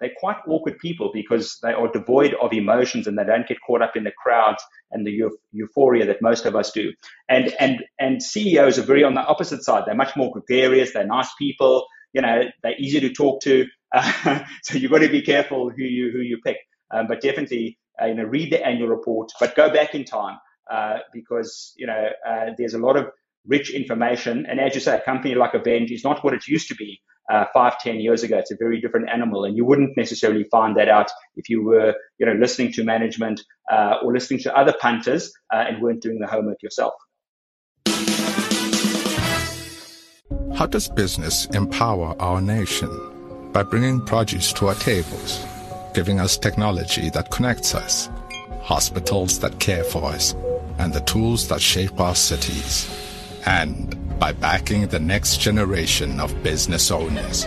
they're 0.00 0.10
quite 0.18 0.36
awkward 0.46 0.78
people 0.78 1.10
because 1.12 1.58
they 1.62 1.72
are 1.72 1.90
devoid 1.90 2.34
of 2.40 2.52
emotions 2.52 3.06
and 3.06 3.18
they 3.18 3.24
don't 3.24 3.46
get 3.46 3.58
caught 3.66 3.82
up 3.82 3.96
in 3.96 4.04
the 4.04 4.12
crowds 4.12 4.62
and 4.90 5.06
the 5.06 5.20
euphoria 5.52 6.06
that 6.06 6.22
most 6.22 6.46
of 6.46 6.56
us 6.56 6.70
do. 6.72 6.92
And 7.28 7.54
and 7.58 7.84
and 7.98 8.22
CEOs 8.22 8.78
are 8.78 8.82
very 8.82 9.04
on 9.04 9.14
the 9.14 9.24
opposite 9.24 9.62
side. 9.64 9.84
They're 9.86 9.94
much 9.94 10.16
more 10.16 10.32
gregarious. 10.32 10.92
They're 10.92 11.06
nice 11.06 11.30
people. 11.38 11.86
You 12.12 12.22
know, 12.22 12.44
they're 12.62 12.78
easy 12.78 13.00
to 13.00 13.12
talk 13.12 13.42
to. 13.42 13.66
So 14.62 14.78
you've 14.78 14.90
got 14.90 14.98
to 14.98 15.08
be 15.08 15.22
careful 15.22 15.70
who 15.70 15.82
you 15.82 16.10
who 16.12 16.20
you 16.20 16.38
pick. 16.44 16.58
Um, 16.90 17.06
but 17.06 17.20
definitely, 17.20 17.78
uh, 18.00 18.06
you 18.06 18.14
know, 18.14 18.24
read 18.24 18.52
the 18.52 18.64
annual 18.64 18.88
report, 18.88 19.30
but 19.38 19.54
go 19.54 19.70
back 19.70 19.94
in 19.94 20.04
time 20.04 20.38
uh, 20.70 20.98
because 21.12 21.72
you 21.76 21.86
know 21.86 22.08
uh, 22.26 22.46
there's 22.56 22.74
a 22.74 22.78
lot 22.78 22.96
of 22.96 23.06
rich 23.46 23.70
information. 23.70 24.46
And 24.46 24.60
as 24.60 24.74
you 24.74 24.80
say, 24.80 24.96
a 24.96 25.00
company 25.00 25.34
like 25.34 25.52
Aveng 25.52 25.90
is 25.90 26.04
not 26.04 26.22
what 26.24 26.34
it 26.34 26.46
used 26.46 26.68
to 26.68 26.74
be 26.74 27.00
uh, 27.30 27.44
five, 27.52 27.78
ten 27.78 28.00
years 28.00 28.22
ago. 28.22 28.38
It's 28.38 28.50
a 28.50 28.56
very 28.58 28.80
different 28.80 29.08
animal, 29.10 29.44
and 29.44 29.56
you 29.56 29.64
wouldn't 29.64 29.96
necessarily 29.96 30.44
find 30.50 30.76
that 30.76 30.88
out 30.88 31.10
if 31.36 31.48
you 31.48 31.64
were, 31.64 31.94
you 32.18 32.26
know, 32.26 32.32
listening 32.32 32.72
to 32.72 32.84
management 32.84 33.42
uh, 33.70 33.96
or 34.02 34.12
listening 34.12 34.40
to 34.40 34.56
other 34.56 34.74
punters 34.80 35.32
and 35.50 35.82
weren't 35.82 36.02
doing 36.02 36.18
the 36.18 36.26
homework 36.26 36.62
yourself. 36.62 36.94
How 40.54 40.66
does 40.66 40.88
business 40.88 41.46
empower 41.46 42.16
our 42.20 42.40
nation? 42.40 43.17
By 43.52 43.62
bringing 43.62 44.00
produce 44.04 44.52
to 44.54 44.68
our 44.68 44.74
tables, 44.74 45.44
giving 45.94 46.20
us 46.20 46.36
technology 46.36 47.10
that 47.10 47.30
connects 47.30 47.74
us, 47.74 48.08
hospitals 48.62 49.40
that 49.40 49.58
care 49.58 49.84
for 49.84 50.04
us, 50.04 50.34
and 50.78 50.92
the 50.92 51.00
tools 51.00 51.48
that 51.48 51.60
shape 51.60 51.98
our 51.98 52.14
cities. 52.14 52.88
And 53.46 53.96
by 54.18 54.32
backing 54.32 54.86
the 54.88 54.98
next 54.98 55.40
generation 55.40 56.20
of 56.20 56.42
business 56.42 56.90
owners. 56.90 57.46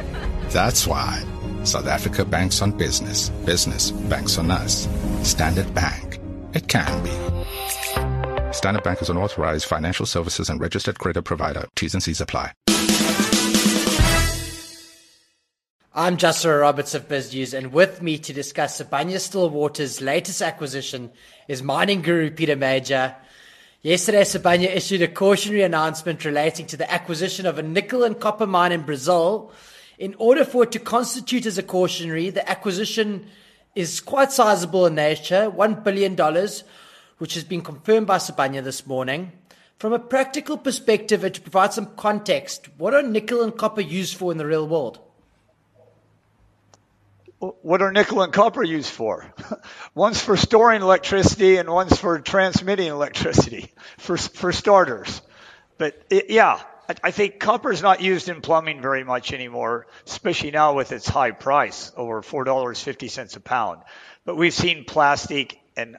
That's 0.50 0.88
why 0.88 1.24
South 1.64 1.86
Africa 1.86 2.26
banks 2.26 2.62
on 2.62 2.72
business. 2.72 3.30
Business 3.46 3.92
banks 3.92 4.38
on 4.38 4.50
us. 4.50 4.88
Standard 5.22 5.74
Bank. 5.76 6.20
It 6.54 6.68
can 6.68 7.04
be. 7.04 8.54
Standard 8.54 8.84
Bank 8.84 9.02
is 9.02 9.10
an 9.10 9.18
authorized 9.18 9.66
financial 9.66 10.06
services 10.06 10.50
and 10.50 10.60
registered 10.60 10.98
credit 10.98 11.24
provider. 11.24 11.68
T's 11.76 11.94
and 11.94 12.02
C's 12.02 12.22
apply. 12.22 12.52
I'm 15.94 16.16
Joshua 16.16 16.58
Roberts 16.58 16.96
of 16.96 17.10
BizNews, 17.10 17.54
and 17.54 17.74
with 17.74 18.02
me 18.02 18.18
to 18.20 18.32
discuss 18.32 18.80
Sibanye 18.80 19.20
Stillwater's 19.20 20.00
latest 20.00 20.42
acquisition 20.42 21.12
is 21.50 21.62
mining 21.62 22.02
guru 22.02 22.32
Peter 22.32 22.56
Major. 22.56 23.14
Yesterday, 23.82 24.22
Sibanye 24.22 24.74
issued 24.74 25.02
a 25.02 25.10
cautionary 25.10 25.64
announcement 25.64 26.24
relating 26.24 26.66
to 26.68 26.78
the 26.78 26.90
acquisition 26.90 27.46
of 27.46 27.60
a 27.60 27.62
nickel 27.62 28.06
and 28.06 28.18
copper 28.18 28.48
mine 28.48 28.72
in 28.72 28.84
Brazil. 28.84 29.52
In 30.00 30.16
order 30.18 30.46
for 30.46 30.64
it 30.64 30.72
to 30.72 30.80
constitute 30.80 31.46
as 31.46 31.58
a 31.58 31.64
cautionary, 31.64 32.30
the 32.30 32.50
acquisition 32.50 33.28
is 33.76 34.00
quite 34.00 34.32
sizable 34.32 34.86
in 34.86 34.96
nature, 34.96 35.52
$1 35.54 35.84
billion, 35.84 36.16
which 37.18 37.34
has 37.34 37.44
been 37.44 37.62
confirmed 37.62 38.08
by 38.08 38.16
Sibanye 38.16 38.64
this 38.64 38.88
morning. 38.88 39.34
From 39.78 39.92
a 39.92 40.00
practical 40.00 40.56
perspective, 40.56 41.26
and 41.26 41.36
to 41.36 41.42
provide 41.42 41.74
some 41.74 41.94
context, 41.98 42.70
what 42.78 42.94
are 42.94 43.04
nickel 43.04 43.44
and 43.44 43.58
copper 43.58 43.82
used 43.82 44.16
for 44.16 44.32
in 44.32 44.38
the 44.38 44.48
real 44.48 44.66
world? 44.66 45.02
What 47.42 47.82
are 47.82 47.92
nickel 47.92 48.22
and 48.22 48.32
copper 48.32 48.64
used 48.64 48.92
for? 48.92 49.34
one's 49.96 50.22
for 50.22 50.38
storing 50.38 50.82
electricity 50.82 51.58
and 51.58 51.68
one's 51.70 51.98
for 51.98 52.20
transmitting 52.20 52.88
electricity, 52.88 53.74
for, 53.98 54.16
for 54.16 54.52
starters. 54.52 55.22
But 55.80 56.00
it, 56.12 56.30
yeah, 56.30 56.62
I, 56.88 56.96
I 57.06 57.12
think 57.12 57.40
copper 57.40 57.72
is 57.72 57.82
not 57.82 58.00
used 58.00 58.30
in 58.30 58.42
plumbing 58.42 58.84
very 58.84 59.04
much 59.04 59.34
anymore, 59.34 59.88
especially 60.06 60.52
now 60.52 60.76
with 60.76 60.92
its 60.92 61.08
high 61.08 61.32
price, 61.32 61.92
over 61.98 62.22
$4.50 62.22 63.36
a 63.36 63.40
pound. 63.40 63.82
But 64.24 64.36
we've 64.36 64.54
seen 64.54 64.86
plastic 64.86 65.58
and 65.76 65.98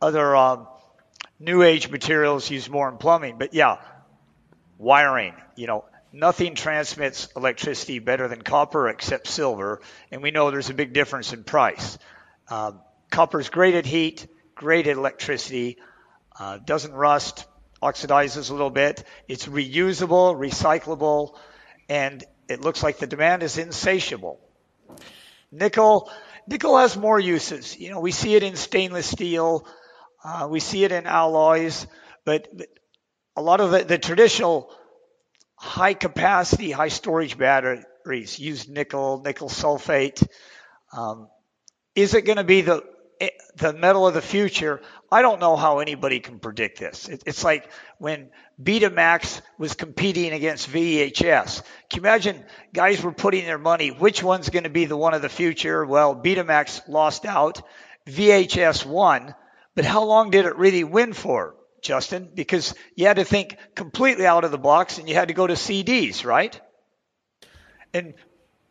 other 0.00 0.34
um, 0.34 0.66
new 1.38 1.62
age 1.62 1.90
materials 1.90 2.50
used 2.50 2.68
more 2.68 2.88
in 2.88 2.96
plumbing. 2.96 3.36
But 3.38 3.54
yeah, 3.54 3.76
wiring, 4.78 5.34
you 5.54 5.68
know, 5.68 5.84
nothing 6.12 6.54
transmits 6.54 7.28
electricity 7.34 7.98
better 7.98 8.28
than 8.28 8.42
copper 8.42 8.88
except 8.88 9.26
silver, 9.26 9.80
and 10.10 10.22
we 10.22 10.30
know 10.30 10.50
there's 10.50 10.70
a 10.70 10.74
big 10.74 10.92
difference 10.92 11.32
in 11.32 11.44
price. 11.44 11.98
Uh, 12.48 12.72
copper 13.10 13.40
is 13.40 13.48
great 13.48 13.74
at 13.74 13.86
heat, 13.86 14.26
great 14.54 14.86
at 14.86 14.96
electricity, 14.96 15.78
uh, 16.38 16.58
doesn't 16.58 16.92
rust, 16.92 17.46
oxidizes 17.82 18.50
a 18.50 18.52
little 18.52 18.70
bit. 18.70 19.04
It's 19.26 19.46
reusable, 19.46 20.36
recyclable, 20.36 21.36
and 21.88 22.22
it 22.48 22.60
looks 22.60 22.82
like 22.82 22.98
the 22.98 23.06
demand 23.06 23.42
is 23.42 23.58
insatiable. 23.58 24.38
Nickel, 25.50 26.10
nickel 26.46 26.78
has 26.78 26.96
more 26.96 27.18
uses. 27.18 27.78
You 27.78 27.90
know, 27.90 28.00
we 28.00 28.12
see 28.12 28.34
it 28.34 28.42
in 28.42 28.56
stainless 28.56 29.06
steel, 29.06 29.66
uh, 30.24 30.46
we 30.50 30.60
see 30.60 30.84
it 30.84 30.92
in 30.92 31.06
alloys, 31.06 31.86
but, 32.24 32.48
but 32.56 32.68
a 33.36 33.42
lot 33.42 33.60
of 33.60 33.70
the, 33.70 33.84
the 33.84 33.98
traditional 33.98 34.72
high 35.62 35.94
capacity, 35.94 36.72
high 36.72 36.88
storage 36.88 37.38
batteries 37.38 38.36
use 38.36 38.68
nickel, 38.68 39.22
nickel 39.24 39.48
sulfate. 39.48 40.26
Um, 40.92 41.28
is 41.94 42.14
it 42.14 42.22
going 42.22 42.38
to 42.38 42.44
be 42.44 42.62
the 42.62 42.82
the 43.54 43.72
metal 43.72 44.08
of 44.08 44.14
the 44.14 44.20
future? 44.20 44.80
I 45.10 45.22
don't 45.22 45.38
know 45.38 45.54
how 45.54 45.78
anybody 45.78 46.18
can 46.18 46.40
predict 46.40 46.80
this. 46.80 47.08
It, 47.08 47.22
it's 47.26 47.44
like 47.44 47.70
when 47.98 48.30
Betamax 48.60 49.40
was 49.56 49.74
competing 49.74 50.32
against 50.32 50.68
VHS. 50.68 51.62
Can 51.88 52.02
you 52.02 52.08
imagine 52.08 52.44
guys 52.74 53.00
were 53.00 53.12
putting 53.12 53.44
their 53.44 53.58
money, 53.58 53.90
which 53.90 54.20
one's 54.20 54.50
going 54.50 54.64
to 54.64 54.70
be 54.70 54.86
the 54.86 54.96
one 54.96 55.14
of 55.14 55.22
the 55.22 55.28
future? 55.28 55.86
Well, 55.86 56.16
Betamax 56.16 56.88
lost 56.88 57.24
out. 57.24 57.62
VHS 58.08 58.84
won. 58.84 59.32
But 59.76 59.84
how 59.84 60.02
long 60.02 60.30
did 60.30 60.44
it 60.44 60.56
really 60.56 60.82
win 60.82 61.12
for? 61.12 61.54
Justin, 61.82 62.30
because 62.32 62.74
you 62.94 63.06
had 63.06 63.16
to 63.16 63.24
think 63.24 63.56
completely 63.74 64.24
out 64.24 64.44
of 64.44 64.52
the 64.52 64.58
box 64.58 64.98
and 64.98 65.08
you 65.08 65.14
had 65.14 65.28
to 65.28 65.34
go 65.34 65.46
to 65.46 65.54
CDs, 65.54 66.24
right? 66.24 66.58
And 67.92 68.14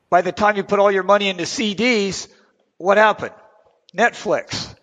by 0.09 0.21
the 0.21 0.31
time 0.31 0.55
you 0.55 0.63
put 0.63 0.79
all 0.79 0.91
your 0.91 1.03
money 1.03 1.29
into 1.29 1.43
CDs, 1.43 2.27
what 2.77 2.97
happened? 2.97 3.33
Netflix. 3.95 4.73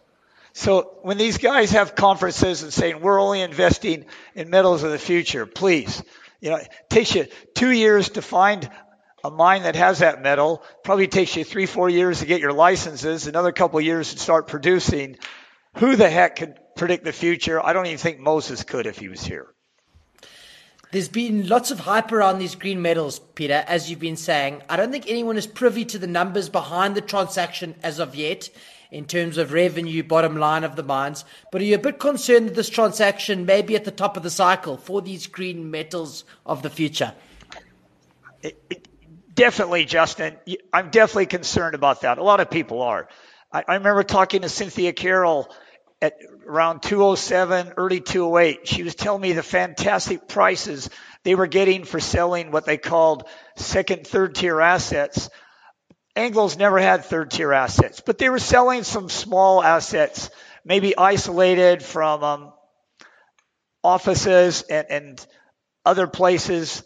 So 0.52 0.98
when 1.02 1.18
these 1.18 1.38
guys 1.38 1.70
have 1.72 1.94
conferences 1.94 2.62
and 2.62 2.72
saying 2.72 3.00
we're 3.00 3.20
only 3.20 3.40
investing 3.40 4.04
in 4.34 4.50
metals 4.50 4.82
of 4.82 4.90
the 4.90 4.98
future, 4.98 5.46
please, 5.46 6.02
you 6.40 6.50
know, 6.50 6.56
it 6.56 6.68
takes 6.90 7.14
you 7.14 7.26
two 7.54 7.70
years 7.70 8.10
to 8.10 8.22
find 8.22 8.68
a 9.24 9.30
mine 9.30 9.62
that 9.62 9.76
has 9.76 10.00
that 10.00 10.22
metal. 10.22 10.62
Probably 10.84 11.08
takes 11.08 11.36
you 11.36 11.44
three, 11.44 11.66
four 11.66 11.88
years 11.88 12.20
to 12.20 12.26
get 12.26 12.40
your 12.40 12.52
licenses, 12.52 13.26
another 13.26 13.52
couple 13.52 13.80
years 13.80 14.12
to 14.12 14.18
start 14.18 14.48
producing. 14.48 15.16
Who 15.76 15.96
the 15.96 16.10
heck 16.10 16.36
could 16.36 16.58
predict 16.78 17.04
the 17.04 17.12
future. 17.12 17.64
I 17.64 17.72
don't 17.72 17.86
even 17.86 17.98
think 17.98 18.20
Moses 18.20 18.62
could 18.62 18.86
if 18.86 18.98
he 18.98 19.08
was 19.08 19.22
here. 19.22 19.52
There's 20.90 21.08
been 21.08 21.46
lots 21.46 21.70
of 21.70 21.80
hype 21.80 22.12
around 22.12 22.38
these 22.38 22.54
green 22.54 22.80
metals, 22.80 23.18
Peter, 23.18 23.62
as 23.66 23.90
you've 23.90 23.98
been 23.98 24.16
saying. 24.16 24.62
I 24.70 24.76
don't 24.76 24.90
think 24.90 25.04
anyone 25.06 25.36
is 25.36 25.46
privy 25.46 25.84
to 25.84 25.98
the 25.98 26.06
numbers 26.06 26.48
behind 26.48 26.94
the 26.94 27.02
transaction 27.02 27.74
as 27.82 27.98
of 27.98 28.14
yet 28.14 28.48
in 28.90 29.04
terms 29.04 29.36
of 29.36 29.52
revenue, 29.52 30.02
bottom 30.02 30.36
line 30.36 30.64
of 30.64 30.76
the 30.76 30.82
mines. 30.82 31.26
But 31.52 31.60
are 31.60 31.64
you 31.64 31.74
a 31.74 31.78
bit 31.78 31.98
concerned 31.98 32.48
that 32.48 32.54
this 32.54 32.70
transaction 32.70 33.44
may 33.44 33.60
be 33.60 33.76
at 33.76 33.84
the 33.84 33.90
top 33.90 34.16
of 34.16 34.22
the 34.22 34.30
cycle 34.30 34.78
for 34.78 35.02
these 35.02 35.26
green 35.26 35.70
metals 35.70 36.24
of 36.46 36.62
the 36.62 36.70
future? 36.70 37.12
It, 38.42 38.56
it, 38.70 38.88
definitely, 39.34 39.84
Justin. 39.84 40.36
I'm 40.72 40.88
definitely 40.88 41.26
concerned 41.26 41.74
about 41.74 42.00
that. 42.00 42.16
A 42.16 42.22
lot 42.22 42.40
of 42.40 42.50
people 42.50 42.80
are. 42.80 43.08
I, 43.52 43.62
I 43.68 43.74
remember 43.74 44.04
talking 44.04 44.40
to 44.40 44.48
Cynthia 44.48 44.94
Carroll 44.94 45.50
at 46.00 46.14
around 46.48 46.82
207, 46.82 47.74
early 47.76 48.00
208. 48.00 48.66
She 48.66 48.82
was 48.82 48.94
telling 48.94 49.20
me 49.20 49.32
the 49.32 49.42
fantastic 49.42 50.26
prices 50.26 50.88
they 51.22 51.34
were 51.34 51.46
getting 51.46 51.84
for 51.84 52.00
selling 52.00 52.50
what 52.50 52.64
they 52.64 52.78
called 52.78 53.28
second, 53.56 54.06
third 54.06 54.34
tier 54.34 54.60
assets. 54.60 55.28
Anglo's 56.16 56.56
never 56.56 56.78
had 56.78 57.04
third 57.04 57.30
tier 57.30 57.52
assets, 57.52 58.00
but 58.04 58.18
they 58.18 58.30
were 58.30 58.38
selling 58.38 58.82
some 58.82 59.08
small 59.08 59.62
assets, 59.62 60.30
maybe 60.64 60.96
isolated 60.96 61.82
from 61.82 62.24
um, 62.24 62.52
offices 63.84 64.62
and, 64.62 64.86
and 64.90 65.26
other 65.84 66.06
places 66.06 66.82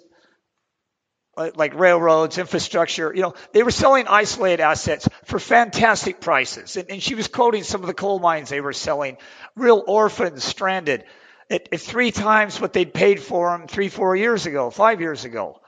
Uh, 1.35 1.51
like 1.55 1.73
railroads, 1.73 2.37
infrastructure, 2.37 3.11
you 3.15 3.23
know, 3.23 3.33
they 3.53 3.63
were 3.63 3.71
selling 3.71 4.07
isolated 4.07 4.63
assets 4.63 5.09
for 5.25 5.39
fantastic 5.39 6.21
prices. 6.21 6.77
And, 6.77 6.91
and, 6.91 7.03
she 7.03 7.15
was 7.15 7.27
quoting 7.27 7.63
some 7.63 7.81
of 7.81 7.87
the 7.87 7.95
coal 7.95 8.19
mines 8.19 8.51
they 8.51 8.61
were 8.61 8.75
selling, 8.75 9.17
real 9.57 9.83
orphans 9.87 10.45
stranded 10.45 11.05
at, 11.49 11.71
at 11.73 11.81
three 11.81 12.11
times 12.11 12.61
what 12.61 12.75
they'd 12.75 12.93
paid 12.93 13.19
for 13.19 13.51
them 13.51 13.67
three, 13.67 13.89
four 13.89 14.15
years 14.15 14.45
ago, 14.45 14.69
five 14.69 15.01
years 15.01 15.25
ago. 15.25 15.59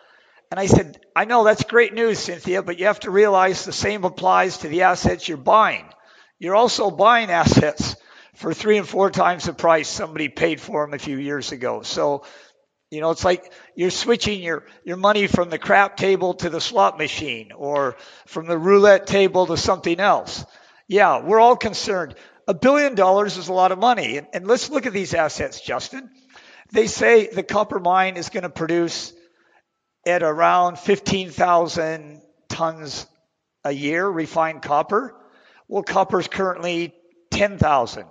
And 0.50 0.60
I 0.60 0.66
said, 0.66 1.00
I 1.16 1.24
know 1.24 1.44
that's 1.44 1.64
great 1.64 1.94
news, 1.94 2.18
Cynthia, 2.18 2.62
but 2.62 2.78
you 2.78 2.86
have 2.86 3.00
to 3.00 3.10
realize 3.10 3.64
the 3.64 3.72
same 3.72 4.04
applies 4.04 4.58
to 4.58 4.68
the 4.68 4.82
assets 4.82 5.26
you're 5.26 5.38
buying. 5.38 5.86
You're 6.38 6.54
also 6.54 6.90
buying 6.90 7.30
assets 7.30 7.96
for 8.34 8.52
three 8.52 8.78
and 8.78 8.86
four 8.86 9.10
times 9.10 9.44
the 9.44 9.52
price 9.52 9.88
somebody 9.88 10.28
paid 10.28 10.60
for 10.60 10.84
them 10.84 10.94
a 10.94 10.98
few 10.98 11.16
years 11.16 11.52
ago. 11.52 11.82
So 11.82 12.24
you 12.90 13.00
know, 13.00 13.10
it's 13.10 13.24
like 13.24 13.52
you're 13.74 13.90
switching 13.90 14.42
your, 14.42 14.64
your 14.84 14.96
money 14.96 15.26
from 15.26 15.50
the 15.50 15.58
crap 15.58 15.96
table 15.96 16.34
to 16.34 16.50
the 16.50 16.60
slot 16.60 16.98
machine 16.98 17.52
or 17.52 17.96
from 18.26 18.46
the 18.46 18.58
roulette 18.58 19.06
table 19.06 19.46
to 19.46 19.56
something 19.56 19.98
else. 19.98 20.44
Yeah, 20.86 21.22
we're 21.22 21.40
all 21.40 21.56
concerned. 21.56 22.14
A 22.46 22.54
billion 22.54 22.94
dollars 22.94 23.36
is 23.36 23.48
a 23.48 23.52
lot 23.52 23.72
of 23.72 23.78
money. 23.78 24.18
And, 24.18 24.26
and 24.32 24.46
let's 24.46 24.70
look 24.70 24.86
at 24.86 24.92
these 24.92 25.14
assets, 25.14 25.60
Justin. 25.60 26.10
They 26.72 26.86
say 26.86 27.28
the 27.28 27.42
copper 27.42 27.80
mine 27.80 28.16
is 28.16 28.28
going 28.28 28.42
to 28.42 28.50
produce 28.50 29.12
at 30.06 30.22
around 30.22 30.78
15,000 30.78 32.22
tons 32.48 33.06
a 33.64 33.72
year, 33.72 34.06
refined 34.06 34.62
copper. 34.62 35.14
Well, 35.68 35.82
copper 35.82 36.20
is 36.20 36.28
currently 36.28 36.94
10,000. 37.30 38.04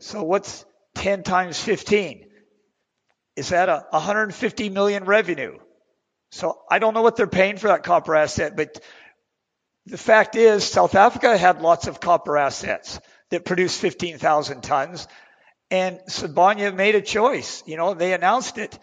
So 0.00 0.22
what's 0.24 0.64
10 0.96 1.22
times 1.22 1.60
15? 1.60 2.25
Is 3.36 3.50
that 3.50 3.68
a 3.68 3.84
150 3.90 4.70
million 4.70 5.04
revenue. 5.04 5.58
So 6.30 6.58
I 6.70 6.78
don't 6.78 6.94
know 6.94 7.02
what 7.02 7.16
they're 7.16 7.26
paying 7.26 7.56
for 7.58 7.68
that 7.68 7.84
copper 7.84 8.16
asset, 8.16 8.56
but 8.56 8.80
the 9.84 9.98
fact 9.98 10.34
is 10.34 10.64
South 10.64 10.94
Africa 10.94 11.36
had 11.36 11.62
lots 11.62 11.86
of 11.86 12.00
copper 12.00 12.36
assets 12.36 12.98
that 13.30 13.44
produced 13.44 13.80
15,000 13.80 14.62
tons 14.62 15.06
and 15.70 15.98
Sibanye 16.08 16.74
made 16.74 16.94
a 16.94 17.02
choice. 17.02 17.62
You 17.66 17.76
know, 17.76 17.94
they 17.94 18.12
announced 18.12 18.58
it. 18.58 18.78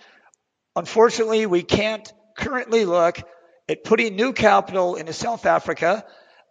Unfortunately, 0.76 1.46
we 1.46 1.64
can't 1.64 2.12
currently 2.38 2.86
look 2.86 3.22
at 3.70 3.84
putting 3.84 4.16
new 4.16 4.34
capital 4.34 4.96
into 4.96 5.14
South 5.14 5.46
Africa 5.46 6.06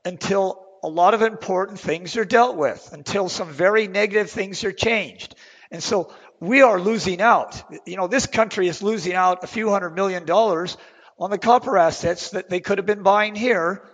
until 0.04 0.64
a 0.82 0.88
lot 0.88 1.14
of 1.14 1.22
important 1.22 1.78
things 1.78 2.16
are 2.16 2.24
dealt 2.24 2.56
with, 2.56 2.90
until 2.92 3.28
some 3.28 3.50
very 3.50 3.86
negative 3.86 4.30
things 4.30 4.64
are 4.64 4.72
changed. 4.72 5.34
And 5.70 5.82
so 5.82 6.12
we 6.42 6.60
are 6.62 6.80
losing 6.80 7.20
out. 7.20 7.62
You 7.86 7.96
know, 7.96 8.08
this 8.08 8.26
country 8.26 8.66
is 8.66 8.82
losing 8.82 9.14
out 9.14 9.44
a 9.44 9.46
few 9.46 9.70
hundred 9.70 9.90
million 9.90 10.26
dollars 10.26 10.76
on 11.16 11.30
the 11.30 11.38
copper 11.38 11.78
assets 11.78 12.30
that 12.30 12.50
they 12.50 12.58
could 12.58 12.78
have 12.78 12.86
been 12.86 13.04
buying 13.04 13.36
here. 13.36 13.88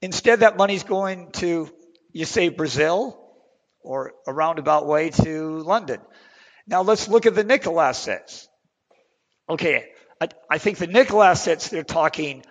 Instead, 0.00 0.40
that 0.40 0.56
money's 0.56 0.84
going 0.84 1.32
to, 1.32 1.68
you 2.12 2.24
say, 2.24 2.50
Brazil 2.50 3.18
or 3.80 4.12
a 4.28 4.32
roundabout 4.32 4.86
way 4.86 5.10
to 5.10 5.58
London. 5.58 6.00
Now 6.68 6.82
let's 6.82 7.08
look 7.08 7.26
at 7.26 7.34
the 7.34 7.42
nickel 7.42 7.80
assets. 7.80 8.48
Okay, 9.48 9.86
I, 10.20 10.28
I 10.48 10.58
think 10.58 10.78
the 10.78 10.86
nickel 10.86 11.20
assets, 11.20 11.68
they're 11.68 11.82
talking 11.82 12.44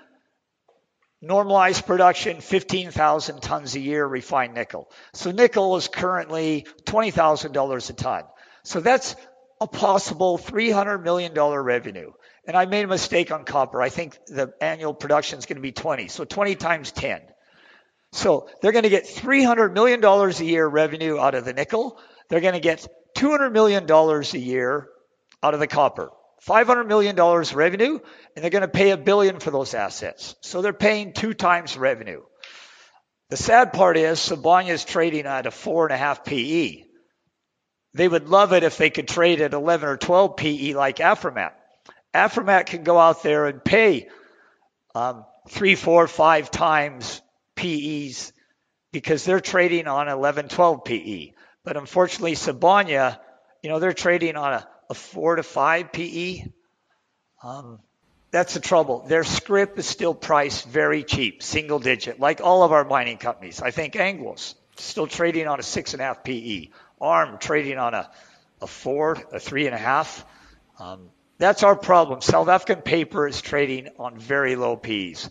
normalized 1.21 1.85
production, 1.85 2.41
15,000 2.41 3.41
tons 3.41 3.75
a 3.75 3.79
year 3.79 4.05
refined 4.05 4.55
nickel. 4.55 4.91
So 5.13 5.31
nickel 5.31 5.77
is 5.77 5.87
currently 5.87 6.65
$20,000 6.83 7.89
a 7.89 7.93
ton. 7.93 8.23
So 8.63 8.79
that's 8.79 9.15
a 9.59 9.67
possible 9.67 10.37
$300 10.37 11.03
million 11.03 11.33
revenue. 11.33 12.11
And 12.47 12.57
I 12.57 12.65
made 12.65 12.85
a 12.85 12.87
mistake 12.87 13.31
on 13.31 13.45
copper. 13.45 13.81
I 13.81 13.89
think 13.89 14.17
the 14.27 14.53
annual 14.59 14.93
production 14.93 15.39
is 15.39 15.45
going 15.45 15.57
to 15.57 15.61
be 15.61 15.71
20. 15.71 16.07
So 16.07 16.25
20 16.25 16.55
times 16.55 16.91
10. 16.91 17.21
So 18.11 18.49
they're 18.61 18.71
going 18.71 18.83
to 18.83 18.89
get 18.89 19.05
$300 19.05 19.73
million 19.73 20.03
a 20.03 20.43
year 20.43 20.67
revenue 20.67 21.17
out 21.19 21.35
of 21.35 21.45
the 21.45 21.53
nickel. 21.53 21.99
They're 22.29 22.41
going 22.41 22.55
to 22.55 22.59
get 22.59 22.87
$200 23.15 23.51
million 23.51 23.89
a 23.89 24.37
year 24.37 24.89
out 25.43 25.53
of 25.53 25.59
the 25.59 25.67
copper. 25.67 26.09
$500 26.47 26.87
million 26.87 27.15
revenue, 27.15 27.99
and 28.35 28.43
they're 28.43 28.49
going 28.49 28.63
to 28.63 28.67
pay 28.67 28.89
a 28.89 28.97
billion 28.97 29.39
for 29.39 29.51
those 29.51 29.75
assets. 29.75 30.35
So 30.41 30.61
they're 30.61 30.73
paying 30.73 31.13
two 31.13 31.35
times 31.35 31.77
revenue. 31.77 32.23
The 33.29 33.37
sad 33.37 33.73
part 33.73 33.95
is 33.95 34.19
Sibanye 34.19 34.71
is 34.71 34.83
trading 34.83 35.25
at 35.25 35.45
a 35.45 35.51
four 35.51 35.85
and 35.85 35.93
a 35.93 35.97
half 35.97 36.25
PE. 36.25 36.83
They 37.93 38.07
would 38.07 38.29
love 38.29 38.53
it 38.53 38.63
if 38.63 38.77
they 38.77 38.89
could 38.89 39.07
trade 39.07 39.41
at 39.41 39.53
11 39.53 39.87
or 39.87 39.97
12 39.97 40.37
PE 40.37 40.73
like 40.73 40.97
Afrimat. 40.97 41.51
Afrimat 42.13 42.67
can 42.67 42.83
go 42.83 42.97
out 42.97 43.23
there 43.23 43.47
and 43.47 43.63
pay 43.63 44.07
um, 44.95 45.25
three, 45.49 45.75
four, 45.75 46.07
five 46.07 46.51
times 46.51 47.21
PEs 47.55 48.33
because 48.91 49.23
they're 49.23 49.39
trading 49.39 49.87
on 49.87 50.07
11, 50.07 50.49
12 50.49 50.83
PE. 50.83 51.33
But 51.63 51.77
unfortunately, 51.77 52.33
Sibanye, 52.33 53.17
you 53.61 53.69
know, 53.69 53.79
they're 53.79 53.93
trading 53.93 54.35
on 54.35 54.53
a, 54.53 54.67
a 54.89 54.93
four 54.93 55.35
to 55.35 55.43
five 55.43 55.91
PE. 55.91 56.45
Um, 57.43 57.79
that's 58.31 58.53
the 58.53 58.59
trouble. 58.59 59.05
Their 59.07 59.23
scrip 59.23 59.77
is 59.77 59.85
still 59.85 60.13
priced 60.13 60.65
very 60.65 61.03
cheap, 61.03 61.43
single 61.43 61.79
digit, 61.79 62.19
like 62.19 62.41
all 62.41 62.63
of 62.63 62.71
our 62.71 62.85
mining 62.85 63.17
companies. 63.17 63.61
I 63.61 63.71
think 63.71 63.95
Anglo's 63.95 64.55
still 64.77 65.07
trading 65.07 65.47
on 65.47 65.59
a 65.59 65.63
six 65.63 65.93
and 65.93 66.01
a 66.01 66.05
half 66.05 66.23
PE. 66.23 66.67
ARM 67.01 67.39
trading 67.39 67.77
on 67.77 67.93
a, 67.93 68.09
a 68.61 68.67
four, 68.67 69.17
a 69.33 69.39
three 69.39 69.65
and 69.65 69.75
a 69.75 69.79
half. 69.79 70.25
Um, 70.79 71.09
that's 71.37 71.63
our 71.63 71.75
problem. 71.75 72.21
South 72.21 72.47
African 72.47 72.83
paper 72.83 73.27
is 73.27 73.41
trading 73.41 73.89
on 73.97 74.17
very 74.17 74.55
low 74.55 74.77
P's, 74.77 75.29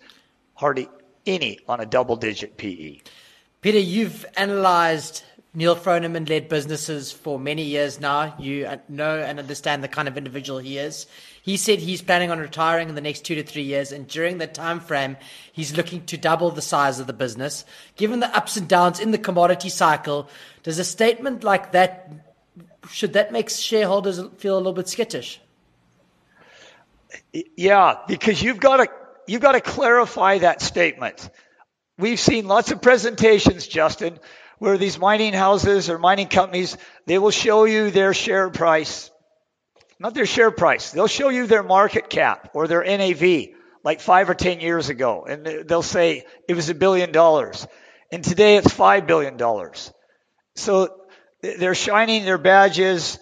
hardly 0.55 0.89
any 1.25 1.61
on 1.68 1.81
a 1.81 1.87
double 1.87 2.16
digit 2.16 2.57
PE. 2.57 2.99
Peter, 3.61 3.79
you've 3.79 4.27
analyzed 4.37 5.23
Neal 5.55 5.77
Froneman 5.77 6.29
led 6.29 6.49
businesses 6.49 7.12
for 7.12 7.39
many 7.39 7.62
years 7.62 8.01
now. 8.01 8.35
You 8.39 8.68
know 8.89 9.18
and 9.18 9.39
understand 9.39 9.85
the 9.85 9.89
kind 9.89 10.09
of 10.09 10.16
individual 10.16 10.59
he 10.59 10.79
is. 10.79 11.07
He 11.43 11.57
said 11.57 11.78
he's 11.78 12.03
planning 12.03 12.30
on 12.30 12.38
retiring 12.38 12.88
in 12.88 12.95
the 12.95 13.01
next 13.01 13.24
two 13.24 13.34
to 13.36 13.43
three 13.43 13.62
years, 13.62 13.93
and 13.93 14.07
during 14.07 14.38
that 14.38 14.55
time 14.55 14.80
frame, 14.80 15.16
he's 15.53 15.76
looking 15.76 16.05
to 16.07 16.16
double 16.16 16.51
the 16.51 16.62
size 16.62 17.01
of 17.01 17.07
the 17.07 17.12
business. 17.12 17.64
Given 17.97 18.20
the 18.20 18.36
ups 18.36 18.57
and 18.57 18.68
downs 18.68 19.01
in 19.01 19.11
the 19.11 19.18
commodity 19.18 19.70
cycle, 19.70 20.28
does 20.62 20.78
a 20.78 20.84
statement 20.84 21.43
like 21.43 21.72
that 21.72 22.12
should 22.91 23.14
that 23.14 23.32
make 23.32 23.51
shareholders 23.51 24.20
feel 24.38 24.57
a 24.57 24.59
little 24.59 24.72
bit 24.72 24.88
skittish? 24.88 25.41
Yeah, 27.57 27.97
because 28.07 28.43
you've 28.43 28.61
got 28.61 28.78
to 28.78 28.88
you've 29.26 29.43
got 29.43 29.53
to 29.53 29.61
clarify 29.61 30.38
that 30.38 30.61
statement. 30.61 31.30
We've 31.99 32.20
seen 32.20 32.47
lots 32.47 32.70
of 32.70 32.80
presentations, 32.80 33.66
Justin, 33.66 34.18
where 34.59 34.78
these 34.78 34.99
mining 34.99 35.32
houses 35.32 35.91
or 35.91 35.99
mining 35.99 36.28
companies 36.28 36.76
they 37.07 37.18
will 37.18 37.30
show 37.30 37.64
you 37.64 37.91
their 37.91 38.14
share 38.14 38.51
price 38.51 39.10
not 40.01 40.14
their 40.14 40.26
share 40.26 40.51
price. 40.51 40.90
They'll 40.90 41.07
show 41.07 41.28
you 41.28 41.46
their 41.46 41.62
market 41.62 42.09
cap 42.09 42.51
or 42.55 42.66
their 42.66 42.82
NAV 42.82 43.51
like 43.84 44.01
five 44.01 44.30
or 44.30 44.34
10 44.34 44.61
years 44.61 44.88
ago. 44.88 45.26
And 45.28 45.68
they'll 45.68 45.82
say 45.82 46.24
it 46.48 46.55
was 46.55 46.70
a 46.70 46.74
billion 46.74 47.12
dollars. 47.12 47.66
And 48.11 48.24
today 48.24 48.57
it's 48.57 48.72
$5 48.72 49.07
billion. 49.07 49.38
So 50.57 50.96
they're 51.42 51.74
shining 51.74 52.24
their 52.24 52.38
badges 52.38 53.18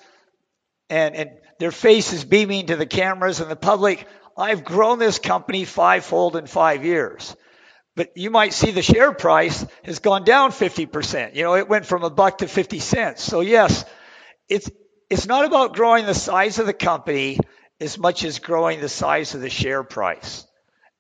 and, 0.88 1.14
and 1.14 1.30
their 1.58 1.72
face 1.72 2.12
is 2.12 2.24
beaming 2.24 2.66
to 2.66 2.76
the 2.76 2.86
cameras 2.86 3.40
and 3.40 3.50
the 3.50 3.56
public. 3.56 4.06
I've 4.36 4.64
grown 4.64 5.00
this 5.00 5.18
company 5.18 5.64
fivefold 5.64 6.36
in 6.36 6.46
five 6.46 6.84
years. 6.84 7.36
But 7.96 8.16
you 8.16 8.30
might 8.30 8.54
see 8.54 8.70
the 8.70 8.82
share 8.82 9.12
price 9.12 9.66
has 9.82 9.98
gone 9.98 10.24
down 10.24 10.52
50%. 10.52 11.34
You 11.34 11.42
know, 11.42 11.56
it 11.56 11.68
went 11.68 11.84
from 11.84 12.04
a 12.04 12.10
buck 12.10 12.38
to 12.38 12.46
50 12.46 12.78
cents. 12.78 13.24
So 13.24 13.40
yes, 13.40 13.84
it's, 14.48 14.70
it's 15.11 15.26
not 15.26 15.44
about 15.44 15.74
growing 15.74 16.06
the 16.06 16.14
size 16.14 16.59
of 16.59 16.66
the 16.66 16.72
company 16.72 17.38
as 17.80 17.98
much 17.98 18.24
as 18.24 18.38
growing 18.38 18.80
the 18.80 18.88
size 18.88 19.34
of 19.34 19.40
the 19.40 19.50
share 19.50 19.82
price. 19.82 20.46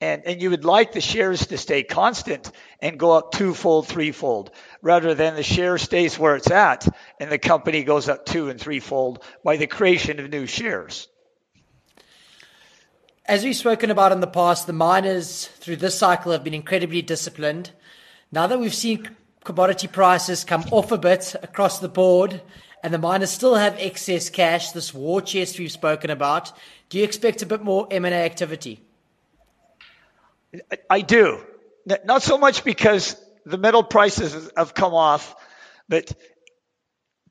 And, 0.00 0.22
and 0.24 0.40
you 0.40 0.50
would 0.50 0.64
like 0.64 0.92
the 0.92 1.00
shares 1.00 1.48
to 1.48 1.58
stay 1.58 1.82
constant 1.82 2.50
and 2.80 2.98
go 2.98 3.12
up 3.12 3.32
twofold, 3.32 3.88
threefold, 3.88 4.52
rather 4.80 5.14
than 5.14 5.34
the 5.34 5.42
share 5.42 5.76
stays 5.76 6.16
where 6.16 6.36
it's 6.36 6.50
at 6.50 6.86
and 7.18 7.30
the 7.30 7.38
company 7.38 7.82
goes 7.82 8.08
up 8.08 8.24
two 8.24 8.48
and 8.48 8.60
threefold 8.60 9.24
by 9.44 9.56
the 9.56 9.66
creation 9.66 10.20
of 10.20 10.30
new 10.30 10.46
shares. 10.46 11.08
As 13.26 13.42
we've 13.42 13.56
spoken 13.56 13.90
about 13.90 14.12
in 14.12 14.20
the 14.20 14.26
past, 14.28 14.66
the 14.66 14.72
miners 14.72 15.48
through 15.58 15.76
this 15.76 15.98
cycle 15.98 16.32
have 16.32 16.44
been 16.44 16.54
incredibly 16.54 17.02
disciplined. 17.02 17.72
Now 18.30 18.46
that 18.46 18.60
we've 18.60 18.74
seen 18.74 19.16
commodity 19.44 19.88
prices 19.88 20.44
come 20.44 20.64
off 20.70 20.92
a 20.92 20.98
bit 20.98 21.34
across 21.42 21.80
the 21.80 21.88
board, 21.88 22.40
and 22.82 22.92
the 22.94 22.98
miners 22.98 23.30
still 23.30 23.54
have 23.54 23.76
excess 23.78 24.30
cash, 24.30 24.72
this 24.72 24.94
war 24.94 25.20
chest 25.20 25.58
we've 25.58 25.72
spoken 25.72 26.10
about, 26.10 26.52
do 26.88 26.98
you 26.98 27.04
expect 27.04 27.42
a 27.42 27.46
bit 27.46 27.62
more 27.62 27.86
M&A 27.90 28.10
activity? 28.10 28.80
I 30.88 31.00
do. 31.00 31.40
Not 32.04 32.22
so 32.22 32.38
much 32.38 32.64
because 32.64 33.16
the 33.44 33.58
metal 33.58 33.82
prices 33.82 34.50
have 34.56 34.74
come 34.74 34.94
off, 34.94 35.34
but 35.88 36.12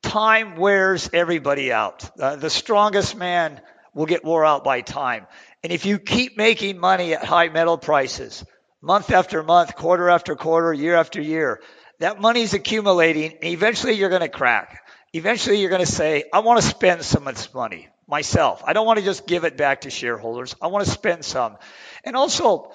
time 0.02 0.56
wears 0.56 1.10
everybody 1.14 1.72
out. 1.72 2.10
Uh, 2.20 2.36
the 2.36 2.50
strongest 2.50 3.16
man 3.16 3.62
will 3.94 4.06
get 4.06 4.24
wore 4.24 4.46
out 4.46 4.64
by 4.64 4.82
time. 4.82 5.28
And 5.64 5.72
if 5.72 5.86
you 5.86 6.00
keep 6.00 6.38
making 6.38 6.80
money 6.80 7.14
at 7.14 7.24
high 7.24 7.50
metal 7.50 7.78
prices, 7.78 8.46
month 8.82 9.12
after 9.12 9.44
month, 9.44 9.76
quarter 9.76 10.10
after 10.10 10.36
quarter, 10.36 10.74
year 10.74 10.96
after 10.96 11.22
year, 11.22 11.62
that 12.00 12.22
money's 12.22 12.54
accumulating 12.54 13.34
and 13.34 13.46
eventually 13.46 13.94
you're 13.94 14.10
going 14.10 14.22
to 14.22 14.30
crack. 14.30 14.87
Eventually 15.14 15.62
you're 15.62 15.70
going 15.70 15.86
to 15.86 15.92
say, 15.92 16.26
I 16.34 16.40
want 16.40 16.62
to 16.62 16.68
spend 16.68 17.04
some 17.04 17.28
of 17.28 17.36
this 17.36 17.54
money 17.54 17.88
myself. 18.08 18.64
I 18.66 18.74
don't 18.74 18.86
want 18.86 19.00
to 19.00 19.06
just 19.06 19.28
give 19.28 19.44
it 19.44 19.58
back 19.58 19.82
to 19.82 19.90
shareholders. 19.90 20.56
I 20.62 20.68
want 20.68 20.86
to 20.86 20.92
spend 20.92 21.26
some. 21.26 21.58
And 22.04 22.16
also, 22.16 22.72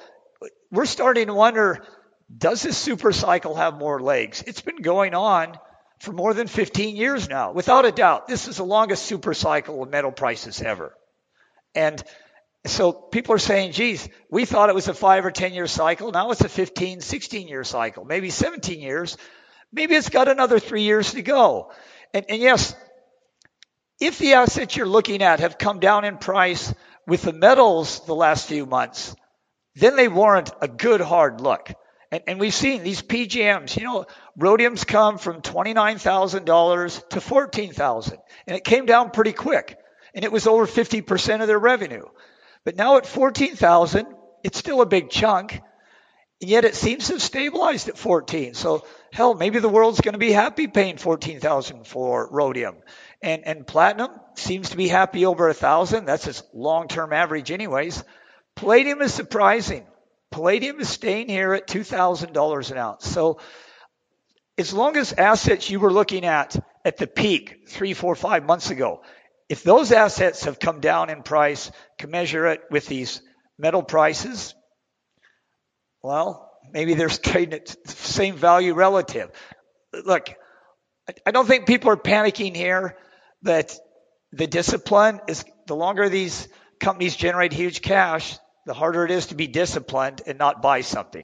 we're 0.71 0.87
starting 0.87 1.27
to 1.27 1.35
wonder, 1.35 1.85
does 2.35 2.63
this 2.63 2.77
super 2.77 3.13
cycle 3.13 3.55
have 3.55 3.75
more 3.75 4.01
legs? 4.01 4.43
It's 4.47 4.63
been 4.63 4.83
going 4.83 5.15
on 5.15 5.59
for 6.01 6.13
more 6.13 6.35
than 6.35 6.49
15 6.49 6.97
years 6.97 7.29
now. 7.29 7.53
Without 7.53 7.85
a 7.85 7.93
doubt, 7.93 8.27
this 8.27 8.49
is 8.49 8.57
the 8.57 8.65
longest 8.65 9.05
super 9.05 9.35
cycle 9.35 9.83
of 9.83 9.91
metal 9.91 10.13
prices 10.13 10.61
ever. 10.61 10.95
And 11.75 12.03
so 12.65 12.93
people 12.93 13.35
are 13.35 13.39
saying, 13.39 13.73
geez, 13.73 14.09
we 14.31 14.45
thought 14.45 14.69
it 14.69 14.75
was 14.75 14.89
a 14.89 14.95
five 14.95 15.25
or 15.25 15.31
10 15.31 15.53
year 15.53 15.67
cycle. 15.67 16.11
Now 16.13 16.31
it's 16.31 16.41
a 16.41 16.49
15, 16.49 17.01
16 17.01 17.49
year 17.49 17.65
cycle, 17.65 18.05
maybe 18.05 18.31
17 18.31 18.81
years. 18.81 19.17
Maybe 19.73 19.95
it's 19.95 20.11
got 20.11 20.29
another 20.29 20.59
three 20.59 20.83
years 20.83 21.13
to 21.13 21.23
go. 21.23 21.73
And, 22.15 22.27
and 22.29 22.41
yes, 22.41 22.75
if 24.01 24.19
the 24.19 24.35
assets 24.35 24.77
you're 24.77 24.87
looking 24.87 25.23
at 25.23 25.41
have 25.41 25.59
come 25.59 25.81
down 25.81 26.05
in 26.05 26.19
price 26.19 26.75
with 27.07 27.23
the 27.23 27.33
metals 27.33 28.05
the 28.07 28.15
last 28.15 28.49
few 28.49 28.67
months, 28.67 29.15
then 29.75 29.97
they 29.97 30.09
warrant 30.09 30.51
a 30.61 30.69
good 30.69 31.01
hard 31.01 31.41
look. 31.41 31.73
And, 32.11 32.23
and 32.27 32.41
we've 32.41 32.55
seen 32.55 32.83
these 32.83 33.01
PGMs, 33.01 33.77
you 33.77 33.85
know, 33.85 34.07
rhodium's 34.37 34.85
come 34.85 35.19
from 35.19 35.41
$29,000 35.41 37.09
to 37.09 37.21
14,000 37.21 38.19
and 38.47 38.57
it 38.57 38.65
came 38.65 38.87
down 38.87 39.11
pretty 39.11 39.33
quick 39.33 39.79
and 40.15 40.25
it 40.25 40.33
was 40.33 40.47
over 40.47 40.67
50% 40.67 41.41
of 41.41 41.47
their 41.47 41.59
revenue. 41.59 42.05
But 42.65 42.77
now 42.77 42.99
at 42.99 43.07
14,000, 43.07 44.07
it's 44.45 44.59
still 44.59 44.83
a 44.83 44.87
big 44.87 45.11
chunk. 45.11 45.61
And 46.43 46.51
yet 46.51 46.65
it 46.65 46.75
seems 46.75 47.07
to 47.07 47.13
have 47.13 47.23
stabilized 47.23 47.89
at 47.89 47.97
14. 47.97 48.55
So 48.55 48.85
hell, 49.13 49.35
maybe 49.35 49.61
the 49.61 49.69
world's 49.69 50.01
going 50.01 50.15
to 50.15 50.19
be 50.19 50.33
happy 50.33 50.67
paying 50.67 50.97
14,000 50.97 51.87
for 51.87 52.29
rhodium. 52.33 52.75
And, 53.23 53.47
and 53.47 53.65
platinum 53.65 54.11
seems 54.35 54.71
to 54.71 54.77
be 54.77 54.89
happy 54.89 55.25
over 55.25 55.49
a 55.49 55.55
thousand. 55.55 56.05
That's 56.05 56.27
its 56.27 56.43
long-term 56.53 57.13
average 57.13 57.53
anyways. 57.53 58.03
Palladium 58.57 59.03
is 59.03 59.15
surprising. 59.15 59.87
Palladium 60.33 60.81
is 60.81 60.89
staying 60.89 61.29
here 61.29 61.55
at 61.55 61.69
$2,000 61.69 62.71
an 62.73 62.77
ounce. 62.77 63.07
So 63.07 63.39
as 64.59 64.75
long 64.75 64.97
as 64.97 65.13
assets 65.13 65.71
you 65.71 65.79
were 65.79 65.93
looking 65.93 66.25
at 66.25 66.57
at 66.85 66.97
the 66.97 67.07
peak 67.07 67.69
three, 67.69 67.95
four, 67.95 68.17
five 68.17 68.45
months 68.45 68.71
ago, 68.71 69.03
if 69.49 69.63
those 69.63 69.93
assets 69.93 70.47
have 70.47 70.59
come 70.59 70.81
down 70.81 71.09
in 71.09 71.23
price, 71.23 71.71
it 72.49 72.63
with 72.69 72.89
these 72.89 73.23
metal 73.59 73.85
prices, 73.85 74.57
well, 76.03 76.51
maybe 76.73 76.95
they're 76.95 77.09
trading 77.09 77.55
at 77.55 77.67
the 77.67 77.93
same 77.93 78.37
value 78.37 78.75
relative. 78.75 79.31
Look, 79.93 80.35
I 81.27 81.31
don't 81.31 81.47
think 81.47 81.67
people 81.67 81.91
are 81.91 81.97
panicking 81.97 82.57
here 82.57 82.97
that 83.43 83.77
the 84.33 84.47
discipline 84.47 85.21
is 85.29 85.45
the 85.67 85.77
longer 85.77 86.09
these 86.09 86.49
companies 86.81 87.17
generate 87.17 87.53
huge 87.53 87.83
cash, 87.83 88.39
the 88.67 88.75
harder 88.75 89.05
it 89.05 89.11
is 89.11 89.27
to 89.27 89.35
be 89.35 89.47
disciplined 89.47 90.23
and 90.27 90.39
not 90.39 90.63
buy 90.63 90.81
something. 90.81 91.23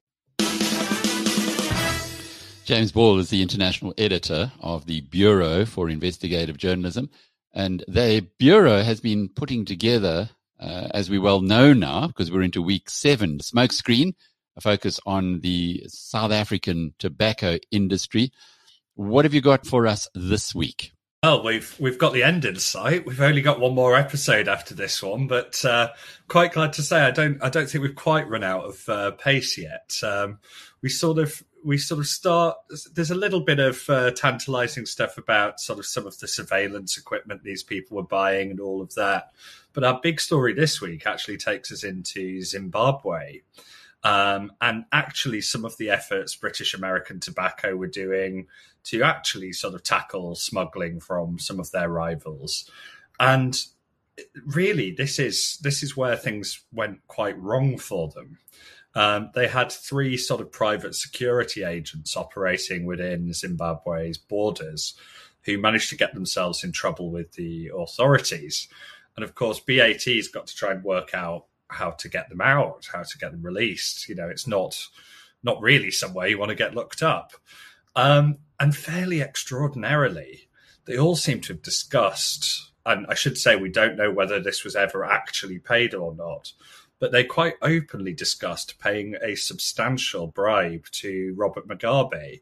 James 2.65 2.93
Ball 2.93 3.19
is 3.19 3.31
the 3.31 3.41
international 3.41 3.95
editor 3.97 4.53
of 4.61 4.85
the 4.85 5.01
Bureau 5.01 5.65
for 5.65 5.89
Investigative 5.89 6.59
Journalism. 6.59 7.09
And 7.55 7.83
the 7.89 8.29
Bureau 8.39 8.83
has 8.83 9.01
been 9.01 9.31
putting 9.31 9.65
together, 9.65 10.29
uh, 10.61 10.89
as 10.91 11.09
we 11.09 11.19
well 11.19 11.41
know 11.41 11.73
now, 11.73 12.09
because 12.09 12.31
we're 12.31 12.43
into 12.43 12.61
week 12.61 12.91
seven, 12.91 13.39
Smokescreen, 13.39 14.13
a 14.59 14.61
focus 14.61 15.01
on 15.07 15.41
the 15.41 15.85
South 15.89 16.33
African 16.33 16.93
tobacco 16.99 17.59
industry. 17.71 18.33
What 18.95 19.25
have 19.25 19.33
you 19.33 19.41
got 19.41 19.67
for 19.67 19.87
us 19.87 20.09
this 20.15 20.55
week? 20.55 20.93
Well, 21.23 21.43
we've 21.43 21.75
we've 21.81 21.99
got 21.99 22.13
the 22.13 22.23
end 22.23 22.45
in 22.45 22.57
sight. 22.57 23.07
We've 23.07 23.21
only 23.21 23.41
got 23.41 23.59
one 23.59 23.75
more 23.75 23.97
episode 23.97 24.47
after 24.47 24.75
this 24.75 25.03
one, 25.03 25.27
but 25.27 25.65
uh, 25.65 25.89
quite 26.29 26.53
glad 26.53 26.75
to 26.75 26.83
say 26.83 27.01
I 27.01 27.11
don't 27.11 27.43
I 27.43 27.49
don't 27.49 27.69
think 27.69 27.83
we've 27.83 27.95
quite 27.95 28.29
run 28.29 28.45
out 28.45 28.65
of 28.65 28.89
uh, 28.89 29.11
pace 29.13 29.59
yet. 29.59 29.97
Um, 30.03 30.39
we 30.81 30.89
sort 30.89 31.19
of 31.19 31.43
we 31.65 31.77
sort 31.77 32.01
of 32.01 32.07
start. 32.07 32.57
There's 32.93 33.11
a 33.11 33.17
little 33.17 33.41
bit 33.41 33.59
of 33.59 33.89
uh, 33.89 34.13
tantalising 34.13 34.87
stuff 34.87 35.19
about 35.19 35.61
sort 35.61 35.81
of 35.81 35.87
some 35.87 36.07
of 36.07 36.19
the 36.19 36.29
surveillance 36.29 36.97
equipment 36.97 37.43
these 37.43 37.65
people 37.65 37.97
were 37.97 38.05
buying 38.05 38.53
and 38.53 38.61
all 38.61 38.81
of 38.81 38.95
that. 38.95 39.33
But 39.73 39.83
our 39.85 40.01
big 40.01 40.21
story 40.21 40.55
this 40.55 40.81
week 40.81 41.05
actually 41.05 41.39
takes 41.39 41.73
us 41.73 41.83
into 41.83 42.43
Zimbabwe. 42.43 43.41
Um, 44.05 44.53
and 44.61 44.85
actually, 44.93 45.41
some 45.41 45.65
of 45.65 45.77
the 45.77 45.91
efforts 45.91 46.37
British 46.37 46.75
American 46.75 47.21
Tobacco 47.21 47.75
were 47.77 47.89
doing 47.89 48.47
to 48.85 49.03
actually 49.03 49.53
sort 49.53 49.75
of 49.75 49.83
tackle 49.83 50.35
smuggling 50.35 51.01
from 51.01 51.39
some 51.39 51.59
of 51.59 51.71
their 51.73 51.89
rivals. 51.89 52.71
And 53.19 53.61
really, 54.47 54.93
this 54.93 55.19
is 55.19 55.59
this 55.63 55.83
is 55.83 55.97
where 55.97 56.17
things 56.17 56.63
went 56.73 57.07
quite 57.09 57.39
wrong 57.41 57.79
for 57.79 58.09
them. 58.09 58.39
Um, 58.95 59.31
they 59.35 59.49
had 59.49 59.71
three 59.71 60.17
sort 60.17 60.41
of 60.41 60.51
private 60.51 60.95
security 60.95 61.63
agents 61.63 62.17
operating 62.17 62.87
within 62.87 63.33
Zimbabwe's 63.33 64.19
borders 64.19 64.95
who 65.43 65.59
managed 65.59 65.91
to 65.91 65.97
get 65.97 66.15
themselves 66.15 66.65
in 66.65 66.73
trouble 66.73 67.11
with 67.11 67.33
the 67.33 67.71
authorities. 67.77 68.69
And 69.17 69.25
of 69.25 69.35
course, 69.35 69.61
BAT's 69.61 70.29
got 70.29 70.47
to 70.47 70.55
try 70.55 70.73
and 70.73 70.83
work 70.83 71.15
out 71.15 71.47
how 71.69 71.91
to 71.93 72.09
get 72.09 72.29
them 72.29 72.41
out, 72.41 72.89
how 72.93 73.03
to 73.03 73.19
get 73.19 73.33
them 73.33 73.43
released. 73.43 74.09
You 74.09 74.15
know, 74.15 74.29
it's 74.29 74.47
not 74.47 74.89
not 75.43 75.61
really 75.61 75.91
somewhere 75.91 76.27
you 76.27 76.39
want 76.39 76.51
to 76.51 76.55
get 76.55 76.75
looked 76.75 77.03
up. 77.03 77.33
Um, 77.95 78.39
and 78.61 78.75
fairly 78.75 79.21
extraordinarily, 79.21 80.49
they 80.85 80.99
all 80.99 81.17
seem 81.17 81.41
to 81.43 81.53
have 81.53 81.63
discussed, 81.63 82.73
and 82.85 83.07
I 83.09 83.15
should 83.15 83.39
say 83.39 83.57
we 83.57 83.71
don't 83.71 83.97
know 83.97 84.11
whether 84.11 84.41
this 84.41 84.65
was 84.65 84.75
ever 84.75 85.05
actually 85.05 85.59
paid 85.59 85.95
or 85.95 86.15
not, 86.15 86.53
but 86.99 87.13
they 87.13 87.25
quite 87.25 87.55
openly 87.63 88.13
discussed 88.13 88.79
paying 88.81 89.15
a 89.23 89.37
substantial 89.37 90.27
bribe 90.27 90.87
to 90.93 91.35
Robert 91.37 91.69
Mugabe 91.69 92.41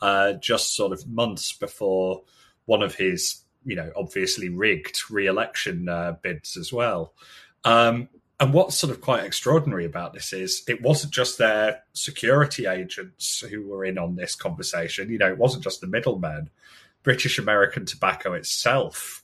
uh, 0.00 0.34
just 0.34 0.74
sort 0.74 0.92
of 0.92 1.06
months 1.06 1.52
before 1.52 2.22
one 2.66 2.82
of 2.82 2.94
his, 2.94 3.42
you 3.64 3.76
know, 3.76 3.90
obviously 3.96 4.48
rigged 4.48 5.10
re-election 5.10 5.88
uh, 5.88 6.16
bids 6.22 6.56
as 6.56 6.72
well. 6.72 7.14
Um, 7.64 8.08
and 8.40 8.52
what's 8.52 8.76
sort 8.76 8.90
of 8.90 9.00
quite 9.00 9.24
extraordinary 9.24 9.84
about 9.84 10.12
this 10.12 10.32
is 10.32 10.64
it 10.66 10.82
wasn't 10.82 11.12
just 11.12 11.38
their 11.38 11.82
security 11.92 12.66
agents 12.66 13.40
who 13.40 13.66
were 13.66 13.84
in 13.84 13.96
on 13.96 14.16
this 14.16 14.34
conversation. 14.34 15.08
You 15.10 15.18
know, 15.18 15.28
it 15.28 15.38
wasn't 15.38 15.64
just 15.64 15.80
the 15.80 15.86
middlemen. 15.86 16.50
British 17.02 17.38
American 17.38 17.86
Tobacco 17.86 18.32
itself 18.32 19.22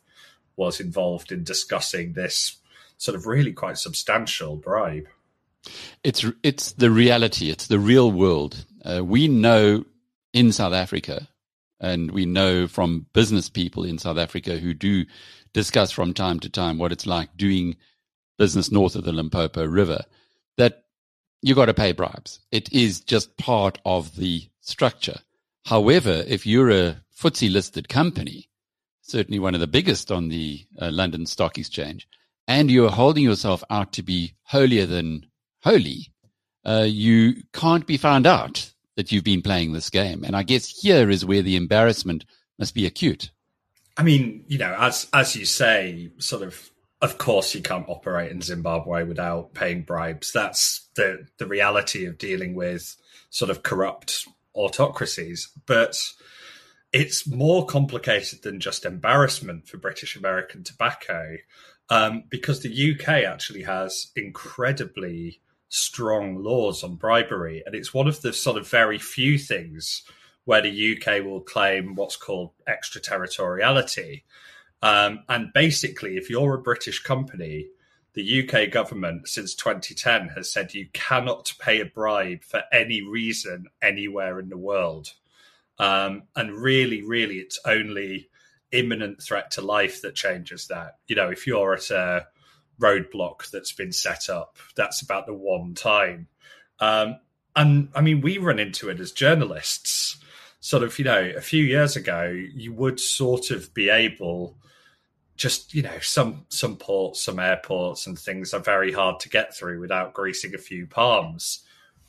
was 0.56 0.78
involved 0.80 1.32
in 1.32 1.42
discussing 1.42 2.12
this 2.12 2.58
sort 2.98 3.16
of 3.16 3.26
really 3.26 3.52
quite 3.52 3.78
substantial 3.78 4.56
bribe. 4.56 5.08
It's 6.04 6.24
it's 6.42 6.72
the 6.72 6.90
reality. 6.90 7.50
It's 7.50 7.66
the 7.66 7.78
real 7.78 8.12
world. 8.12 8.64
Uh, 8.84 9.04
we 9.04 9.28
know 9.28 9.84
in 10.32 10.52
South 10.52 10.72
Africa, 10.72 11.28
and 11.80 12.10
we 12.12 12.26
know 12.26 12.66
from 12.66 13.06
business 13.12 13.48
people 13.48 13.84
in 13.84 13.98
South 13.98 14.18
Africa 14.18 14.58
who 14.58 14.72
do 14.72 15.04
discuss 15.52 15.90
from 15.90 16.14
time 16.14 16.38
to 16.40 16.48
time 16.48 16.78
what 16.78 16.92
it's 16.92 17.06
like 17.06 17.36
doing 17.36 17.76
business 18.40 18.72
north 18.72 18.96
of 18.96 19.04
the 19.04 19.12
Limpopo 19.12 19.66
River, 19.66 20.02
that 20.56 20.84
you 21.42 21.54
got 21.54 21.66
to 21.66 21.74
pay 21.74 21.92
bribes. 21.92 22.40
It 22.50 22.72
is 22.72 23.00
just 23.00 23.36
part 23.36 23.78
of 23.84 24.16
the 24.16 24.48
structure. 24.62 25.18
However, 25.66 26.24
if 26.26 26.46
you're 26.46 26.70
a 26.70 26.96
FTSE 27.14 27.52
listed 27.52 27.90
company, 27.90 28.48
certainly 29.02 29.38
one 29.38 29.54
of 29.54 29.60
the 29.60 29.66
biggest 29.66 30.10
on 30.10 30.28
the 30.28 30.64
uh, 30.80 30.90
London 30.90 31.26
Stock 31.26 31.58
Exchange, 31.58 32.08
and 32.48 32.70
you're 32.70 32.90
holding 32.90 33.24
yourself 33.24 33.62
out 33.68 33.92
to 33.92 34.02
be 34.02 34.32
holier 34.44 34.86
than 34.86 35.26
holy, 35.62 36.10
uh, 36.64 36.86
you 36.88 37.42
can't 37.52 37.86
be 37.86 37.98
found 37.98 38.26
out 38.26 38.72
that 38.96 39.12
you've 39.12 39.22
been 39.22 39.42
playing 39.42 39.74
this 39.74 39.90
game. 39.90 40.24
And 40.24 40.34
I 40.34 40.44
guess 40.44 40.66
here 40.66 41.10
is 41.10 41.26
where 41.26 41.42
the 41.42 41.56
embarrassment 41.56 42.24
must 42.58 42.74
be 42.74 42.86
acute. 42.86 43.30
I 43.98 44.02
mean, 44.02 44.44
you 44.48 44.56
know, 44.56 44.74
as 44.78 45.08
as 45.12 45.36
you 45.36 45.44
say, 45.44 46.10
sort 46.16 46.42
of 46.42 46.70
of 47.02 47.18
course 47.18 47.54
you 47.54 47.62
can't 47.62 47.88
operate 47.88 48.30
in 48.30 48.42
Zimbabwe 48.42 49.04
without 49.04 49.54
paying 49.54 49.82
bribes. 49.82 50.32
That's 50.32 50.88
the 50.94 51.26
the 51.38 51.46
reality 51.46 52.06
of 52.06 52.18
dealing 52.18 52.54
with 52.54 52.96
sort 53.30 53.50
of 53.50 53.62
corrupt 53.62 54.26
autocracies. 54.54 55.50
But 55.66 55.96
it's 56.92 57.26
more 57.26 57.66
complicated 57.66 58.42
than 58.42 58.60
just 58.60 58.84
embarrassment 58.84 59.68
for 59.68 59.78
British 59.78 60.16
American 60.16 60.64
tobacco, 60.64 61.36
um, 61.88 62.24
because 62.28 62.60
the 62.60 62.92
UK 62.92 63.24
actually 63.24 63.62
has 63.62 64.10
incredibly 64.16 65.40
strong 65.68 66.42
laws 66.42 66.82
on 66.82 66.96
bribery, 66.96 67.62
and 67.64 67.74
it's 67.74 67.94
one 67.94 68.08
of 68.08 68.20
the 68.22 68.32
sort 68.32 68.58
of 68.58 68.68
very 68.68 68.98
few 68.98 69.38
things 69.38 70.02
where 70.44 70.62
the 70.62 70.96
UK 70.96 71.24
will 71.24 71.40
claim 71.40 71.94
what's 71.94 72.16
called 72.16 72.50
extraterritoriality. 72.66 74.24
Um, 74.82 75.24
and 75.28 75.52
basically, 75.52 76.16
if 76.16 76.30
you're 76.30 76.54
a 76.54 76.62
British 76.62 77.02
company, 77.02 77.68
the 78.14 78.42
UK 78.42 78.70
government 78.70 79.28
since 79.28 79.54
2010 79.54 80.28
has 80.36 80.52
said 80.52 80.74
you 80.74 80.88
cannot 80.92 81.52
pay 81.60 81.80
a 81.80 81.84
bribe 81.86 82.42
for 82.42 82.62
any 82.72 83.02
reason 83.02 83.66
anywhere 83.80 84.40
in 84.40 84.48
the 84.48 84.56
world. 84.56 85.12
Um, 85.78 86.24
and 86.34 86.52
really, 86.52 87.02
really, 87.02 87.36
it's 87.36 87.60
only 87.64 88.28
imminent 88.72 89.22
threat 89.22 89.52
to 89.52 89.62
life 89.62 90.02
that 90.02 90.14
changes 90.14 90.68
that. 90.68 90.98
You 91.06 91.16
know, 91.16 91.30
if 91.30 91.46
you're 91.46 91.74
at 91.74 91.90
a 91.90 92.26
roadblock 92.80 93.50
that's 93.50 93.72
been 93.72 93.92
set 93.92 94.28
up, 94.28 94.56
that's 94.74 95.02
about 95.02 95.26
the 95.26 95.34
one 95.34 95.74
time. 95.74 96.28
Um, 96.80 97.20
and 97.54 97.88
I 97.94 98.00
mean, 98.00 98.20
we 98.20 98.38
run 98.38 98.58
into 98.58 98.88
it 98.88 99.00
as 99.00 99.12
journalists. 99.12 100.16
Sort 100.60 100.82
of, 100.82 100.98
you 100.98 101.04
know, 101.04 101.32
a 101.36 101.40
few 101.40 101.64
years 101.64 101.96
ago, 101.96 102.24
you 102.24 102.72
would 102.72 103.00
sort 103.00 103.50
of 103.50 103.72
be 103.72 103.88
able 103.88 104.56
just 105.40 105.72
you 105.72 105.80
know 105.80 105.98
some 106.02 106.44
some 106.50 106.76
ports 106.76 107.22
some 107.22 107.38
airports 107.38 108.06
and 108.06 108.18
things 108.18 108.52
are 108.52 108.60
very 108.60 108.92
hard 108.92 109.18
to 109.18 109.30
get 109.30 109.56
through 109.56 109.80
without 109.80 110.12
greasing 110.12 110.54
a 110.54 110.58
few 110.58 110.86
palms. 110.86 111.60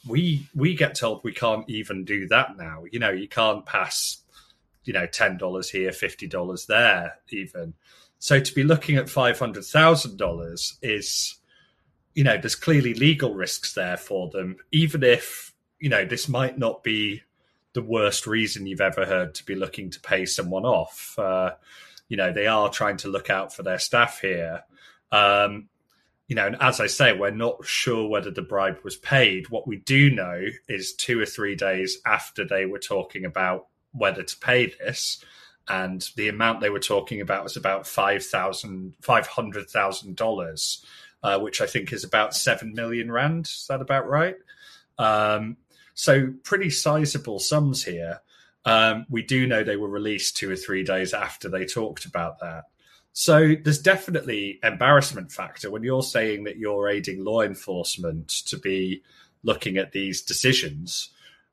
We 0.05 0.49
we 0.53 0.75
get 0.75 0.95
told 0.95 1.23
we 1.23 1.31
can't 1.31 1.67
even 1.69 2.03
do 2.03 2.27
that 2.27 2.57
now. 2.57 2.83
You 2.91 2.99
know 2.99 3.09
you 3.09 3.29
can't 3.29 3.65
pass 3.65 4.17
you 4.83 4.91
know 4.91 5.07
$10 5.07 5.71
here 5.71 5.91
$50 5.91 6.65
there 6.67 7.19
even. 7.29 7.73
So 8.19 8.41
to 8.41 8.53
be 8.53 8.63
looking 8.63 8.97
at 8.97 9.05
$500,000 9.05 10.73
is 10.81 11.35
you 12.13 12.25
know 12.25 12.37
there's 12.37 12.55
clearly 12.55 12.93
legal 12.95 13.33
risks 13.33 13.73
there 13.73 13.95
for 13.95 14.29
them 14.29 14.57
even 14.73 15.03
if 15.03 15.53
you 15.79 15.87
know 15.87 16.03
this 16.03 16.27
might 16.27 16.57
not 16.57 16.83
be 16.83 17.21
the 17.71 17.81
worst 17.81 18.27
reason 18.27 18.67
you've 18.67 18.81
ever 18.81 19.05
heard 19.05 19.33
to 19.35 19.45
be 19.45 19.55
looking 19.55 19.89
to 19.89 20.01
pay 20.01 20.25
someone 20.25 20.65
off. 20.65 21.17
Uh, 21.17 21.51
you 22.11 22.17
know 22.17 22.33
they 22.33 22.45
are 22.45 22.69
trying 22.69 22.97
to 22.97 23.07
look 23.07 23.29
out 23.29 23.55
for 23.55 23.63
their 23.63 23.79
staff 23.79 24.19
here. 24.19 24.63
Um, 25.13 25.69
you 26.27 26.35
know, 26.35 26.45
and 26.45 26.57
as 26.59 26.81
I 26.81 26.87
say, 26.87 27.13
we're 27.13 27.31
not 27.31 27.65
sure 27.65 28.09
whether 28.09 28.31
the 28.31 28.41
bribe 28.41 28.79
was 28.83 28.97
paid. 28.97 29.49
What 29.49 29.65
we 29.65 29.77
do 29.77 30.11
know 30.11 30.45
is 30.67 30.93
two 30.93 31.21
or 31.21 31.25
three 31.25 31.55
days 31.55 31.99
after 32.05 32.43
they 32.43 32.65
were 32.65 32.79
talking 32.79 33.23
about 33.23 33.67
whether 33.93 34.23
to 34.23 34.37
pay 34.39 34.65
this, 34.65 35.23
and 35.69 36.05
the 36.17 36.27
amount 36.27 36.59
they 36.59 36.69
were 36.69 36.79
talking 36.79 37.21
about 37.21 37.43
was 37.45 37.55
about 37.55 37.87
five 37.87 38.25
thousand, 38.25 38.93
five 39.01 39.25
hundred 39.25 39.69
thousand 39.69 40.17
dollars, 40.17 40.85
uh, 41.23 41.39
which 41.39 41.61
I 41.61 41.65
think 41.65 41.93
is 41.93 42.03
about 42.03 42.35
seven 42.35 42.73
million 42.73 43.09
rand. 43.09 43.45
Is 43.45 43.67
that 43.69 43.79
about 43.79 44.09
right? 44.09 44.35
Um, 44.97 45.55
so 45.93 46.33
pretty 46.43 46.71
sizable 46.71 47.39
sums 47.39 47.85
here. 47.85 48.19
Um, 48.65 49.05
we 49.09 49.23
do 49.23 49.47
know 49.47 49.63
they 49.63 49.75
were 49.75 49.89
released 49.89 50.37
two 50.37 50.51
or 50.51 50.55
three 50.55 50.83
days 50.83 51.13
after 51.13 51.49
they 51.49 51.65
talked 51.65 52.05
about 52.05 52.39
that. 52.39 52.65
So 53.13 53.55
there's 53.61 53.81
definitely 53.81 54.59
embarrassment 54.63 55.31
factor 55.31 55.69
when 55.69 55.83
you're 55.83 56.03
saying 56.03 56.45
that 56.45 56.57
you're 56.57 56.87
aiding 56.87 57.23
law 57.23 57.41
enforcement 57.41 58.29
to 58.47 58.57
be 58.57 59.03
looking 59.43 59.77
at 59.77 59.91
these 59.91 60.21
decisions. 60.21 61.09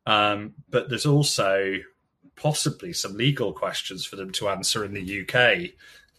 Um, 0.07 0.55
but 0.71 0.89
there's 0.89 1.07
also 1.07 1.79
possibly 2.37 2.93
some 2.93 3.17
legal 3.17 3.53
questions 3.53 4.05
for 4.05 4.17
them 4.17 4.31
to 4.33 4.49
answer 4.49 4.85
in 4.85 4.95
the 4.95 5.23
UK, 5.23 5.71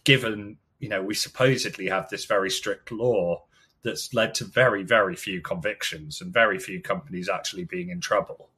given 0.04 0.58
you 0.78 0.88
know 0.88 1.02
we 1.02 1.14
supposedly 1.14 1.88
have 1.88 2.08
this 2.08 2.26
very 2.26 2.50
strict 2.50 2.92
law 2.92 3.42
that's 3.82 4.12
led 4.12 4.34
to 4.34 4.44
very 4.44 4.82
very 4.82 5.16
few 5.16 5.40
convictions 5.40 6.20
and 6.20 6.32
very 6.32 6.58
few 6.58 6.80
companies 6.80 7.28
actually 7.28 7.64
being 7.64 7.88
in 7.88 8.00
trouble 8.00 8.49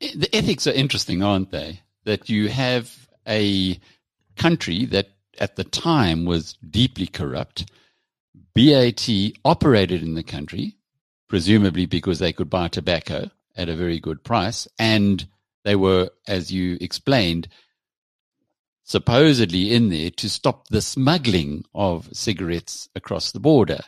the 0.00 0.28
ethics 0.32 0.66
are 0.66 0.72
interesting, 0.72 1.22
aren't 1.22 1.50
they? 1.50 1.80
That 2.04 2.28
you 2.28 2.48
have 2.48 3.08
a 3.26 3.78
country 4.36 4.84
that 4.86 5.10
at 5.38 5.56
the 5.56 5.64
time 5.64 6.24
was 6.24 6.54
deeply 6.68 7.06
corrupt. 7.06 7.70
BAT 8.54 9.08
operated 9.44 10.02
in 10.02 10.14
the 10.14 10.22
country, 10.22 10.76
presumably 11.28 11.86
because 11.86 12.18
they 12.18 12.32
could 12.32 12.50
buy 12.50 12.68
tobacco 12.68 13.30
at 13.56 13.68
a 13.68 13.76
very 13.76 14.00
good 14.00 14.24
price. 14.24 14.66
And 14.78 15.26
they 15.64 15.76
were, 15.76 16.10
as 16.26 16.50
you 16.50 16.78
explained, 16.80 17.48
supposedly 18.84 19.72
in 19.74 19.90
there 19.90 20.10
to 20.10 20.30
stop 20.30 20.68
the 20.68 20.80
smuggling 20.80 21.64
of 21.74 22.08
cigarettes 22.12 22.88
across 22.94 23.32
the 23.32 23.40
border. 23.40 23.80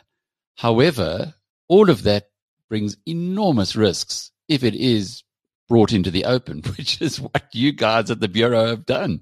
However, 0.55 1.33
all 1.67 1.89
of 1.89 2.03
that 2.03 2.29
brings 2.69 2.97
enormous 3.07 3.75
risks 3.75 4.31
if 4.47 4.63
it 4.63 4.75
is 4.75 5.23
brought 5.71 5.93
into 5.93 6.11
the 6.11 6.25
open, 6.25 6.61
which 6.77 7.01
is 7.01 7.21
what 7.21 7.45
you 7.53 7.71
guys 7.71 8.11
at 8.11 8.19
the 8.19 8.27
Bureau 8.27 8.67
have 8.67 8.85
done. 8.85 9.21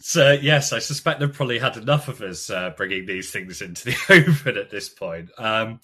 So, 0.00 0.32
yes, 0.32 0.72
I 0.72 0.80
suspect 0.80 1.20
they've 1.20 1.32
probably 1.32 1.60
had 1.60 1.76
enough 1.76 2.08
of 2.08 2.20
us 2.20 2.50
uh, 2.50 2.70
bringing 2.76 3.06
these 3.06 3.30
things 3.30 3.62
into 3.62 3.84
the 3.84 3.96
open 4.42 4.58
at 4.58 4.70
this 4.70 4.88
point. 4.88 5.30
Um, 5.38 5.78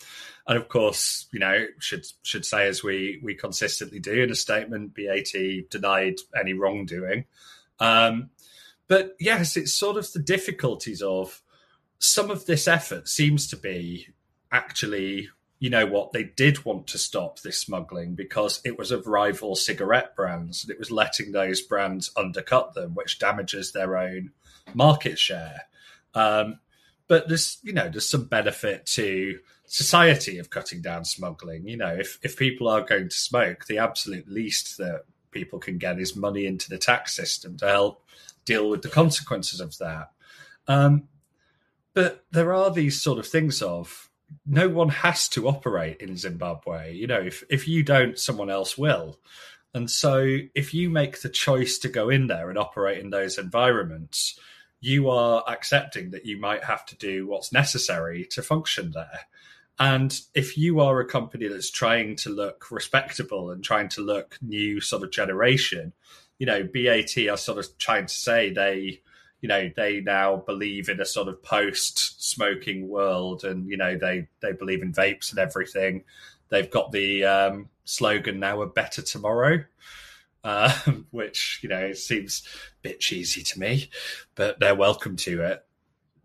and 0.49 0.59
of 0.59 0.69
course, 0.69 1.29
you 1.33 1.39
know, 1.39 1.67
should 1.79 2.05
should 2.25 2.45
say 2.45 2.67
as 2.67 2.83
we 2.83 3.21
we 3.23 3.37
consistently 3.37 4.01
do 4.01 4.21
in 4.21 4.33
a 4.33 4.35
statement, 4.35 4.97
BAT 4.97 5.71
denied 5.71 6.17
any 6.37 6.55
wrongdoing. 6.55 7.27
Um, 7.79 8.31
but 8.89 9.15
yes, 9.21 9.57
it's 9.57 9.73
sort 9.73 9.97
of 9.97 10.13
the 10.13 10.19
difficulties 10.19 11.03
of 11.03 11.41
some 12.01 12.33
of 12.33 12.47
this 12.47 12.67
effort 12.67 13.09
seems 13.09 13.47
to 13.51 13.57
be 13.57 14.09
actually 14.51 15.29
you 15.59 15.71
know 15.71 15.87
what, 15.87 16.13
they 16.13 16.23
did 16.23 16.65
want 16.65 16.87
to 16.89 16.99
stop 16.99 17.41
this 17.41 17.59
smuggling 17.59 18.15
because 18.15 18.61
it 18.65 18.79
was 18.79 18.93
of 18.93 19.07
rival 19.07 19.57
cigarette 19.57 20.15
brands 20.15 20.63
and 20.63 20.71
it 20.71 20.79
was 20.79 20.91
letting 20.91 21.33
those 21.33 21.61
brands 21.61 22.11
undercut 22.17 22.75
them, 22.75 22.95
which 22.95 23.19
damages 23.19 23.73
their 23.73 23.97
own 23.97 24.31
market 24.75 25.19
share. 25.19 25.63
Um, 26.15 26.61
but 27.09 27.27
there's, 27.27 27.59
you 27.63 27.73
know, 27.73 27.89
there's 27.89 28.09
some 28.09 28.27
benefit 28.27 28.87
to 28.87 29.41
society 29.65 30.39
of 30.39 30.51
cutting 30.51 30.81
down 30.81 31.05
smuggling. 31.05 31.67
You 31.67 31.77
know, 31.77 31.95
if, 31.95 32.19
if 32.23 32.37
people 32.37 32.69
are 32.69 32.83
going 32.83 33.09
to 33.09 33.17
smoke, 33.17 33.67
the 33.67 33.79
absolute 33.79 34.29
least 34.29 34.79
that 34.79 35.05
people 35.31 35.59
can 35.59 35.79
get 35.79 35.99
is 35.99 36.15
money 36.15 36.47
into 36.47 36.71
the 36.71 36.79
tax 36.79 37.15
system 37.15 37.57
to 37.59 37.67
help 37.67 38.05
deal 38.45 38.71
with 38.71 38.83
the 38.83 38.89
consequences 38.89 39.61
of 39.61 39.77
that. 39.79 40.11
Um, 40.69 41.09
but 41.95 42.25
there 42.31 42.53
are 42.53 42.71
these 42.71 43.03
sort 43.03 43.19
of 43.19 43.27
things 43.27 43.61
of 43.61 44.08
no 44.47 44.69
one 44.69 44.89
has 44.89 45.29
to 45.31 45.49
operate 45.49 46.01
in 46.01 46.17
Zimbabwe. 46.17 46.95
You 46.95 47.07
know, 47.07 47.21
if 47.21 47.45
if 47.51 47.69
you 47.69 47.83
don't, 47.83 48.19
someone 48.19 48.51
else 48.51 48.77
will. 48.77 49.19
And 49.75 49.91
so, 49.91 50.39
if 50.55 50.73
you 50.73 50.91
make 50.91 51.21
the 51.21 51.29
choice 51.29 51.79
to 51.79 51.89
go 51.89 52.09
in 52.09 52.27
there 52.27 52.49
and 52.49 52.59
operate 52.59 52.99
in 52.99 53.11
those 53.11 53.39
environments, 53.39 54.39
you 54.81 55.11
are 55.11 55.45
accepting 55.47 56.11
that 56.11 56.27
you 56.27 56.41
might 56.41 56.65
have 56.65 56.87
to 56.87 56.97
do 56.97 57.27
what's 57.27 57.53
necessary 57.53 58.25
to 58.31 58.43
function 58.43 58.93
there. 58.93 59.21
And 59.79 60.19
if 60.35 60.59
you 60.59 60.81
are 60.81 60.99
a 61.01 61.07
company 61.07 61.47
that's 61.47 61.71
trying 61.71 62.17
to 62.17 62.31
look 62.31 62.71
respectable 62.71 63.51
and 63.51 63.63
trying 63.63 63.89
to 63.91 64.01
look 64.01 64.37
new 64.43 64.81
sort 64.81 65.05
of 65.05 65.13
generation, 65.13 65.93
you 66.39 66.47
know, 66.47 66.65
BAT 66.65 67.17
are 67.29 67.37
sort 67.37 67.59
of 67.59 67.79
trying 67.79 68.07
to 68.07 68.15
say 68.15 68.51
they 68.51 69.03
you 69.41 69.49
know 69.49 69.71
they 69.77 70.01
now 70.01 70.37
believe 70.37 70.89
in 70.89 71.01
a 71.01 71.05
sort 71.05 71.29
of 71.29 71.43
post 71.43 72.29
smoking 72.31 72.89
world 72.89 73.45
and 73.45 73.69
you 73.69 73.77
know 73.77 73.97
they 73.97 74.29
they 74.41 74.53
believe 74.53 74.83
in 74.83 74.93
vapes 74.93 75.31
and 75.31 75.39
everything. 75.39 76.05
They've 76.51 76.71
got 76.71 76.93
the 76.93 77.25
um, 77.25 77.69
slogan 77.85 78.41
now 78.41 78.63
a 78.63 78.67
better 78.67 79.03
tomorrow 79.03 79.65
uh, 80.45 80.73
which 81.11 81.61
you 81.63 81.69
know 81.69 81.93
seems 81.93 82.43
a 82.47 82.83
bit 82.83 83.01
cheesy 83.01 83.43
to 83.43 83.59
me 83.59 83.91
but 84.35 84.59
they're 84.61 84.75
welcome 84.75 85.17
to 85.17 85.43
it. 85.43 85.65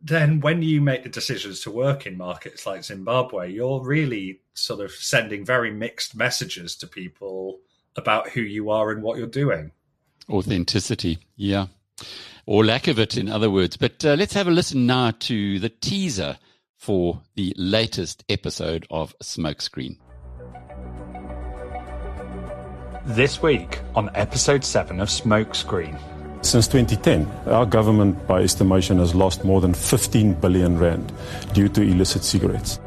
Then 0.01 0.41
when 0.41 0.61
you 0.61 0.81
make 0.81 1.03
the 1.03 1.09
decisions 1.09 1.61
to 1.61 1.71
work 1.71 2.05
in 2.05 2.17
markets 2.17 2.65
like 2.65 2.83
zimbabwe 2.83 3.51
you're 3.51 3.83
really 3.83 4.41
sort 4.53 4.81
of 4.81 4.91
sending 4.91 5.45
very 5.45 5.71
mixed 5.71 6.15
messages 6.15 6.75
to 6.77 6.87
people 6.87 7.59
about 7.95 8.29
who 8.29 8.41
you 8.41 8.69
are 8.69 8.91
and 8.91 9.01
what 9.01 9.17
you're 9.17 9.27
doing. 9.27 9.71
Authenticity 10.29 11.19
yeah 11.35 11.67
or 12.45 12.65
lack 12.65 12.87
of 12.87 12.99
it, 12.99 13.17
in 13.17 13.29
other 13.29 13.49
words. 13.49 13.77
But 13.77 14.03
uh, 14.05 14.15
let's 14.15 14.33
have 14.33 14.47
a 14.47 14.51
listen 14.51 14.85
now 14.85 15.11
to 15.11 15.59
the 15.59 15.69
teaser 15.69 16.37
for 16.77 17.21
the 17.35 17.53
latest 17.57 18.23
episode 18.29 18.85
of 18.89 19.15
Smokescreen. 19.23 19.97
This 23.05 23.41
week 23.41 23.79
on 23.95 24.09
episode 24.15 24.63
7 24.63 24.99
of 24.99 25.09
Smokescreen. 25.09 25.99
Since 26.41 26.67
2010, 26.67 27.25
our 27.47 27.65
government, 27.65 28.27
by 28.27 28.43
estimation, 28.43 28.97
has 28.99 29.15
lost 29.15 29.45
more 29.45 29.61
than 29.61 29.73
15 29.73 30.33
billion 30.35 30.77
rand 30.77 31.13
due 31.53 31.69
to 31.69 31.81
illicit 31.81 32.23
cigarettes. 32.23 32.79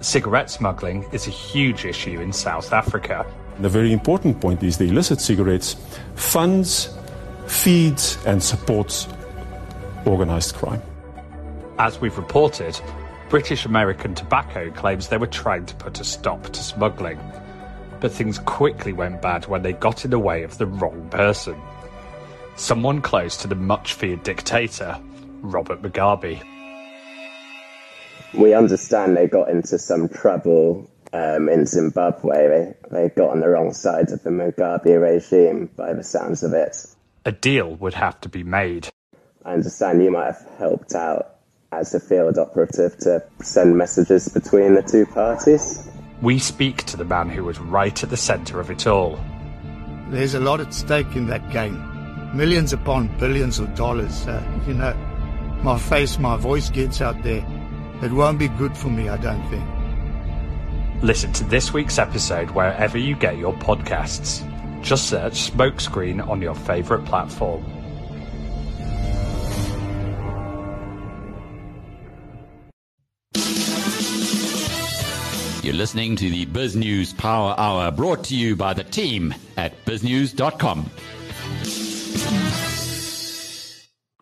Cigarette 0.00 0.50
smuggling 0.50 1.04
is 1.12 1.26
a 1.26 1.30
huge 1.30 1.84
issue 1.84 2.20
in 2.20 2.32
South 2.32 2.72
Africa. 2.72 3.24
The 3.60 3.68
very 3.68 3.92
important 3.92 4.40
point 4.40 4.62
is 4.62 4.76
the 4.76 4.88
illicit 4.88 5.20
cigarettes 5.20 5.76
funds 6.14 6.94
feeds 7.46 8.18
and 8.26 8.42
supports 8.42 9.08
organized 10.04 10.54
crime. 10.54 10.82
As 11.78 12.00
we've 12.00 12.16
reported, 12.16 12.80
British 13.28 13.64
American 13.64 14.14
Tobacco 14.14 14.70
claims 14.70 15.08
they 15.08 15.18
were 15.18 15.26
trying 15.26 15.66
to 15.66 15.74
put 15.74 16.00
a 16.00 16.04
stop 16.04 16.44
to 16.44 16.62
smuggling. 16.62 17.18
but 18.00 18.12
things 18.12 18.38
quickly 18.38 18.92
went 18.92 19.22
bad 19.22 19.46
when 19.46 19.62
they 19.62 19.72
got 19.72 20.04
in 20.04 20.10
the 20.10 20.18
way 20.18 20.42
of 20.42 20.58
the 20.58 20.66
wrong 20.66 21.08
person. 21.10 21.60
Someone 22.56 23.00
close 23.02 23.36
to 23.38 23.48
the 23.48 23.54
much 23.54 23.94
feared 23.94 24.22
dictator, 24.22 24.98
Robert 25.40 25.82
Mugabe. 25.82 26.42
We 28.34 28.54
understand 28.54 29.16
they 29.16 29.26
got 29.28 29.48
into 29.50 29.78
some 29.78 30.08
trouble 30.08 30.90
um, 31.12 31.48
in 31.48 31.66
Zimbabwe. 31.66 32.48
They, 32.48 32.74
they 32.90 33.08
got 33.10 33.30
on 33.30 33.40
the 33.40 33.48
wrong 33.48 33.72
side 33.72 34.10
of 34.10 34.22
the 34.22 34.30
Mugabe 34.30 35.00
regime, 35.00 35.70
by 35.76 35.92
the 35.92 36.04
sounds 36.04 36.42
of 36.42 36.52
it. 36.52 36.86
A 37.26 37.32
deal 37.32 37.74
would 37.74 37.94
have 37.94 38.20
to 38.20 38.28
be 38.28 38.44
made. 38.44 38.88
I 39.44 39.54
understand 39.54 40.00
you 40.00 40.12
might 40.12 40.26
have 40.26 40.48
helped 40.58 40.94
out 40.94 41.38
as 41.72 41.92
a 41.92 41.98
field 41.98 42.38
operative 42.38 42.96
to 42.98 43.20
send 43.42 43.76
messages 43.76 44.28
between 44.28 44.76
the 44.76 44.82
two 44.82 45.06
parties. 45.06 45.90
We 46.22 46.38
speak 46.38 46.84
to 46.84 46.96
the 46.96 47.04
man 47.04 47.28
who 47.28 47.42
was 47.42 47.58
right 47.58 48.00
at 48.00 48.10
the 48.10 48.16
centre 48.16 48.60
of 48.60 48.70
it 48.70 48.86
all. 48.86 49.18
There's 50.10 50.34
a 50.34 50.40
lot 50.40 50.60
at 50.60 50.72
stake 50.72 51.16
in 51.16 51.26
that 51.26 51.50
game. 51.50 51.76
Millions 52.32 52.72
upon 52.72 53.08
billions 53.18 53.58
of 53.58 53.74
dollars. 53.74 54.24
Uh, 54.28 54.40
you 54.68 54.74
know, 54.74 54.94
my 55.64 55.80
face, 55.80 56.20
my 56.20 56.36
voice 56.36 56.70
gets 56.70 57.00
out 57.00 57.20
there. 57.24 57.44
It 58.04 58.12
won't 58.12 58.38
be 58.38 58.46
good 58.46 58.76
for 58.78 58.88
me, 58.88 59.08
I 59.08 59.16
don't 59.16 59.44
think. 59.50 61.02
Listen 61.02 61.32
to 61.32 61.44
this 61.44 61.72
week's 61.72 61.98
episode 61.98 62.52
wherever 62.52 62.96
you 62.96 63.16
get 63.16 63.36
your 63.36 63.52
podcasts. 63.54 64.44
Just 64.82 65.08
search 65.08 65.50
Smokescreen 65.50 66.26
on 66.26 66.40
your 66.40 66.54
favourite 66.54 67.04
platform. 67.04 67.64
You're 75.66 75.74
listening 75.74 76.14
to 76.14 76.30
the 76.30 76.46
BizNews 76.46 77.16
Power 77.16 77.52
Hour 77.58 77.90
brought 77.90 78.22
to 78.26 78.36
you 78.36 78.54
by 78.54 78.72
the 78.72 78.84
team 78.84 79.34
at 79.56 79.84
biznews.com. 79.84 80.88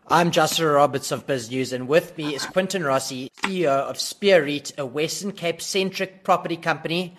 I'm 0.07 0.31
Joshua 0.31 0.71
Roberts 0.71 1.11
of 1.11 1.27
BizNews, 1.27 1.71
and 1.71 1.87
with 1.87 2.17
me 2.17 2.33
is 2.33 2.45
Quintin 2.47 2.83
Rossi, 2.83 3.29
CEO 3.43 3.67
of 3.67 3.99
Spear 3.99 4.43
REIT, 4.43 4.71
a 4.79 4.85
Western 4.87 5.31
Cape 5.31 5.61
centric 5.61 6.23
property 6.23 6.57
company. 6.57 7.15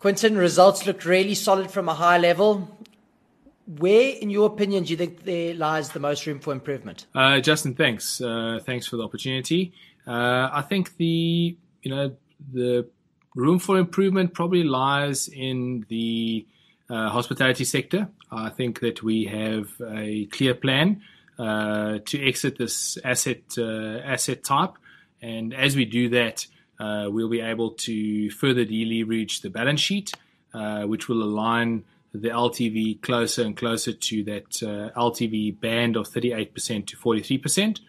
Quintin, 0.00 0.36
results 0.36 0.86
looked 0.86 1.04
really 1.04 1.34
solid 1.34 1.70
from 1.70 1.88
a 1.88 1.94
high 1.94 2.18
level. 2.18 2.68
Where, 3.66 4.14
in 4.14 4.30
your 4.30 4.46
opinion, 4.46 4.84
do 4.84 4.90
you 4.90 4.96
think 4.96 5.24
there 5.24 5.54
lies 5.54 5.90
the 5.90 6.00
most 6.00 6.26
room 6.26 6.40
for 6.40 6.52
improvement? 6.52 7.06
Uh, 7.14 7.40
Justin, 7.40 7.74
thanks. 7.74 8.20
Uh, 8.20 8.60
thanks 8.64 8.86
for 8.86 8.96
the 8.96 9.02
opportunity. 9.02 9.72
Uh, 10.06 10.48
I 10.52 10.62
think 10.62 10.96
the 10.96 11.56
you 11.82 11.90
know 11.90 12.16
the 12.52 12.86
room 13.34 13.58
for 13.58 13.76
improvement 13.76 14.32
probably 14.32 14.64
lies 14.64 15.28
in 15.28 15.84
the 15.88 16.46
uh, 16.88 17.10
hospitality 17.10 17.64
sector. 17.64 18.08
I 18.30 18.48
think 18.48 18.80
that 18.80 19.02
we 19.02 19.24
have 19.24 19.68
a 19.86 20.26
clear 20.26 20.54
plan 20.54 21.02
uh, 21.38 21.98
to 22.06 22.26
exit 22.26 22.56
this 22.56 22.96
asset 23.04 23.42
uh, 23.58 23.98
asset 23.98 24.44
type, 24.44 24.74
and 25.20 25.52
as 25.52 25.76
we 25.76 25.84
do 25.84 26.08
that, 26.10 26.46
we'll 26.80 27.28
be 27.28 27.40
able 27.40 27.72
to 27.72 28.30
further 28.30 28.64
deleverage 28.64 29.42
the 29.42 29.50
balance 29.50 29.80
sheet, 29.80 30.12
uh, 30.54 30.82
which 30.82 31.08
will 31.08 31.22
align 31.22 31.84
the 32.12 32.28
LTV 32.28 33.02
closer 33.02 33.42
and 33.42 33.56
closer 33.56 33.92
to 33.92 34.24
that 34.24 34.62
uh, 34.62 34.98
LTV 34.98 35.60
band 35.60 35.96
of 35.96 36.08
38% 36.08 36.86
to 36.86 36.96
43%. 36.96 37.80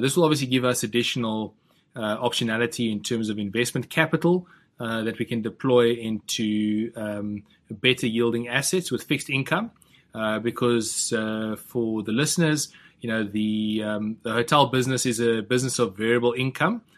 this 0.00 0.16
will 0.16 0.24
obviously 0.24 0.46
give 0.46 0.64
us 0.64 0.82
additional 0.82 1.54
optionality 1.96 2.92
in 2.92 3.02
terms 3.02 3.28
of 3.28 3.38
investment 3.38 3.90
capital 3.90 4.46
uh, 4.80 5.02
that 5.02 5.18
we 5.18 5.24
can 5.24 5.42
deploy 5.42 5.90
into 5.92 6.92
um, 6.94 7.42
better 7.68 8.06
yielding 8.06 8.46
assets 8.46 8.92
with 8.92 9.02
fixed 9.02 9.28
income. 9.28 9.72
Uh, 10.14 10.38
because 10.38 11.12
uh, 11.12 11.56
for 11.66 12.02
the 12.02 12.12
listeners, 12.12 12.68
you 13.00 13.08
know 13.08 13.22
the 13.24 13.82
um, 13.84 14.16
the 14.22 14.32
hotel 14.32 14.66
business 14.66 15.04
is 15.04 15.20
a 15.20 15.42
business 15.42 15.78
of 15.78 15.96
variable 15.96 16.32
income, 16.32 16.80
uh, 16.80 16.97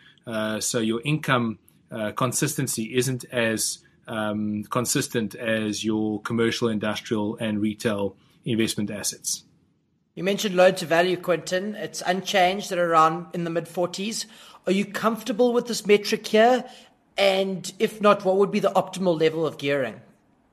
so 0.60 0.78
your 0.78 1.00
income 1.04 1.58
uh, 1.90 2.12
consistency 2.12 2.96
isn't 2.96 3.24
as 3.32 3.78
um, 4.06 4.64
consistent 4.64 5.34
as 5.34 5.84
your 5.84 6.20
commercial, 6.22 6.68
industrial, 6.68 7.36
and 7.36 7.60
retail 7.60 8.16
investment 8.44 8.90
assets. 8.90 9.44
You 10.14 10.24
mentioned 10.24 10.56
loan 10.56 10.74
to 10.76 10.86
value, 10.86 11.16
Quintin. 11.16 11.76
It's 11.76 12.02
unchanged 12.04 12.72
at 12.72 12.78
around 12.78 13.26
in 13.32 13.44
the 13.44 13.50
mid 13.50 13.66
40s. 13.66 14.26
Are 14.66 14.72
you 14.72 14.84
comfortable 14.84 15.52
with 15.52 15.66
this 15.66 15.86
metric 15.86 16.26
here? 16.26 16.64
And 17.16 17.72
if 17.78 18.00
not, 18.00 18.24
what 18.24 18.36
would 18.36 18.50
be 18.50 18.60
the 18.60 18.70
optimal 18.70 19.18
level 19.18 19.46
of 19.46 19.58
gearing? 19.58 20.00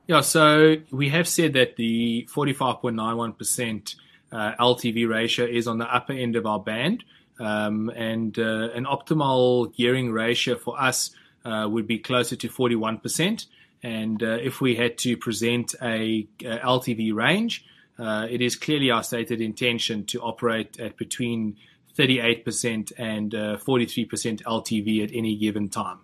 Yeah, 0.06 0.22
so 0.22 0.76
we 0.90 1.10
have 1.10 1.28
said 1.28 1.52
that 1.54 1.76
the 1.76 2.26
45.91% 2.32 3.94
uh, 4.30 4.52
LTV 4.58 5.08
ratio 5.08 5.44
is 5.44 5.66
on 5.66 5.78
the 5.78 5.94
upper 5.94 6.12
end 6.12 6.36
of 6.36 6.46
our 6.46 6.60
band. 6.60 7.04
Um, 7.38 7.90
and 7.90 8.38
uh, 8.38 8.70
an 8.74 8.84
optimal 8.84 9.74
gearing 9.74 10.10
ratio 10.12 10.56
for 10.56 10.80
us 10.80 11.10
uh, 11.44 11.68
would 11.70 11.86
be 11.86 11.98
closer 11.98 12.36
to 12.36 12.48
41%. 12.48 13.46
And 13.82 14.22
uh, 14.22 14.38
if 14.42 14.60
we 14.60 14.74
had 14.74 14.98
to 14.98 15.16
present 15.16 15.74
a, 15.80 16.26
a 16.42 16.58
LTV 16.58 17.14
range, 17.14 17.64
uh, 17.98 18.26
it 18.28 18.40
is 18.40 18.56
clearly 18.56 18.90
our 18.90 19.02
stated 19.02 19.40
intention 19.40 20.04
to 20.06 20.20
operate 20.20 20.78
at 20.80 20.96
between 20.96 21.56
38% 21.96 22.92
and 22.96 23.32
43% 23.32 24.40
uh, 24.46 24.50
LTV 24.50 25.04
at 25.04 25.10
any 25.12 25.36
given 25.36 25.68
time. 25.68 25.98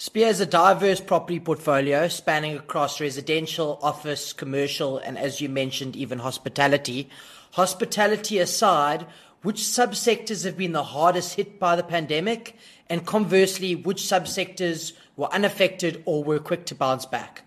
Spear 0.00 0.26
has 0.28 0.40
a 0.40 0.46
diverse 0.46 1.00
property 1.00 1.40
portfolio 1.40 2.06
spanning 2.06 2.56
across 2.56 3.00
residential, 3.00 3.78
office, 3.82 4.32
commercial, 4.32 4.98
and 4.98 5.18
as 5.18 5.40
you 5.40 5.48
mentioned, 5.48 5.96
even 5.96 6.20
hospitality. 6.20 7.10
Hospitality 7.52 8.38
aside, 8.38 9.06
which 9.42 9.56
subsectors 9.56 10.44
have 10.44 10.56
been 10.56 10.72
the 10.72 10.84
hardest 10.84 11.34
hit 11.34 11.58
by 11.58 11.76
the 11.76 11.82
pandemic? 11.82 12.56
And 12.90 13.04
conversely, 13.06 13.74
which 13.74 14.02
subsectors 14.02 14.92
were 15.16 15.32
unaffected 15.32 16.02
or 16.06 16.24
were 16.24 16.38
quick 16.38 16.64
to 16.66 16.74
bounce 16.74 17.06
back? 17.06 17.42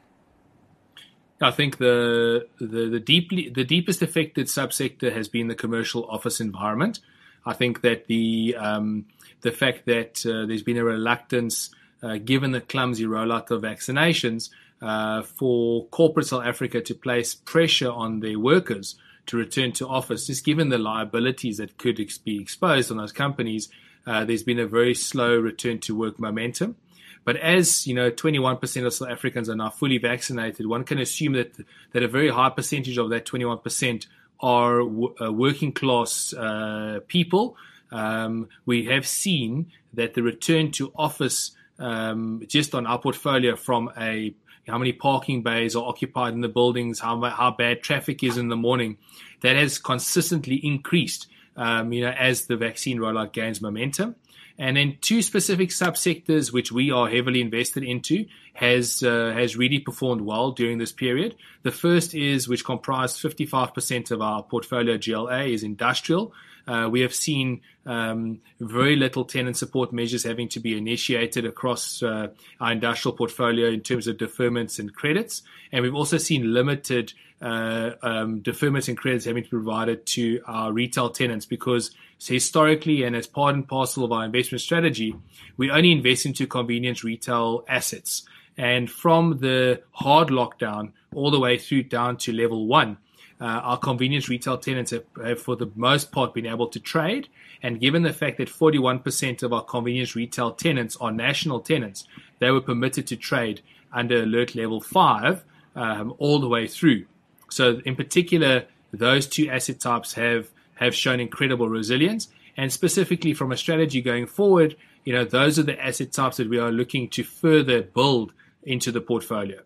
I 1.41 1.51
think 1.51 1.77
the 1.77 2.47
the, 2.59 2.89
the 2.89 2.99
deeply 2.99 3.49
the 3.49 3.63
deepest 3.63 4.01
affected 4.03 4.47
subsector 4.47 5.11
has 5.11 5.27
been 5.27 5.47
the 5.47 5.55
commercial 5.55 6.05
office 6.05 6.39
environment. 6.39 6.99
I 7.45 7.53
think 7.53 7.81
that 7.81 8.05
the 8.05 8.55
um, 8.59 9.05
the 9.41 9.51
fact 9.51 9.87
that 9.87 10.23
uh, 10.25 10.45
there's 10.45 10.61
been 10.61 10.77
a 10.77 10.83
reluctance 10.83 11.71
uh, 12.03 12.17
given 12.17 12.51
the 12.51 12.61
clumsy 12.61 13.05
rollout 13.05 13.49
of 13.49 13.63
vaccinations, 13.63 14.51
uh, 14.81 15.21
for 15.21 15.85
corporate 15.87 16.27
South 16.27 16.45
Africa 16.45 16.81
to 16.81 16.95
place 16.95 17.35
pressure 17.35 17.91
on 17.91 18.19
their 18.19 18.39
workers 18.39 18.95
to 19.27 19.37
return 19.37 19.71
to 19.73 19.87
office, 19.87 20.27
just 20.27 20.43
given 20.45 20.69
the 20.69 20.77
liabilities 20.77 21.57
that 21.57 21.77
could 21.77 21.99
ex- 21.99 22.17
be 22.17 22.39
exposed 22.39 22.91
on 22.91 22.97
those 22.97 23.11
companies, 23.11 23.69
uh, 24.05 24.25
there's 24.25 24.43
been 24.43 24.59
a 24.59 24.65
very 24.65 24.95
slow 24.95 25.37
return 25.37 25.79
to 25.79 25.95
work 25.95 26.19
momentum. 26.19 26.75
But 27.23 27.37
as 27.37 27.85
you 27.85 27.93
know, 27.93 28.09
21% 28.09 28.85
of 28.85 28.93
South 28.93 29.09
Africans 29.09 29.47
are 29.47 29.55
now 29.55 29.69
fully 29.69 29.99
vaccinated. 29.99 30.65
One 30.65 30.83
can 30.83 30.99
assume 30.99 31.33
that 31.33 31.55
that 31.91 32.03
a 32.03 32.07
very 32.07 32.29
high 32.29 32.49
percentage 32.49 32.97
of 32.97 33.09
that 33.11 33.25
21% 33.25 34.07
are 34.39 34.79
w- 34.79 35.13
uh, 35.21 35.31
working 35.31 35.71
class 35.71 36.33
uh, 36.33 36.99
people. 37.07 37.55
Um, 37.91 38.47
we 38.65 38.85
have 38.85 39.05
seen 39.05 39.71
that 39.93 40.13
the 40.15 40.23
return 40.23 40.71
to 40.71 40.91
office 40.95 41.51
um, 41.81 42.43
just 42.47 42.73
on 42.75 42.85
our 42.85 42.99
portfolio 42.99 43.55
from 43.55 43.91
a 43.97 44.33
how 44.67 44.77
many 44.77 44.93
parking 44.93 45.41
bays 45.41 45.75
are 45.75 45.87
occupied 45.87 46.33
in 46.33 46.41
the 46.41 46.47
buildings, 46.47 46.99
how 46.99 47.19
how 47.21 47.51
bad 47.51 47.81
traffic 47.81 48.23
is 48.23 48.37
in 48.37 48.47
the 48.47 48.55
morning, 48.55 48.97
that 49.41 49.55
has 49.55 49.77
consistently 49.77 50.55
increased. 50.55 51.27
Um, 51.57 51.91
you 51.91 52.01
know, 52.01 52.11
as 52.11 52.45
the 52.45 52.55
vaccine 52.55 52.97
rollout 52.97 53.33
gains 53.33 53.61
momentum, 53.61 54.15
and 54.57 54.77
then 54.77 54.97
two 55.01 55.21
specific 55.21 55.69
subsectors 55.69 56.53
which 56.53 56.71
we 56.71 56.91
are 56.91 57.09
heavily 57.09 57.41
invested 57.41 57.83
into 57.83 58.25
has 58.53 59.03
uh, 59.03 59.33
has 59.33 59.57
really 59.57 59.79
performed 59.79 60.21
well 60.21 60.51
during 60.51 60.77
this 60.77 60.91
period. 60.91 61.35
The 61.63 61.71
first 61.71 62.13
is 62.13 62.47
which 62.47 62.63
comprised 62.63 63.17
55% 63.17 64.11
of 64.11 64.21
our 64.21 64.43
portfolio 64.43 64.97
GLA 64.97 65.45
is 65.45 65.63
industrial. 65.63 66.33
Uh, 66.67 66.87
we 66.91 67.01
have 67.01 67.13
seen 67.13 67.61
um, 67.85 68.39
very 68.59 68.95
little 68.95 69.25
tenant 69.25 69.57
support 69.57 69.91
measures 69.91 70.23
having 70.23 70.47
to 70.49 70.59
be 70.59 70.77
initiated 70.77 71.45
across 71.45 72.03
uh, 72.03 72.27
our 72.59 72.71
industrial 72.71 73.15
portfolio 73.15 73.67
in 73.69 73.81
terms 73.81 74.07
of 74.07 74.17
deferments 74.17 74.79
and 74.79 74.93
credits. 74.93 75.43
And 75.71 75.83
we've 75.83 75.95
also 75.95 76.17
seen 76.17 76.53
limited 76.53 77.13
uh, 77.41 77.91
um, 78.03 78.41
deferments 78.41 78.87
and 78.87 78.97
credits 78.97 79.25
having 79.25 79.43
to 79.43 79.49
be 79.49 79.57
provided 79.57 80.05
to 80.05 80.41
our 80.45 80.71
retail 80.71 81.09
tenants 81.09 81.45
because 81.45 81.91
historically 82.19 83.03
and 83.03 83.15
as 83.15 83.25
part 83.25 83.55
and 83.55 83.67
parcel 83.67 84.03
of 84.03 84.11
our 84.11 84.23
investment 84.23 84.61
strategy, 84.61 85.15
we 85.57 85.71
only 85.71 85.91
invest 85.91 86.25
into 86.25 86.45
convenience 86.45 87.03
retail 87.03 87.65
assets. 87.67 88.23
And 88.57 88.89
from 88.91 89.39
the 89.39 89.81
hard 89.91 90.27
lockdown 90.27 90.91
all 91.15 91.31
the 91.31 91.39
way 91.39 91.57
through 91.57 91.83
down 91.83 92.17
to 92.17 92.31
level 92.31 92.67
one, 92.67 92.97
uh, 93.41 93.45
our 93.45 93.77
convenience 93.77 94.29
retail 94.29 94.57
tenants 94.57 94.91
have, 94.91 95.03
have, 95.21 95.41
for 95.41 95.55
the 95.55 95.69
most 95.75 96.11
part, 96.11 96.33
been 96.33 96.45
able 96.45 96.67
to 96.67 96.79
trade. 96.79 97.27
And 97.63 97.79
given 97.79 98.03
the 98.03 98.13
fact 98.13 98.37
that 98.37 98.47
41% 98.47 99.43
of 99.43 99.51
our 99.51 99.63
convenience 99.63 100.15
retail 100.15 100.51
tenants 100.51 100.95
are 101.01 101.11
national 101.11 101.59
tenants, 101.59 102.07
they 102.39 102.51
were 102.51 102.61
permitted 102.61 103.07
to 103.07 103.17
trade 103.17 103.61
under 103.91 104.23
alert 104.23 104.55
level 104.55 104.79
five. 104.79 105.43
um, 105.75 106.13
all 106.17 106.39
the 106.39 106.47
way 106.47 106.67
through. 106.67 107.05
So, 107.49 107.81
in 107.85 107.95
particular, 107.95 108.65
those 108.91 109.27
two 109.27 109.49
asset 109.49 109.79
types 109.79 110.13
have 110.13 110.49
have 110.75 110.95
shown 110.95 111.19
incredible 111.19 111.69
resilience. 111.69 112.27
And 112.57 112.73
specifically 112.73 113.33
from 113.33 113.51
a 113.51 113.57
strategy 113.57 114.01
going 114.01 114.25
forward, 114.25 114.75
you 115.05 115.13
know, 115.13 115.23
those 115.23 115.59
are 115.59 115.63
the 115.63 115.79
asset 115.79 116.11
types 116.11 116.37
that 116.37 116.49
we 116.49 116.57
are 116.57 116.71
looking 116.71 117.07
to 117.09 117.23
further 117.23 117.81
build 117.81 118.33
into 118.63 118.91
the 118.91 119.01
portfolio. 119.01 119.61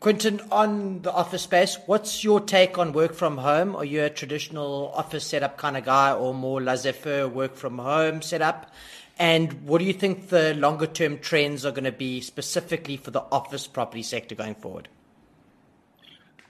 Quintin, 0.00 0.40
on 0.50 1.02
the 1.02 1.12
office 1.12 1.42
space, 1.42 1.76
what's 1.84 2.24
your 2.24 2.40
take 2.40 2.78
on 2.78 2.94
work 2.94 3.12
from 3.12 3.36
home? 3.36 3.76
Are 3.76 3.84
you 3.84 4.02
a 4.02 4.08
traditional 4.08 4.90
office 4.94 5.26
setup 5.26 5.58
kind 5.58 5.76
of 5.76 5.84
guy 5.84 6.10
or 6.10 6.32
more 6.32 6.58
laissez 6.58 6.92
faire 6.92 7.28
work 7.28 7.54
from 7.54 7.76
home 7.76 8.22
setup? 8.22 8.72
And 9.18 9.52
what 9.66 9.76
do 9.76 9.84
you 9.84 9.92
think 9.92 10.30
the 10.30 10.54
longer 10.54 10.86
term 10.86 11.18
trends 11.18 11.66
are 11.66 11.70
going 11.70 11.84
to 11.84 11.92
be 11.92 12.22
specifically 12.22 12.96
for 12.96 13.10
the 13.10 13.20
office 13.30 13.66
property 13.66 14.02
sector 14.02 14.34
going 14.34 14.54
forward? 14.54 14.88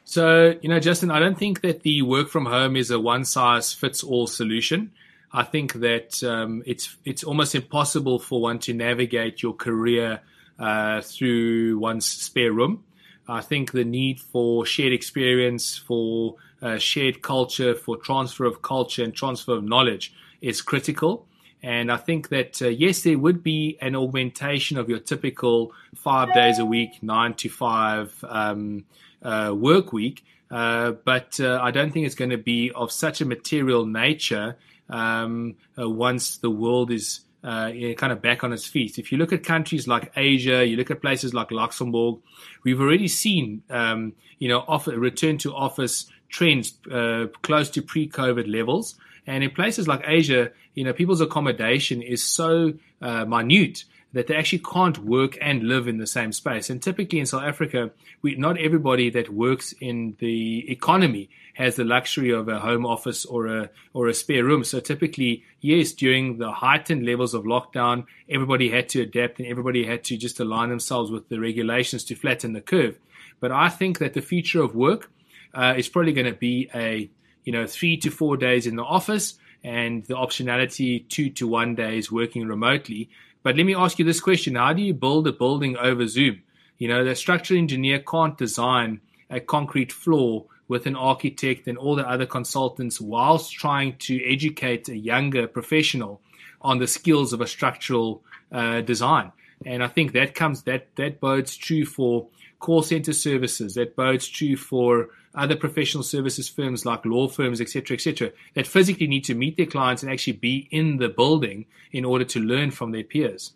So, 0.05 0.55
you 0.63 0.69
know, 0.69 0.79
Justin, 0.79 1.11
I 1.11 1.19
don't 1.19 1.37
think 1.37 1.63
that 1.63 1.83
the 1.83 2.03
work 2.03 2.29
from 2.29 2.47
home 2.47 2.77
is 2.77 2.93
a 2.93 3.01
one 3.01 3.25
size 3.25 3.73
fits 3.73 4.05
all 4.05 4.29
solution. 4.29 4.93
I 5.33 5.43
think 5.43 5.73
that 5.75 6.23
um, 6.23 6.63
it's 6.67 6.97
it's 7.05 7.25
almost 7.25 7.57
impossible 7.57 8.21
for 8.21 8.41
one 8.41 8.61
to 8.61 8.75
navigate 8.75 9.43
your 9.43 9.55
career 9.55 10.21
uh, 10.57 11.01
through 11.01 11.81
one's 11.81 12.07
spare 12.07 12.53
room. 12.53 12.85
I 13.31 13.41
think 13.41 13.73
the 13.73 13.85
need 13.85 14.21
for 14.21 14.67
shared 14.67 14.93
experience, 14.93 15.77
for 15.79 16.37
uh, 16.61 16.79
shared 16.79 17.23
culture, 17.23 17.75
for 17.75 17.97
transfer 17.97 18.45
of 18.45 18.61
culture 18.63 19.05
and 19.05 19.15
transfer 19.15 19.53
of 19.53 19.65
knowledge 19.65 20.13
is 20.41 20.61
critical. 20.63 21.27
And 21.63 21.93
I 21.93 21.97
think 21.97 22.31
that, 22.31 22.61
uh, 22.63 22.69
yes, 22.69 23.03
there 23.03 23.19
would 23.19 23.43
be 23.43 23.79
an 23.81 23.95
augmentation 23.95 24.79
of 24.79 24.89
your 24.89 24.99
typical 24.99 25.73
five 25.95 26.33
days 26.33 26.59
a 26.59 26.65
week, 26.65 27.03
nine 27.03 27.35
to 27.35 27.49
five 27.49 28.13
um, 28.27 28.85
uh, 29.23 29.55
work 29.55 29.93
week. 29.93 30.25
Uh, 30.51 30.93
but 30.93 31.39
uh, 31.39 31.61
I 31.63 31.71
don't 31.71 31.93
think 31.93 32.07
it's 32.07 32.15
going 32.15 32.31
to 32.31 32.39
be 32.39 32.73
of 32.73 32.91
such 32.91 33.21
a 33.21 33.25
material 33.25 33.87
nature 33.87 34.57
um, 34.89 35.55
uh, 35.79 35.89
once 35.89 36.39
the 36.39 36.51
world 36.51 36.91
is 36.91 37.21
uh, 37.43 37.71
kind 37.97 38.13
of 38.13 38.21
back 38.21 38.45
on 38.45 38.53
its 38.53 38.67
feet. 38.67 38.99
If 38.99 39.13
you 39.13 39.19
look 39.19 39.33
at 39.33 39.45
countries 39.45 39.89
like 39.89 40.13
Asia, 40.17 40.67
you 40.67 40.77
look 40.77 40.91
at 40.91 41.01
places 41.01 41.33
like 41.33 41.51
Luxembourg, 41.51 42.19
we've 42.65 42.81
already 42.81 43.09
seen, 43.09 43.63
um, 43.71 44.13
you 44.39 44.49
know, 44.49 44.61
off, 44.69 44.87
return 44.87 45.39
to 45.39 45.55
office 45.55 46.07
trends 46.29 46.75
uh, 46.91 47.27
close 47.43 47.71
to 47.71 47.83
pre-COVID 47.83 48.51
levels. 48.51 48.97
And 49.27 49.45
in 49.45 49.51
places 49.51 49.87
like 49.87 50.03
Asia, 50.07 50.51
you 50.75 50.85
know, 50.85 50.93
people's 50.93 51.21
accommodation 51.21 52.03
is 52.03 52.23
so 52.23 52.75
uh, 53.01 53.25
minute 53.25 53.85
that 54.13 54.27
they 54.27 54.35
actually 54.35 54.59
can't 54.59 54.99
work 54.99 55.39
and 55.41 55.63
live 55.63 55.87
in 55.87 55.99
the 55.99 56.07
same 56.07 56.33
space. 56.33 56.69
And 56.69 56.83
typically 56.83 57.21
in 57.21 57.27
South 57.27 57.45
Africa, 57.45 57.91
we, 58.23 58.35
not 58.35 58.59
everybody 58.59 59.09
that 59.11 59.31
works 59.31 59.73
in 59.81 60.17
the 60.19 60.71
economy 60.71 61.31
has 61.55 61.77
the 61.77 61.85
luxury 61.85 62.31
of 62.31 62.49
a 62.49 62.59
home 62.59 62.85
office 62.85 63.25
or 63.25 63.47
a 63.47 63.71
or 63.93 64.09
a 64.09 64.15
spare 64.15 64.45
room. 64.45 64.65
So 64.65 64.81
typically, 64.81 65.45
yes, 65.61 65.93
during 65.93 66.39
the 66.39 66.51
heightened 66.51 67.05
levels 67.05 67.35
of 67.35 67.45
lockdown, 67.45 68.07
everybody 68.29 68.71
had 68.71 68.89
to 68.91 69.03
adapt 69.03 69.39
and 69.39 69.47
everybody 69.47 69.85
had 69.85 70.03
to 70.05 70.17
just 70.17 70.41
align 70.41 70.71
themselves 70.71 71.11
with 71.11 71.29
the 71.29 71.39
regulations 71.39 72.05
to 72.05 72.15
flatten 72.15 72.53
the 72.53 72.61
curve. 72.61 72.99
But 73.39 73.53
I 73.53 73.69
think 73.69 73.99
that 73.99 74.15
the 74.15 74.23
future 74.23 74.63
of 74.63 74.75
work 74.75 75.11
uh, 75.55 75.75
is 75.77 75.89
probably 75.89 76.13
going 76.13 76.33
to 76.33 76.39
be 76.39 76.69
a 76.75 77.11
you 77.45 77.53
know 77.53 77.67
three 77.67 77.97
to 77.99 78.11
four 78.11 78.37
days 78.37 78.67
in 78.67 78.77
the 78.77 78.85
office 78.85 79.35
and 79.63 80.05
the 80.07 80.15
optionality 80.15 81.07
two 81.09 81.31
to 81.31 81.47
one 81.47 81.75
days 81.75 82.11
working 82.11 82.47
remotely. 82.47 83.11
But 83.43 83.57
let 83.57 83.65
me 83.65 83.75
ask 83.75 83.99
you 83.99 84.05
this 84.05 84.21
question: 84.21 84.55
How 84.55 84.73
do 84.73 84.83
you 84.83 84.95
build 84.95 85.27
a 85.27 85.33
building 85.33 85.77
over 85.77 86.07
Zoom? 86.07 86.43
You 86.79 86.89
know, 86.89 87.05
the 87.05 87.15
structural 87.15 87.59
engineer 87.59 87.99
can't 87.99 88.37
design 88.39 89.01
a 89.29 89.41
concrete 89.41 89.93
floor 89.93 90.47
with 90.69 90.87
an 90.87 90.97
architect 90.97 91.67
and 91.67 91.77
all 91.77 91.97
the 91.97 92.09
other 92.09 92.27
consultants 92.27 93.01
whilst 93.01 93.53
trying 93.53 93.97
to 93.99 94.23
educate 94.25 94.89
a 94.89 94.97
younger 94.97 95.47
professional 95.47 96.21
on 96.63 96.79
the 96.79 96.87
skills 96.87 97.33
of 97.33 97.41
a 97.41 97.47
structural 97.47 98.23
uh, 98.53 98.81
design. 98.81 99.33
And 99.67 99.83
I 99.83 99.89
think 99.89 100.13
that 100.13 100.35
comes 100.35 100.63
that 100.63 100.89
that 100.97 101.21
bodes 101.21 101.57
true 101.57 101.85
for 101.85 102.29
call 102.61 102.83
center 102.83 103.13
services. 103.13 103.75
That 103.75 103.97
bodes 103.97 104.29
true 104.29 104.57
for 104.57 105.11
other 105.35 105.57
professional 105.57 106.03
services 106.03 106.49
firms 106.49 106.85
like 106.85 107.05
law 107.05 107.29
firms, 107.29 107.61
etc., 107.61 107.95
etc., 107.97 108.33
that 108.55 108.67
physically 108.67 109.07
need 109.07 109.25
to 109.25 109.35
meet 109.35 109.57
their 109.57 109.67
clients 109.67 110.03
and 110.03 110.11
actually 110.11 110.33
be 110.35 110.69
in 110.71 110.99
the 110.99 111.09
building 111.09 111.67
in 111.93 112.05
order 112.05 112.25
to 112.25 112.41
learn 112.41 112.71
from 112.71 112.93
their 112.93 113.05
peers. 113.05 113.53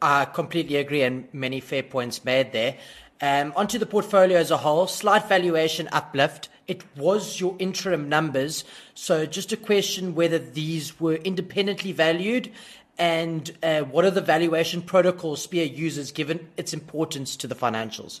I 0.00 0.24
completely 0.26 0.76
agree, 0.76 1.02
and 1.02 1.28
many 1.32 1.60
fair 1.60 1.82
points 1.82 2.24
made 2.24 2.52
there. 2.52 2.76
Um, 3.20 3.54
onto 3.56 3.78
the 3.78 3.86
portfolio 3.86 4.38
as 4.38 4.50
a 4.50 4.58
whole, 4.58 4.86
slight 4.86 5.26
valuation 5.28 5.88
uplift. 5.90 6.50
It 6.66 6.84
was 6.96 7.40
your 7.40 7.56
interim 7.58 8.08
numbers. 8.08 8.64
So, 8.94 9.24
just 9.24 9.52
a 9.52 9.56
question 9.56 10.14
whether 10.14 10.38
these 10.38 11.00
were 11.00 11.14
independently 11.14 11.92
valued 11.92 12.50
and 12.98 13.50
uh, 13.62 13.80
what 13.82 14.04
are 14.04 14.10
the 14.10 14.20
valuation 14.20 14.80
protocols 14.80 15.42
Spear 15.42 15.64
uses 15.64 16.12
given 16.12 16.48
its 16.56 16.72
importance 16.72 17.36
to 17.36 17.46
the 17.46 17.54
financials? 17.54 18.20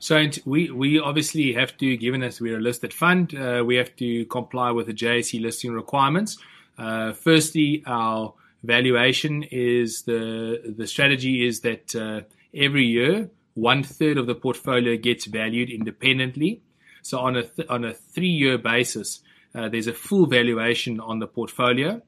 So 0.00 0.26
we 0.46 0.70
we 0.70 0.98
obviously 0.98 1.52
have 1.52 1.76
to, 1.76 1.96
given 1.98 2.22
that 2.22 2.40
we're 2.40 2.56
a 2.56 2.60
listed 2.60 2.92
fund, 2.94 3.34
uh, 3.34 3.62
we 3.64 3.76
have 3.76 3.94
to 3.96 4.24
comply 4.26 4.70
with 4.70 4.86
the 4.86 4.94
JSE 4.94 5.40
listing 5.42 5.72
requirements. 5.72 6.38
Uh, 6.78 7.12
firstly, 7.12 7.82
our 7.86 8.32
valuation 8.64 9.42
is 9.50 10.02
the 10.02 10.74
the 10.76 10.86
strategy 10.86 11.46
is 11.46 11.60
that 11.60 11.94
uh, 11.94 12.22
every 12.54 12.86
year 12.86 13.28
one 13.52 13.82
third 13.82 14.16
of 14.16 14.26
the 14.26 14.34
portfolio 14.34 14.96
gets 14.96 15.26
valued 15.26 15.68
independently. 15.68 16.62
So 17.02 17.18
on 17.18 17.36
a 17.36 17.42
th- 17.42 17.68
on 17.68 17.84
a 17.84 17.92
three 17.92 18.34
year 18.42 18.56
basis, 18.56 19.20
uh, 19.54 19.68
there's 19.68 19.86
a 19.86 19.92
full 19.92 20.24
valuation 20.24 20.98
on 20.98 21.18
the 21.18 21.26
portfolio. 21.26 22.00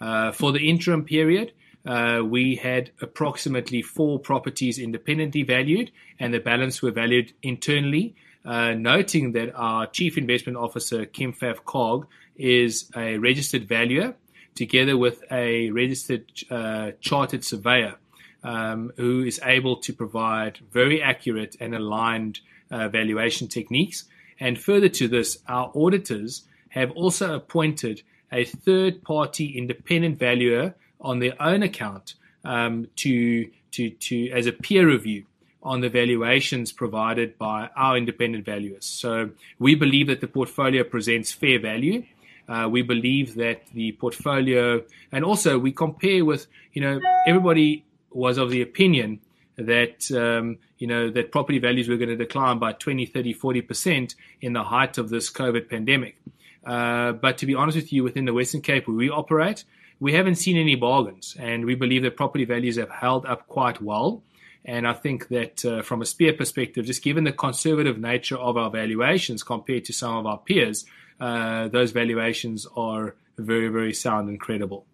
Uh, 0.00 0.32
for 0.32 0.52
the 0.52 0.68
interim 0.68 1.02
period, 1.02 1.52
uh, 1.86 2.22
we 2.24 2.56
had 2.56 2.90
approximately 3.00 3.82
four 3.82 4.18
properties 4.18 4.78
independently 4.78 5.42
valued, 5.42 5.90
and 6.18 6.34
the 6.34 6.40
balance 6.40 6.82
were 6.82 6.90
valued 6.90 7.32
internally. 7.42 8.14
Uh, 8.44 8.72
noting 8.72 9.32
that 9.32 9.52
our 9.54 9.86
chief 9.86 10.16
investment 10.16 10.56
officer, 10.56 11.04
Kim 11.04 11.32
Pfaff 11.32 11.64
Cog, 11.64 12.06
is 12.36 12.90
a 12.96 13.18
registered 13.18 13.68
valuer, 13.68 14.14
together 14.54 14.96
with 14.96 15.22
a 15.30 15.70
registered 15.70 16.24
uh, 16.50 16.92
chartered 17.00 17.44
surveyor, 17.44 17.96
um, 18.42 18.92
who 18.96 19.22
is 19.22 19.40
able 19.44 19.76
to 19.76 19.92
provide 19.92 20.58
very 20.70 21.02
accurate 21.02 21.56
and 21.60 21.74
aligned 21.74 22.40
uh, 22.70 22.88
valuation 22.88 23.48
techniques. 23.48 24.04
And 24.40 24.58
further 24.58 24.88
to 24.90 25.08
this, 25.08 25.38
our 25.48 25.70
auditors 25.74 26.44
have 26.70 26.90
also 26.92 27.34
appointed 27.34 28.02
a 28.32 28.44
third 28.44 29.02
party 29.02 29.56
independent 29.56 30.18
valuer 30.18 30.74
on 31.00 31.18
their 31.18 31.40
own 31.40 31.62
account 31.62 32.14
um, 32.44 32.88
to, 32.96 33.48
to, 33.72 33.90
to, 33.90 34.30
as 34.30 34.46
a 34.46 34.52
peer 34.52 34.86
review 34.86 35.24
on 35.62 35.80
the 35.80 35.88
valuations 35.88 36.72
provided 36.72 37.36
by 37.36 37.68
our 37.76 37.96
independent 37.96 38.44
valuers. 38.44 38.84
So 38.84 39.30
we 39.58 39.74
believe 39.74 40.06
that 40.06 40.20
the 40.20 40.28
portfolio 40.28 40.84
presents 40.84 41.32
fair 41.32 41.58
value. 41.58 42.04
Uh, 42.48 42.68
we 42.70 42.82
believe 42.82 43.34
that 43.34 43.66
the 43.74 43.92
portfolio, 43.92 44.82
and 45.12 45.24
also 45.24 45.58
we 45.58 45.72
compare 45.72 46.24
with, 46.24 46.46
you 46.72 46.80
know, 46.80 47.00
everybody 47.26 47.84
was 48.10 48.38
of 48.38 48.50
the 48.50 48.62
opinion 48.62 49.20
that 49.58 50.10
um, 50.12 50.58
you 50.78 50.86
know 50.86 51.10
that 51.10 51.32
property 51.32 51.58
values 51.58 51.88
were 51.88 51.96
going 51.96 52.08
to 52.08 52.16
decline 52.16 52.58
by 52.58 52.72
20 52.72 53.06
30 53.06 53.34
40% 53.34 54.14
in 54.40 54.52
the 54.52 54.62
height 54.62 54.98
of 54.98 55.10
this 55.10 55.30
covid 55.30 55.68
pandemic 55.68 56.16
uh, 56.64 57.12
but 57.12 57.38
to 57.38 57.46
be 57.46 57.54
honest 57.54 57.76
with 57.76 57.92
you 57.92 58.04
within 58.04 58.24
the 58.24 58.32
western 58.32 58.60
cape 58.60 58.86
where 58.86 58.96
we 58.96 59.10
operate 59.10 59.64
we 60.00 60.12
haven't 60.12 60.36
seen 60.36 60.56
any 60.56 60.74
bargains, 60.74 61.36
and 61.38 61.64
we 61.64 61.74
believe 61.74 62.02
that 62.02 62.16
property 62.16 62.44
values 62.44 62.76
have 62.76 62.90
held 62.90 63.26
up 63.26 63.46
quite 63.48 63.82
well. 63.82 64.22
And 64.64 64.86
I 64.86 64.92
think 64.92 65.28
that 65.28 65.64
uh, 65.64 65.82
from 65.82 66.02
a 66.02 66.06
Spear 66.06 66.34
perspective, 66.34 66.84
just 66.84 67.02
given 67.02 67.24
the 67.24 67.32
conservative 67.32 67.98
nature 67.98 68.36
of 68.36 68.56
our 68.56 68.70
valuations 68.70 69.42
compared 69.42 69.84
to 69.86 69.92
some 69.92 70.16
of 70.16 70.26
our 70.26 70.38
peers, 70.38 70.84
uh, 71.20 71.68
those 71.68 71.92
valuations 71.92 72.66
are 72.76 73.14
very, 73.38 73.68
very 73.68 73.94
sound 73.94 74.28
and 74.28 74.38
credible. 74.38 74.84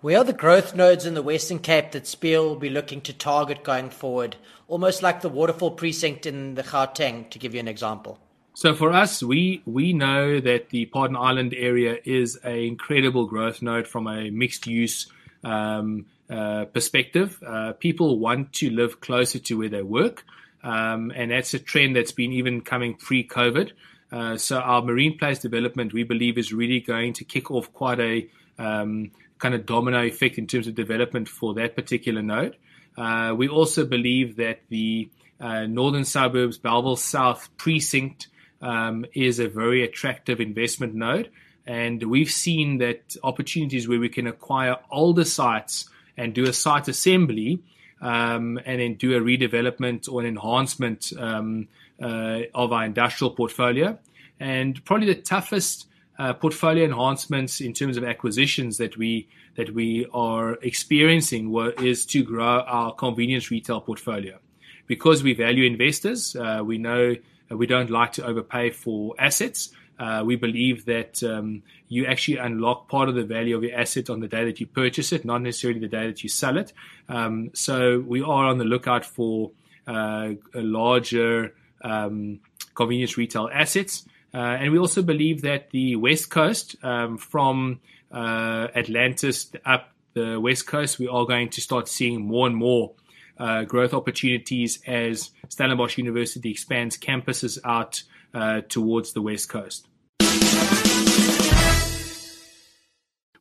Where 0.00 0.18
are 0.18 0.24
the 0.24 0.32
growth 0.32 0.76
nodes 0.76 1.04
in 1.04 1.14
the 1.14 1.22
Western 1.22 1.58
Cape 1.58 1.90
that 1.90 2.06
Spear 2.06 2.40
will 2.42 2.56
be 2.56 2.70
looking 2.70 3.00
to 3.00 3.12
target 3.12 3.64
going 3.64 3.90
forward? 3.90 4.36
Almost 4.68 5.02
like 5.02 5.22
the 5.22 5.28
waterfall 5.28 5.72
precinct 5.72 6.24
in 6.24 6.54
the 6.54 6.62
Gauteng, 6.62 7.28
to 7.30 7.38
give 7.38 7.54
you 7.54 7.60
an 7.60 7.66
example. 7.66 8.20
So 8.58 8.74
for 8.74 8.90
us, 8.90 9.22
we 9.22 9.62
we 9.66 9.92
know 9.92 10.40
that 10.40 10.70
the 10.70 10.86
Paarden 10.86 11.16
Island 11.16 11.54
area 11.56 11.98
is 12.04 12.34
an 12.42 12.58
incredible 12.58 13.26
growth 13.26 13.62
node 13.62 13.86
from 13.86 14.08
a 14.08 14.30
mixed 14.30 14.66
use 14.66 15.06
um, 15.44 16.06
uh, 16.28 16.64
perspective. 16.64 17.40
Uh, 17.46 17.74
people 17.74 18.18
want 18.18 18.52
to 18.54 18.68
live 18.70 19.00
closer 19.00 19.38
to 19.38 19.58
where 19.58 19.68
they 19.68 19.82
work, 19.82 20.24
um, 20.64 21.12
and 21.14 21.30
that's 21.30 21.54
a 21.54 21.60
trend 21.60 21.94
that's 21.94 22.10
been 22.10 22.32
even 22.32 22.60
coming 22.60 22.94
pre-COVID. 22.96 23.70
Uh, 24.10 24.36
so 24.36 24.58
our 24.58 24.82
marine 24.82 25.16
place 25.16 25.38
development, 25.38 25.92
we 25.92 26.02
believe, 26.02 26.36
is 26.36 26.52
really 26.52 26.80
going 26.80 27.12
to 27.12 27.24
kick 27.24 27.52
off 27.52 27.72
quite 27.72 28.00
a 28.00 28.28
um, 28.58 29.12
kind 29.38 29.54
of 29.54 29.66
domino 29.66 30.02
effect 30.02 30.36
in 30.36 30.48
terms 30.48 30.66
of 30.66 30.74
development 30.74 31.28
for 31.28 31.54
that 31.54 31.76
particular 31.76 32.22
node. 32.22 32.56
Uh, 32.96 33.32
we 33.36 33.46
also 33.46 33.86
believe 33.86 34.34
that 34.34 34.62
the 34.68 35.08
uh, 35.40 35.64
northern 35.66 36.04
suburbs, 36.04 36.58
Bellville 36.58 36.96
South 36.96 37.56
precinct 37.56 38.26
um, 38.60 39.04
is 39.14 39.38
a 39.38 39.48
very 39.48 39.82
attractive 39.84 40.40
investment 40.40 40.94
node. 40.94 41.30
And 41.66 42.02
we've 42.02 42.30
seen 42.30 42.78
that 42.78 43.16
opportunities 43.22 43.86
where 43.86 44.00
we 44.00 44.08
can 44.08 44.26
acquire 44.26 44.76
older 44.90 45.24
sites 45.24 45.88
and 46.16 46.34
do 46.34 46.44
a 46.44 46.52
site 46.52 46.88
assembly 46.88 47.60
um, 48.00 48.58
and 48.64 48.80
then 48.80 48.94
do 48.94 49.16
a 49.16 49.20
redevelopment 49.20 50.10
or 50.10 50.20
an 50.20 50.26
enhancement 50.26 51.12
um, 51.18 51.68
uh, 52.02 52.40
of 52.54 52.72
our 52.72 52.84
industrial 52.84 53.32
portfolio. 53.32 53.98
And 54.40 54.82
probably 54.84 55.06
the 55.06 55.20
toughest 55.20 55.86
uh, 56.18 56.32
portfolio 56.32 56.84
enhancements 56.84 57.60
in 57.60 57.72
terms 57.72 57.96
of 57.96 58.04
acquisitions 58.04 58.78
that 58.78 58.96
we 58.96 59.28
that 59.56 59.74
we 59.74 60.06
are 60.12 60.54
experiencing 60.62 61.50
were, 61.50 61.70
is 61.70 62.06
to 62.06 62.22
grow 62.22 62.60
our 62.60 62.94
convenience 62.94 63.50
retail 63.50 63.80
portfolio 63.80 64.38
because 64.86 65.22
we 65.22 65.34
value 65.34 65.64
investors. 65.64 66.36
Uh, 66.36 66.62
we 66.64 66.78
know 66.78 67.14
we 67.50 67.66
don't 67.66 67.90
like 67.90 68.12
to 68.12 68.24
overpay 68.24 68.70
for 68.70 69.14
assets. 69.18 69.70
Uh, 69.98 70.22
we 70.24 70.36
believe 70.36 70.84
that 70.84 71.22
um, 71.24 71.62
you 71.88 72.06
actually 72.06 72.36
unlock 72.36 72.88
part 72.88 73.08
of 73.08 73.16
the 73.16 73.24
value 73.24 73.56
of 73.56 73.64
your 73.64 73.76
asset 73.76 74.08
on 74.08 74.20
the 74.20 74.28
day 74.28 74.44
that 74.44 74.60
you 74.60 74.66
purchase 74.66 75.12
it, 75.12 75.24
not 75.24 75.42
necessarily 75.42 75.80
the 75.80 75.88
day 75.88 76.06
that 76.06 76.22
you 76.22 76.28
sell 76.28 76.56
it. 76.56 76.72
Um, 77.08 77.50
so 77.52 77.98
we 77.98 78.22
are 78.22 78.46
on 78.46 78.58
the 78.58 78.64
lookout 78.64 79.04
for 79.04 79.50
uh, 79.88 80.34
larger 80.54 81.54
um, 81.82 82.40
convenience 82.74 83.16
retail 83.16 83.50
assets. 83.52 84.04
Uh, 84.32 84.38
and 84.38 84.70
we 84.70 84.78
also 84.78 85.02
believe 85.02 85.42
that 85.42 85.70
the 85.70 85.96
West 85.96 86.30
Coast, 86.30 86.76
um, 86.84 87.18
from 87.18 87.80
uh, 88.12 88.68
Atlantis 88.74 89.50
up 89.64 89.92
the 90.14 90.38
West 90.38 90.66
Coast, 90.66 90.98
we 90.98 91.08
are 91.08 91.24
going 91.24 91.48
to 91.50 91.60
start 91.60 91.88
seeing 91.88 92.20
more 92.20 92.46
and 92.46 92.54
more 92.54 92.92
uh, 93.38 93.64
growth 93.64 93.94
opportunities 93.94 94.80
as 94.86 95.30
Stellenbosch 95.48 95.98
University 95.98 96.50
expands 96.50 96.96
campuses 96.98 97.58
out 97.64 98.02
uh, 98.34 98.62
towards 98.68 99.12
the 99.12 99.22
West 99.22 99.48
Coast. 99.48 99.88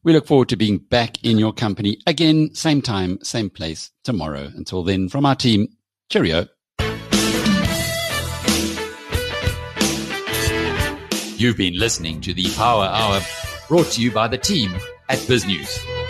We 0.03 0.13
look 0.13 0.27
forward 0.27 0.49
to 0.49 0.55
being 0.55 0.77
back 0.77 1.23
in 1.25 1.37
your 1.37 1.51
company 1.51 1.99
again, 2.07 2.53
same 2.53 2.81
time, 2.81 3.19
same 3.23 3.49
place 3.49 3.91
tomorrow. 4.03 4.51
Until 4.55 4.83
then, 4.83 5.09
from 5.09 5.25
our 5.25 5.35
team, 5.35 5.67
cheerio. 6.09 6.47
You've 11.37 11.57
been 11.57 11.77
listening 11.77 12.21
to 12.21 12.33
the 12.33 12.49
Power 12.55 12.85
Hour 12.85 13.21
brought 13.67 13.87
to 13.91 14.01
you 14.01 14.11
by 14.11 14.27
the 14.27 14.37
team 14.37 14.73
at 15.09 15.19
BizNews. 15.19 16.06